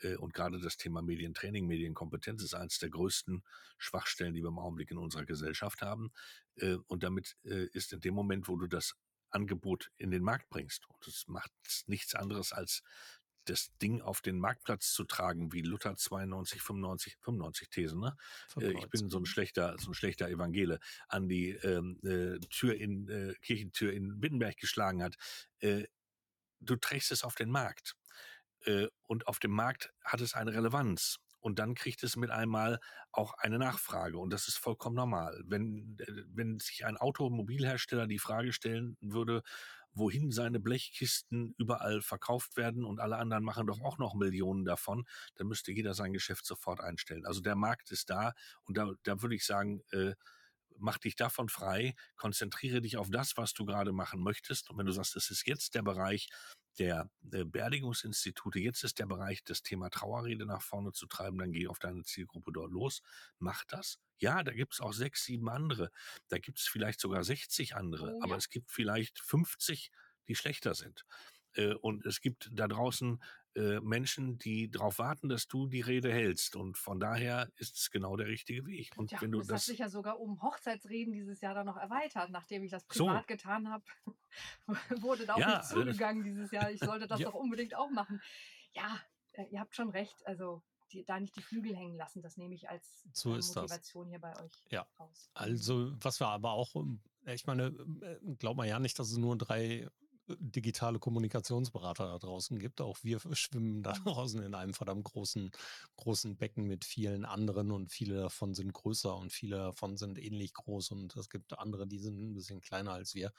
Äh, 0.02 0.16
und 0.16 0.34
gerade 0.34 0.60
das 0.60 0.78
Thema 0.78 1.02
Medientraining, 1.02 1.66
Medienkompetenz 1.68 2.44
ist 2.44 2.54
eines 2.54 2.80
der 2.80 2.90
größten 2.90 3.44
Schwachstellen, 3.78 4.34
die 4.34 4.44
wir 4.44 4.50
im 4.50 4.60
Augenblick 4.60 4.92
in 4.92 4.98
unserer 4.98 5.26
Gesellschaft 5.26 5.82
haben. 5.82 6.12
Äh, 6.58 6.78
und 6.88 7.04
damit 7.04 7.38
äh, 7.44 7.68
ist 7.74 7.94
in 7.94 8.02
dem 8.02 8.14
Moment, 8.14 8.48
wo 8.48 8.56
du 8.56 8.68
das 8.68 8.96
Angebot 9.36 9.92
in 9.98 10.12
den 10.12 10.24
Markt 10.24 10.50
bringst, 10.50 10.90
und 10.90 11.06
das 11.06 11.26
macht 11.28 11.52
nichts 11.88 12.16
anderes 12.16 12.54
als 12.54 12.82
das 13.46 13.72
Ding 13.82 14.02
auf 14.02 14.22
den 14.22 14.40
Marktplatz 14.40 14.92
zu 14.92 15.04
tragen, 15.04 15.54
wie 15.54 15.62
Luther 15.62 15.96
92, 15.96 16.62
95, 16.62 17.18
95 17.22 17.70
Thesen, 17.70 18.00
ne? 18.00 18.18
Äh, 18.60 18.72
ich 18.72 18.90
bin 18.90 19.10
so 19.10 19.20
ein 19.20 19.26
schlechter, 19.26 19.76
so 19.80 19.92
ein 19.92 19.94
schlechter 19.94 20.30
Evangele, 20.30 20.80
an 21.08 21.30
die 21.30 21.52
ähm, 21.52 22.00
äh, 22.04 22.40
Tür 22.48 22.76
in, 22.76 23.08
äh, 23.08 23.34
Kirchentür 23.42 23.94
in 23.94 24.22
Wittenberg 24.22 24.58
geschlagen 24.58 25.04
hat. 25.04 25.16
Äh, 25.60 25.86
du 26.60 26.76
trägst 26.76 27.12
es 27.12 27.24
auf 27.24 27.36
den 27.36 27.50
Markt. 27.52 27.96
Äh, 28.66 28.88
und 29.04 29.28
auf 29.28 29.40
dem 29.40 29.52
Markt 29.52 29.94
hat 30.04 30.22
es 30.22 30.34
eine 30.34 30.54
Relevanz. 30.54 31.20
Und 31.46 31.60
dann 31.60 31.76
kriegt 31.76 32.02
es 32.02 32.16
mit 32.16 32.32
einmal 32.32 32.80
auch 33.12 33.36
eine 33.36 33.60
Nachfrage. 33.60 34.18
Und 34.18 34.34
das 34.34 34.48
ist 34.48 34.58
vollkommen 34.58 34.96
normal. 34.96 35.40
Wenn, 35.46 35.96
äh, 36.00 36.24
wenn 36.34 36.60
sich 36.60 36.88
ein 36.88 36.98
Automobilhersteller 36.98 38.08
die 38.08 38.18
Frage 38.18 38.52
stellen 38.52 38.98
würde, 39.00 39.44
wohin 39.94 40.32
seine 40.32 40.60
Blechkisten 40.60 41.54
überall 41.60 42.02
verkauft 42.02 42.58
werden 42.58 42.84
und 42.84 43.00
alle 43.00 43.18
anderen 43.18 43.44
machen 43.44 43.68
doch 43.68 43.80
auch 43.82 44.00
noch 44.00 44.16
Millionen 44.16 44.66
davon, 44.66 45.06
dann 45.36 45.46
müsste 45.46 45.72
jeder 45.72 45.94
sein 45.94 46.14
Geschäft 46.14 46.48
sofort 46.48 46.80
einstellen. 46.80 47.28
Also 47.28 47.42
der 47.42 47.56
Markt 47.56 47.92
ist 47.92 48.10
da 48.10 48.34
und 48.64 48.76
da, 48.76 48.94
da 49.04 49.22
würde 49.22 49.36
ich 49.36 49.46
sagen, 49.46 49.84
äh, 49.92 50.16
mach 50.80 50.98
dich 50.98 51.16
davon 51.16 51.48
frei, 51.48 51.94
konzentriere 52.16 52.82
dich 52.82 52.98
auf 52.98 53.12
das, 53.12 53.38
was 53.38 53.54
du 53.54 53.66
gerade 53.66 53.92
machen 53.92 54.20
möchtest. 54.20 54.72
Und 54.72 54.80
wenn 54.80 54.88
du 54.88 54.92
sagst, 54.94 55.16
es 55.16 55.30
ist 55.30 55.46
jetzt 55.46 55.76
der 55.76 55.84
Bereich 55.84 56.28
der 56.80 57.10
äh, 57.32 57.44
Beerdigungsinstitute, 57.44 58.60
jetzt 58.60 58.84
ist 58.84 59.00
der 59.00 59.06
Bereich, 59.06 59.44
das 59.44 59.64
Thema 59.64 59.90
Trauerrede 59.90 60.46
nach 60.46 60.62
vorne 60.62 60.92
zu 60.92 61.08
treiben, 61.08 61.38
dann 61.38 61.52
geh 61.52 61.68
auf 61.68 61.80
deine 61.80 62.04
Zielgruppe 62.04 62.52
dort 62.52 62.72
los, 62.72 63.02
mach 63.40 63.64
das. 63.66 64.00
Ja, 64.18 64.44
da 64.44 64.54
gibt 64.54 64.74
es 64.74 64.82
auch 64.82 64.94
sechs, 64.94 65.26
sieben 65.26 65.50
andere. 65.50 65.92
Da 66.30 66.38
gibt 66.38 66.60
es 66.60 66.68
vielleicht 66.68 67.00
sogar 67.00 67.24
60 67.24 67.76
andere, 67.76 68.14
oh, 68.14 68.18
ja. 68.18 68.24
aber 68.24 68.38
es 68.38 68.50
gibt 68.50 68.72
vielleicht 68.72 69.20
50, 69.20 69.92
die 70.28 70.36
schlechter 70.36 70.74
sind. 70.74 71.06
Äh, 71.54 71.74
und 71.76 72.06
es 72.06 72.22
gibt 72.22 72.50
da 72.52 72.68
draußen 72.68 73.22
äh, 73.56 73.80
Menschen, 73.80 74.38
die 74.38 74.70
darauf 74.70 75.00
warten, 75.00 75.30
dass 75.30 75.48
du 75.48 75.68
die 75.68 75.82
Rede 75.82 76.12
hältst. 76.12 76.56
Und 76.56 76.78
von 76.78 77.00
daher 77.00 77.50
ist 77.56 77.78
es 77.78 77.90
genau 77.90 78.16
der 78.18 78.28
richtige 78.28 78.66
Weg. 78.66 78.94
Und 78.98 79.12
ja, 79.12 79.22
wenn 79.22 79.32
du 79.32 79.40
das, 79.40 79.48
das 79.48 79.62
hat 79.62 79.66
sich 79.66 79.80
ja 79.80 79.90
sogar 79.90 80.20
um 80.20 80.42
Hochzeitsreden 80.42 81.14
dieses 81.14 81.42
Jahr 81.42 81.54
dann 81.54 81.66
noch 81.66 81.78
erweitert, 81.78 82.32
nachdem 82.32 82.64
ich 82.64 82.72
das 82.72 82.84
privat 82.86 83.24
so. 83.24 83.28
getan 83.28 83.70
habe, 83.70 83.84
wurde 85.02 85.26
da 85.26 85.36
auch 85.36 85.40
ja, 85.40 85.58
nicht 85.58 85.72
äh, 85.72 85.74
zugegangen 85.74 86.24
dieses 86.24 86.52
Jahr. 86.52 86.70
Ich 86.70 86.80
sollte 86.80 87.08
das 87.08 87.20
ja. 87.20 87.28
doch 87.28 87.36
unbedingt 87.36 87.76
auch 87.76 87.90
machen. 87.90 88.22
Ja, 88.74 89.00
äh, 89.34 89.46
ihr 89.52 89.60
habt 89.60 89.76
schon 89.76 89.90
recht. 89.90 90.26
Also 90.26 90.62
die, 90.92 91.06
da 91.06 91.20
nicht 91.20 91.36
die 91.36 91.42
Flügel 91.42 91.76
hängen 91.76 91.96
lassen, 91.96 92.22
das 92.22 92.38
nehme 92.38 92.56
ich 92.56 92.70
als 92.70 93.04
so 93.14 93.30
Motivation 93.30 94.06
das. 94.06 94.10
hier 94.10 94.20
bei 94.20 94.38
euch 94.44 94.64
ja. 94.70 94.88
raus. 95.00 95.30
Also 95.34 95.94
was 96.02 96.20
wir 96.20 96.28
aber 96.28 96.52
auch, 96.52 96.76
ähm, 96.76 97.02
ich 97.26 97.46
meine, 97.48 97.72
glaubt 98.38 98.58
man 98.58 98.68
ja 98.68 98.80
nicht, 98.80 99.00
dass 99.00 99.10
es 99.10 99.18
nur 99.18 99.38
drei 99.38 99.88
digitale 100.28 101.00
Kommunikationsberater 101.00 102.08
da 102.08 102.18
draußen 102.18 102.60
gibt. 102.60 102.82
Auch 102.82 102.98
wir 103.04 103.20
schwimmen 103.34 103.84
da 103.84 103.94
mhm. 103.94 104.04
draußen 104.04 104.42
in 104.42 104.56
einem 104.56 104.74
verdammt 104.74 105.06
großen, 105.06 105.52
großen 105.98 106.38
Becken 106.38 106.66
mit 106.66 106.86
vielen 106.86 107.26
anderen 107.26 107.72
und 107.72 107.92
viele 107.92 108.16
davon 108.16 108.54
sind 108.54 108.74
größer 108.74 109.16
und 109.16 109.32
viele 109.32 109.58
davon 109.58 109.98
sind 109.98 110.18
ähnlich 110.18 110.54
groß 110.54 110.92
und 110.92 111.16
es 111.16 111.30
gibt 111.30 111.58
andere, 111.58 111.88
die 111.88 112.00
sind 112.00 112.20
ein 112.20 112.34
bisschen 112.34 112.62
kleiner 112.62 112.94
als 112.94 113.16
wir. 113.16 113.32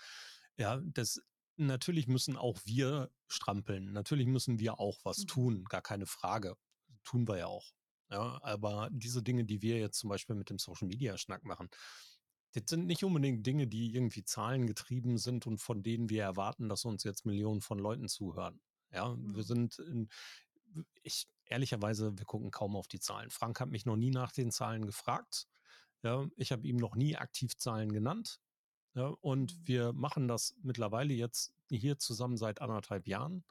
Ja, 0.56 0.80
das 0.84 1.20
natürlich 1.56 2.06
müssen 2.06 2.36
auch 2.36 2.58
wir 2.64 3.10
strampeln. 3.28 3.92
Natürlich 3.92 4.26
müssen 4.26 4.58
wir 4.58 4.78
auch 4.78 4.98
was 5.04 5.18
mhm. 5.20 5.26
tun, 5.26 5.64
gar 5.64 5.82
keine 5.82 6.06
Frage. 6.06 6.56
Tun 7.04 7.28
wir 7.28 7.38
ja 7.38 7.46
auch. 7.46 7.72
Ja, 8.10 8.38
aber 8.42 8.88
diese 8.92 9.22
Dinge, 9.22 9.44
die 9.44 9.62
wir 9.62 9.78
jetzt 9.78 9.98
zum 9.98 10.08
Beispiel 10.10 10.36
mit 10.36 10.48
dem 10.48 10.58
Social 10.58 10.86
Media 10.86 11.18
Schnack 11.18 11.44
machen, 11.44 11.68
das 12.52 12.64
sind 12.68 12.86
nicht 12.86 13.04
unbedingt 13.04 13.46
Dinge, 13.46 13.66
die 13.66 13.94
irgendwie 13.94 14.24
zahlengetrieben 14.24 15.18
sind 15.18 15.46
und 15.46 15.58
von 15.58 15.82
denen 15.82 16.08
wir 16.08 16.22
erwarten, 16.22 16.68
dass 16.68 16.84
uns 16.84 17.04
jetzt 17.04 17.26
Millionen 17.26 17.60
von 17.60 17.78
Leuten 17.78 18.08
zuhören. 18.08 18.60
Ja, 18.92 19.14
mhm. 19.14 19.34
wir 19.34 19.42
sind 19.42 19.78
in, 19.78 20.08
ich 21.02 21.28
ehrlicherweise, 21.46 22.16
wir 22.18 22.24
gucken 22.24 22.50
kaum 22.50 22.76
auf 22.76 22.88
die 22.88 23.00
Zahlen. 23.00 23.30
Frank 23.30 23.60
hat 23.60 23.70
mich 23.70 23.86
noch 23.86 23.96
nie 23.96 24.10
nach 24.10 24.32
den 24.32 24.50
Zahlen 24.50 24.86
gefragt. 24.86 25.46
Ja, 26.02 26.26
ich 26.36 26.52
habe 26.52 26.66
ihm 26.66 26.76
noch 26.76 26.94
nie 26.94 27.16
aktiv 27.16 27.56
Zahlen 27.56 27.92
genannt. 27.92 28.40
Ja, 28.96 29.08
und 29.20 29.54
mhm. 29.54 29.68
wir 29.68 29.92
machen 29.92 30.26
das 30.26 30.54
mittlerweile 30.62 31.12
jetzt 31.12 31.54
hier 31.68 31.98
zusammen 31.98 32.38
seit 32.38 32.60
anderthalb 32.62 33.06
Jahren. 33.06 33.44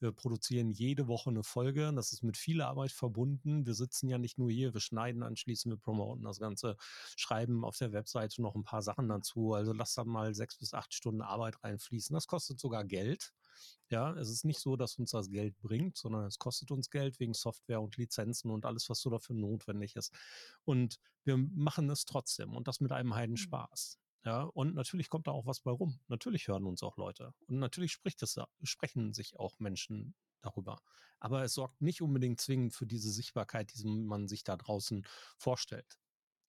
Wir 0.00 0.12
produzieren 0.12 0.70
jede 0.70 1.08
Woche 1.08 1.30
eine 1.30 1.42
Folge. 1.42 1.92
Das 1.94 2.12
ist 2.12 2.22
mit 2.22 2.36
viel 2.36 2.62
Arbeit 2.62 2.92
verbunden. 2.92 3.66
Wir 3.66 3.74
sitzen 3.74 4.08
ja 4.08 4.18
nicht 4.18 4.38
nur 4.38 4.50
hier, 4.50 4.74
wir 4.74 4.80
schneiden 4.80 5.22
anschließend, 5.22 5.74
wir 5.74 5.80
promoten 5.80 6.24
das 6.24 6.38
Ganze, 6.38 6.76
schreiben 7.16 7.64
auf 7.64 7.78
der 7.78 7.92
Webseite 7.92 8.40
noch 8.42 8.54
ein 8.54 8.62
paar 8.64 8.82
Sachen 8.82 9.08
dazu. 9.08 9.54
Also 9.54 9.72
lass 9.72 9.94
da 9.94 10.04
mal 10.04 10.34
sechs 10.34 10.56
bis 10.58 10.74
acht 10.74 10.94
Stunden 10.94 11.22
Arbeit 11.22 11.62
reinfließen. 11.64 12.14
Das 12.14 12.26
kostet 12.26 12.60
sogar 12.60 12.84
Geld. 12.84 13.32
Ja, 13.90 14.12
es 14.14 14.28
ist 14.30 14.44
nicht 14.44 14.60
so, 14.60 14.76
dass 14.76 14.98
uns 14.98 15.12
das 15.12 15.30
Geld 15.30 15.58
bringt, 15.60 15.96
sondern 15.96 16.26
es 16.26 16.38
kostet 16.38 16.70
uns 16.70 16.90
Geld 16.90 17.18
wegen 17.18 17.34
Software 17.34 17.80
und 17.80 17.96
Lizenzen 17.96 18.50
und 18.50 18.66
alles, 18.66 18.88
was 18.88 19.00
so 19.00 19.10
dafür 19.10 19.34
notwendig 19.34 19.96
ist. 19.96 20.12
Und 20.64 21.00
wir 21.24 21.36
machen 21.36 21.90
es 21.90 22.04
trotzdem 22.04 22.54
und 22.54 22.68
das 22.68 22.80
mit 22.80 22.92
einem 22.92 23.14
Heidenspaß. 23.14 23.98
Ja, 24.24 24.42
und 24.42 24.74
natürlich 24.74 25.08
kommt 25.08 25.26
da 25.26 25.30
auch 25.30 25.46
was 25.46 25.60
bei 25.60 25.70
rum. 25.70 26.00
Natürlich 26.08 26.48
hören 26.48 26.66
uns 26.66 26.82
auch 26.82 26.96
Leute. 26.96 27.34
Und 27.46 27.58
natürlich 27.58 27.92
spricht 27.92 28.22
es, 28.22 28.38
sprechen 28.62 29.12
sich 29.12 29.38
auch 29.38 29.58
Menschen 29.58 30.14
darüber. 30.40 30.80
Aber 31.20 31.42
es 31.44 31.54
sorgt 31.54 31.80
nicht 31.80 32.02
unbedingt 32.02 32.40
zwingend 32.40 32.74
für 32.74 32.86
diese 32.86 33.10
Sichtbarkeit, 33.10 33.72
die 33.74 33.84
man 33.86 34.28
sich 34.28 34.44
da 34.44 34.56
draußen 34.56 35.06
vorstellt. 35.36 35.98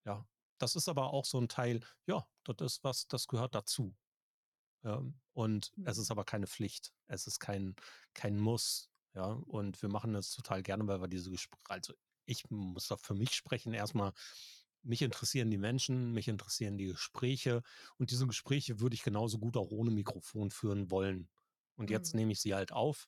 Ja, 0.06 0.28
das 0.58 0.76
ist 0.76 0.90
aber 0.90 1.14
auch 1.14 1.26
so 1.26 1.40
ein 1.40 1.48
Teil, 1.48 1.82
ja, 2.06 2.28
das 2.44 2.74
ist 2.74 2.84
was, 2.84 3.08
das 3.08 3.28
gehört 3.28 3.56
dazu. 3.56 3.96
Ja, 4.84 5.04
und 5.34 5.72
mhm. 5.76 5.88
es 5.88 5.98
ist 5.98 6.12
aber 6.12 6.24
keine 6.24 6.48
Pflicht. 6.48 6.94
Es 7.08 7.28
ist 7.28 7.40
kein, 7.40 7.76
kein 8.14 8.38
Muss. 8.38 8.90
Ja, 9.14 9.26
und 9.26 9.82
wir 9.82 9.90
machen 9.90 10.14
das 10.14 10.32
total 10.32 10.64
gerne, 10.64 10.88
weil 10.88 11.02
wir 11.02 11.08
diese 11.08 11.32
Gespräche, 11.32 11.64
also 11.68 11.94
ich 12.26 12.50
muss 12.50 12.88
da 12.88 12.98
für 12.98 13.16
mich 13.16 13.34
sprechen, 13.34 13.74
erstmal 13.74 14.14
mich 14.84 15.02
interessieren 15.02 15.52
die 15.52 15.58
Menschen, 15.58 16.14
mich 16.14 16.28
interessieren 16.28 16.78
die 16.78 16.88
Gespräche 16.88 17.62
und 17.98 18.12
diese 18.12 18.28
Gespräche 18.28 18.80
würde 18.80 18.96
ich 18.96 19.04
genauso 19.04 19.40
gut 19.40 19.58
auch 19.58 19.72
ohne 19.72 19.92
Mikrofon 19.92 20.52
führen 20.52 20.90
wollen. 20.92 21.30
Und 21.76 21.90
jetzt 21.90 22.14
mhm. 22.14 22.20
nehme 22.20 22.32
ich 22.34 22.42
sie 22.42 22.54
halt 22.54 22.72
auf 22.72 23.08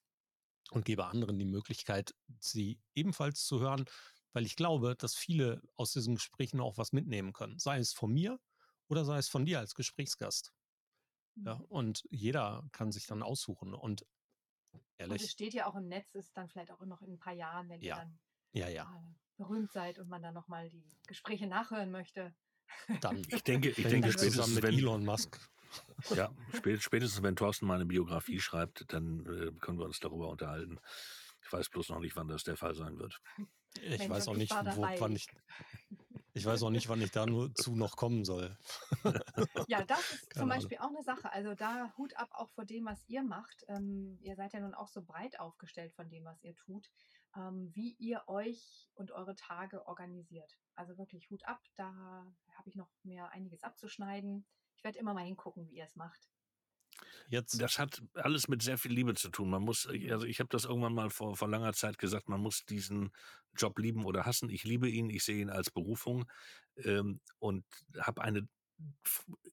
und 0.72 0.86
gebe 0.86 1.06
anderen 1.06 1.38
die 1.40 1.46
Möglichkeit, 1.46 2.14
sie 2.40 2.80
ebenfalls 2.96 3.46
zu 3.46 3.60
hören, 3.60 3.86
weil 4.34 4.46
ich 4.46 4.56
glaube, 4.56 4.96
dass 4.96 5.16
viele 5.16 5.62
aus 5.76 5.92
diesen 5.92 6.16
Gesprächen 6.16 6.60
auch 6.60 6.78
was 6.78 6.94
mitnehmen 6.94 7.34
können. 7.34 7.60
Sei 7.60 7.78
es 7.80 7.94
von 7.94 8.12
mir 8.12 8.40
oder 8.88 9.04
sei 9.04 9.18
es 9.18 9.28
von 9.28 9.46
dir 9.46 9.60
als 9.60 9.76
Gesprächsgast. 9.76 10.54
Ja, 11.36 11.56
mhm. 11.56 11.66
und 11.66 12.04
jeder 12.10 12.68
kann 12.72 12.92
sich 12.92 13.08
dann 13.08 13.24
aussuchen. 13.24 13.74
Und 13.74 14.06
ehrlich. 14.98 15.22
Und 15.22 15.26
es 15.26 15.32
steht 15.32 15.54
ja 15.54 15.68
auch 15.68 15.76
im 15.76 15.88
Netz, 15.88 16.14
ist 16.16 16.36
dann 16.36 16.48
vielleicht 16.48 16.72
auch 16.72 16.86
noch 16.86 17.02
in 17.02 17.14
ein 17.14 17.20
paar 17.20 17.34
Jahren, 17.34 17.70
wenn 17.70 17.82
ja. 17.82 17.96
ihr 17.96 18.00
dann 18.02 18.20
ja, 18.54 18.68
ja. 18.68 19.04
Berühmt 19.42 19.72
seid 19.72 19.98
und 20.00 20.08
man 20.08 20.22
dann 20.22 20.34
nochmal 20.34 20.70
die 20.70 20.84
Gespräche 21.08 21.48
nachhören 21.48 21.92
möchte. 21.92 22.34
Dann, 23.02 23.22
ich 23.30 23.44
denke, 23.44 23.70
ich 23.70 23.88
denke 23.88 24.12
spätestens 24.12 24.54
mit 24.54 24.64
wenn, 24.64 24.78
Elon 24.78 25.06
Musk. 25.06 25.40
Ja, 26.14 26.30
spätestens 26.52 27.24
wenn 27.24 27.38
Thorsten 27.38 27.66
mal 27.66 27.76
eine 27.76 27.86
Biografie 27.86 28.42
schreibt, 28.42 28.92
dann 28.92 29.26
äh, 29.26 29.58
können 29.62 29.80
wir 29.80 29.86
uns 29.86 30.02
darüber 30.02 30.28
unterhalten. 30.28 30.80
Ich 31.46 31.54
weiß 31.54 31.70
bloß 31.70 31.88
noch 31.90 32.00
nicht, 32.00 32.18
wann 32.18 32.28
das 32.28 32.44
der 32.44 32.58
Fall 32.58 32.76
sein 32.76 33.00
wird. 33.00 33.22
Ich 33.82 34.00
Mensch, 34.00 34.10
weiß 34.10 34.28
auch 34.28 34.36
nicht, 34.36 34.52
wo, 34.52 34.82
wann 34.82 35.16
ich, 35.16 35.28
ich 36.34 36.46
weiß 36.46 36.64
auch 36.64 36.70
nicht, 36.70 36.90
wann 36.90 37.02
ich 37.02 37.12
da 37.12 37.26
nur 37.26 37.54
zu 37.56 37.76
noch 37.76 37.96
kommen 37.96 38.26
soll. 38.26 38.58
Ja, 39.68 39.84
das 39.86 40.00
ist 40.00 40.30
Keine 40.30 40.42
zum 40.42 40.50
Beispiel 40.50 40.78
Ahnung. 40.78 40.98
auch 40.98 40.98
eine 40.98 41.04
Sache. 41.04 41.32
Also 41.32 41.56
da 41.56 41.94
Hut 41.98 42.16
ab 42.18 42.30
auch 42.34 42.50
vor 42.50 42.66
dem, 42.66 42.86
was 42.86 43.02
ihr 43.08 43.24
macht. 43.24 43.66
Ähm, 43.70 44.18
ihr 44.22 44.36
seid 44.36 44.54
ja 44.54 44.60
nun 44.60 44.74
auch 44.74 44.90
so 44.90 45.02
breit 45.02 45.40
aufgestellt 45.40 45.94
von 45.94 46.10
dem, 46.10 46.26
was 46.26 46.44
ihr 46.44 46.56
tut 46.56 46.90
ähm, 47.36 47.72
wie 47.74 47.96
ihr 48.00 48.24
euch 48.28 48.90
und 48.96 49.12
eure 49.12 49.36
Tage 49.36 49.86
organisiert. 49.88 50.58
Also 50.76 50.98
wirklich 50.98 51.30
Hut 51.30 51.46
ab, 51.46 51.62
da 51.76 51.94
habe 52.54 52.70
ich 52.70 52.76
noch 52.76 52.90
mehr 53.04 53.30
einiges 53.30 53.64
abzuschneiden. 53.64 54.46
Ich 54.76 54.84
werde 54.84 55.00
immer 55.00 55.14
mal 55.14 55.26
hingucken, 55.26 55.68
wie 55.68 55.76
ihr 55.76 55.86
es 55.86 55.96
macht. 55.96 56.30
Jetzt. 57.30 57.62
Das 57.62 57.80
hat 57.80 58.02
alles 58.16 58.48
mit 58.48 58.62
sehr 58.62 58.78
viel 58.78 58.92
Liebe 58.92 59.14
zu 59.14 59.30
tun. 59.30 59.50
Man 59.50 59.64
muss, 59.64 59.88
mhm. 59.88 60.12
also 60.12 60.26
ich 60.26 60.40
habe 60.40 60.50
das 60.50 60.66
irgendwann 60.66 60.94
mal 60.94 61.10
vor, 61.10 61.36
vor 61.36 61.50
langer 61.50 61.74
Zeit 61.74 61.98
gesagt, 61.98 62.30
man 62.30 62.42
muss 62.42 62.66
diesen 62.66 63.12
Job 63.56 63.80
lieben 63.80 64.06
oder 64.06 64.26
hassen. 64.26 64.50
Ich 64.50 64.64
liebe 64.64 64.90
ihn, 64.90 65.10
ich 65.10 65.24
sehe 65.24 65.42
ihn 65.42 65.50
als 65.50 65.72
Berufung 65.72 66.26
ähm, 66.78 67.20
und 67.40 67.66
habe 68.00 68.22
eine 68.22 68.48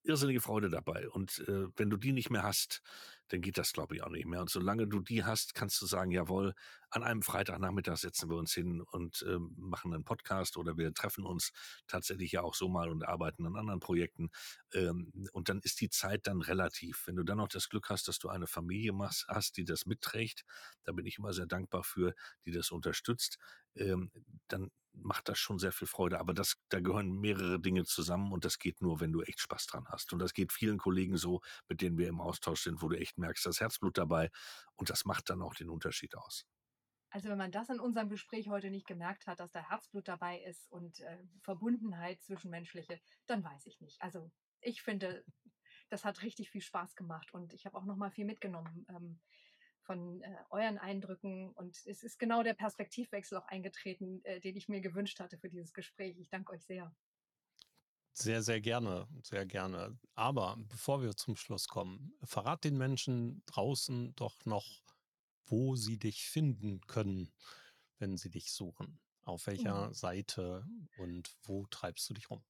irrsinnige 0.03 0.41
Freude 0.41 0.71
dabei. 0.71 1.09
Und 1.09 1.45
äh, 1.49 1.67
wenn 1.77 1.91
du 1.91 1.97
die 1.97 2.13
nicht 2.13 2.31
mehr 2.31 2.43
hast, 2.43 2.83
dann 3.29 3.41
geht 3.41 3.59
das, 3.59 3.73
glaube 3.73 3.95
ich, 3.95 4.03
auch 4.03 4.11
nicht 4.11 4.27
mehr. 4.27 4.41
Und 4.41 4.51
solange 4.51 4.87
du 4.87 5.01
die 5.01 5.25
hast, 5.25 5.55
kannst 5.55 5.81
du 5.81 5.87
sagen, 5.87 6.11
jawohl, 6.11 6.55
an 6.91 7.03
einem 7.03 7.23
Freitagnachmittag 7.23 7.99
setzen 7.99 8.31
wir 8.31 8.37
uns 8.37 8.53
hin 8.55 8.81
und 8.81 9.23
äh, 9.23 9.39
machen 9.57 9.93
einen 9.93 10.05
Podcast 10.05 10.57
oder 10.57 10.79
wir 10.79 10.93
treffen 10.95 11.27
uns 11.27 11.53
tatsächlich 11.87 12.33
ja 12.33 12.43
auch 12.43 12.55
so 12.55 12.69
mal 12.69 12.89
und 12.89 13.07
arbeiten 13.07 13.47
an 13.47 13.57
anderen 13.57 13.81
Projekten. 13.81 14.31
Ähm, 14.73 15.13
und 15.33 15.51
dann 15.51 15.61
ist 15.61 15.81
die 15.81 15.91
Zeit 15.91 16.27
dann 16.27 16.41
relativ. 16.41 17.07
Wenn 17.07 17.17
du 17.17 17.25
dann 17.25 17.39
noch 17.39 17.49
das 17.49 17.69
Glück 17.69 17.91
hast, 17.91 18.09
dass 18.09 18.19
du 18.19 18.29
eine 18.29 18.47
Familie 18.47 18.93
machst, 18.93 19.27
hast, 19.29 19.59
die 19.59 19.65
das 19.65 19.85
mitträgt, 19.85 20.45
da 20.85 20.93
bin 20.93 21.05
ich 21.05 21.19
immer 21.19 21.35
sehr 21.35 21.47
dankbar 21.47 21.85
für, 21.85 22.15
die 22.47 22.53
das 22.53 22.71
unterstützt, 22.71 23.39
ähm, 23.75 24.11
dann 24.49 24.71
macht 25.03 25.29
das 25.29 25.39
schon 25.39 25.59
sehr 25.59 25.73
viel 25.73 25.87
Freude. 25.87 26.19
Aber 26.19 26.35
das, 26.35 26.57
da 26.69 26.81
gehören 26.81 27.19
mehrere 27.19 27.61
Dinge 27.61 27.85
zusammen 27.85 28.33
und 28.33 28.45
das 28.45 28.59
geht 28.59 28.81
nur, 28.81 29.01
wenn 29.01 29.13
du 29.13 29.23
echt 29.23 29.41
Spaß 29.41 29.67
dran 29.67 29.87
hast. 29.89 30.13
Und 30.13 30.19
das 30.19 30.35
geht 30.35 30.53
vielen 30.53 30.79
Kollegen 30.79 31.17
so, 31.17 31.41
mit 31.69 31.81
denen 31.81 31.99
wir 31.99 32.09
im 32.09 32.21
Austausch 32.21 32.63
sind, 32.63 32.83
wo 32.83 32.89
du 32.89 32.99
echt 32.99 33.19
merkst, 33.19 33.47
das 33.47 33.61
Herzblut 33.61 33.99
dabei 33.99 34.31
und 34.77 34.91
das 34.91 35.05
macht 35.05 35.31
dann 35.31 35.43
auch 35.43 35.55
den 35.55 35.71
Unterschied 35.71 36.17
aus. 36.17 36.47
Also 37.11 37.31
wenn 37.31 37.39
man 37.39 37.53
das 37.53 37.71
in 37.71 37.81
unserem 37.81 38.11
Gespräch 38.11 38.49
heute 38.49 38.71
nicht 38.71 38.87
gemerkt 38.87 39.27
hat, 39.27 39.41
dass 39.41 39.51
da 39.51 39.61
Herzblut 39.61 40.09
dabei 40.09 40.41
ist 40.41 40.71
und 40.71 41.01
äh, 41.01 41.19
Verbundenheit 41.41 42.23
zwischenmenschliche, 42.23 43.01
dann 43.27 43.43
weiß 43.43 43.67
ich 43.67 43.81
nicht. 43.81 44.01
Also 44.03 44.31
ich 44.61 44.83
finde, 44.83 45.25
das 45.89 46.05
hat 46.05 46.23
richtig 46.23 46.51
viel 46.51 46.61
Spaß 46.61 46.97
gemacht 46.97 47.33
und 47.33 47.55
ich 47.55 47.65
habe 47.65 47.79
auch 47.79 47.87
noch 47.87 47.97
mal 47.97 48.11
viel 48.11 48.27
mitgenommen 48.27 48.85
ähm, 48.91 49.21
von 49.89 50.23
äh, 50.23 50.37
euren 50.51 50.77
Eindrücken 50.77 51.51
und 51.55 51.75
es 51.87 52.03
ist 52.05 52.19
genau 52.19 52.43
der 52.43 52.53
Perspektivwechsel 52.53 53.39
auch 53.39 53.47
eingetreten, 53.47 54.23
äh, 54.25 54.39
den 54.39 54.55
ich 54.55 54.69
mir 54.69 54.83
gewünscht 54.83 55.19
hatte 55.19 55.39
für 55.39 55.49
dieses 55.49 55.73
Gespräch. 55.73 56.19
Ich 56.19 56.29
danke 56.29 56.53
euch 56.53 56.63
sehr. 56.63 56.95
Sehr, 58.13 58.43
sehr 58.43 58.61
gerne, 58.61 59.09
sehr 59.23 59.47
gerne. 59.47 59.99
Aber 60.15 60.57
bevor 60.69 61.01
wir 61.01 61.17
zum 61.17 61.37
Schluss 61.37 61.69
kommen, 61.69 62.13
verrat 62.23 62.65
den 62.65 62.77
Menschen 62.77 63.43
draußen 63.47 64.15
doch 64.15 64.45
noch, 64.45 64.83
wo 65.47 65.75
sie 65.75 65.99
dich 65.99 66.29
finden 66.29 66.83
können, 66.83 67.33
wenn 67.99 68.19
sie 68.19 68.29
dich 68.29 68.53
suchen. 68.53 69.01
Auf 69.23 69.47
welcher 69.47 69.89
mhm. 69.89 69.95
Seite 69.95 70.67
und 70.99 71.35
wo 71.45 71.67
treibst 71.67 72.11
du 72.11 72.15
dich 72.15 72.29
rum? 72.29 72.45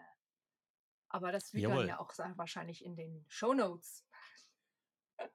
Aber 1.09 1.31
das 1.31 1.53
liegt 1.53 1.67
dann 1.67 1.87
ja 1.87 1.99
auch 1.99 2.13
wahrscheinlich 2.35 2.85
in 2.85 2.95
den 2.95 3.25
Show 3.29 3.55
Notes. 3.55 4.05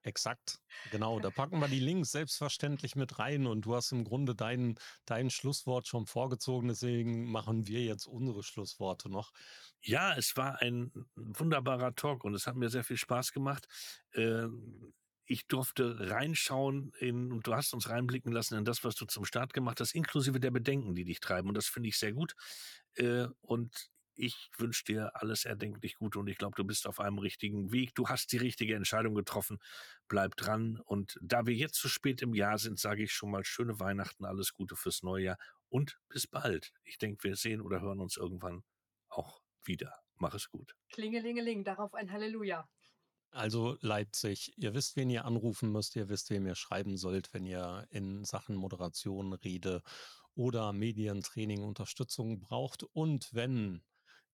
Exakt, 0.04 0.60
genau. 0.90 1.20
Da 1.20 1.30
packen 1.30 1.58
wir 1.60 1.68
die 1.68 1.78
Links 1.80 2.10
selbstverständlich 2.10 2.96
mit 2.96 3.18
rein 3.18 3.46
und 3.46 3.62
du 3.64 3.74
hast 3.74 3.92
im 3.92 4.04
Grunde 4.04 4.34
dein, 4.34 4.76
dein 5.06 5.30
Schlusswort 5.30 5.86
schon 5.86 6.06
vorgezogen, 6.06 6.68
deswegen 6.68 7.30
machen 7.30 7.66
wir 7.66 7.82
jetzt 7.82 8.06
unsere 8.06 8.42
Schlussworte 8.42 9.08
noch. 9.08 9.32
Ja, 9.80 10.14
es 10.16 10.36
war 10.36 10.60
ein 10.60 10.92
wunderbarer 11.16 11.94
Talk 11.94 12.24
und 12.24 12.34
es 12.34 12.46
hat 12.46 12.56
mir 12.56 12.68
sehr 12.68 12.84
viel 12.84 12.96
Spaß 12.96 13.32
gemacht. 13.32 13.66
Ähm, 14.14 14.92
ich 15.24 15.46
durfte 15.46 16.10
reinschauen 16.10 16.92
in, 16.98 17.32
und 17.32 17.46
du 17.46 17.54
hast 17.54 17.72
uns 17.72 17.88
reinblicken 17.88 18.32
lassen 18.32 18.56
in 18.58 18.64
das, 18.64 18.82
was 18.84 18.96
du 18.96 19.06
zum 19.06 19.24
Start 19.24 19.52
gemacht 19.52 19.80
hast, 19.80 19.94
inklusive 19.94 20.40
der 20.40 20.50
Bedenken, 20.50 20.94
die 20.94 21.04
dich 21.04 21.20
treiben. 21.20 21.48
Und 21.48 21.56
das 21.56 21.66
finde 21.68 21.88
ich 21.88 21.96
sehr 21.96 22.12
gut. 22.12 22.34
Äh, 22.96 23.28
und 23.40 23.91
ich 24.14 24.50
wünsche 24.58 24.84
dir 24.84 25.10
alles 25.14 25.44
erdenklich 25.44 25.96
Gute 25.96 26.18
und 26.18 26.28
ich 26.28 26.38
glaube, 26.38 26.54
du 26.56 26.64
bist 26.64 26.86
auf 26.86 27.00
einem 27.00 27.18
richtigen 27.18 27.72
Weg. 27.72 27.94
Du 27.94 28.08
hast 28.08 28.32
die 28.32 28.36
richtige 28.36 28.74
Entscheidung 28.74 29.14
getroffen. 29.14 29.58
Bleib 30.08 30.36
dran. 30.36 30.80
Und 30.84 31.18
da 31.22 31.46
wir 31.46 31.54
jetzt 31.54 31.74
zu 31.74 31.88
spät 31.88 32.22
im 32.22 32.34
Jahr 32.34 32.58
sind, 32.58 32.78
sage 32.78 33.02
ich 33.02 33.12
schon 33.12 33.30
mal 33.30 33.44
schöne 33.44 33.80
Weihnachten, 33.80 34.24
alles 34.24 34.52
Gute 34.52 34.76
fürs 34.76 35.02
neue 35.02 35.24
Jahr 35.24 35.38
und 35.68 35.98
bis 36.08 36.26
bald. 36.26 36.72
Ich 36.84 36.98
denke, 36.98 37.24
wir 37.24 37.36
sehen 37.36 37.60
oder 37.60 37.80
hören 37.80 38.00
uns 38.00 38.16
irgendwann 38.16 38.62
auch 39.08 39.42
wieder. 39.64 39.94
Mach 40.16 40.34
es 40.34 40.48
gut. 40.50 40.74
Klingelingeling, 40.92 41.64
darauf 41.64 41.94
ein 41.94 42.12
Halleluja. 42.12 42.68
Also 43.30 43.78
Leipzig, 43.80 44.52
ihr 44.58 44.74
wisst, 44.74 44.96
wen 44.96 45.08
ihr 45.08 45.24
anrufen 45.24 45.72
müsst, 45.72 45.96
ihr 45.96 46.10
wisst, 46.10 46.28
wem 46.28 46.46
ihr 46.46 46.54
schreiben 46.54 46.98
sollt, 46.98 47.32
wenn 47.32 47.46
ihr 47.46 47.86
in 47.88 48.24
Sachen 48.24 48.56
Moderation, 48.56 49.32
Rede 49.32 49.82
oder 50.34 50.74
Medientraining 50.74 51.62
Unterstützung 51.62 52.40
braucht. 52.40 52.82
Und 52.82 53.32
wenn 53.32 53.82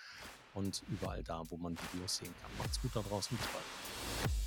und 0.54 0.84
überall 0.90 1.24
da, 1.24 1.44
wo 1.50 1.58
man 1.58 1.76
Videos 1.94 2.18
sehen 2.18 2.34
kann. 2.42 2.52
Macht's 2.60 2.82
gut 2.82 2.96
da 2.96 3.02
draußen. 3.02 3.36
Bis 3.36 3.48
bald. 3.48 4.47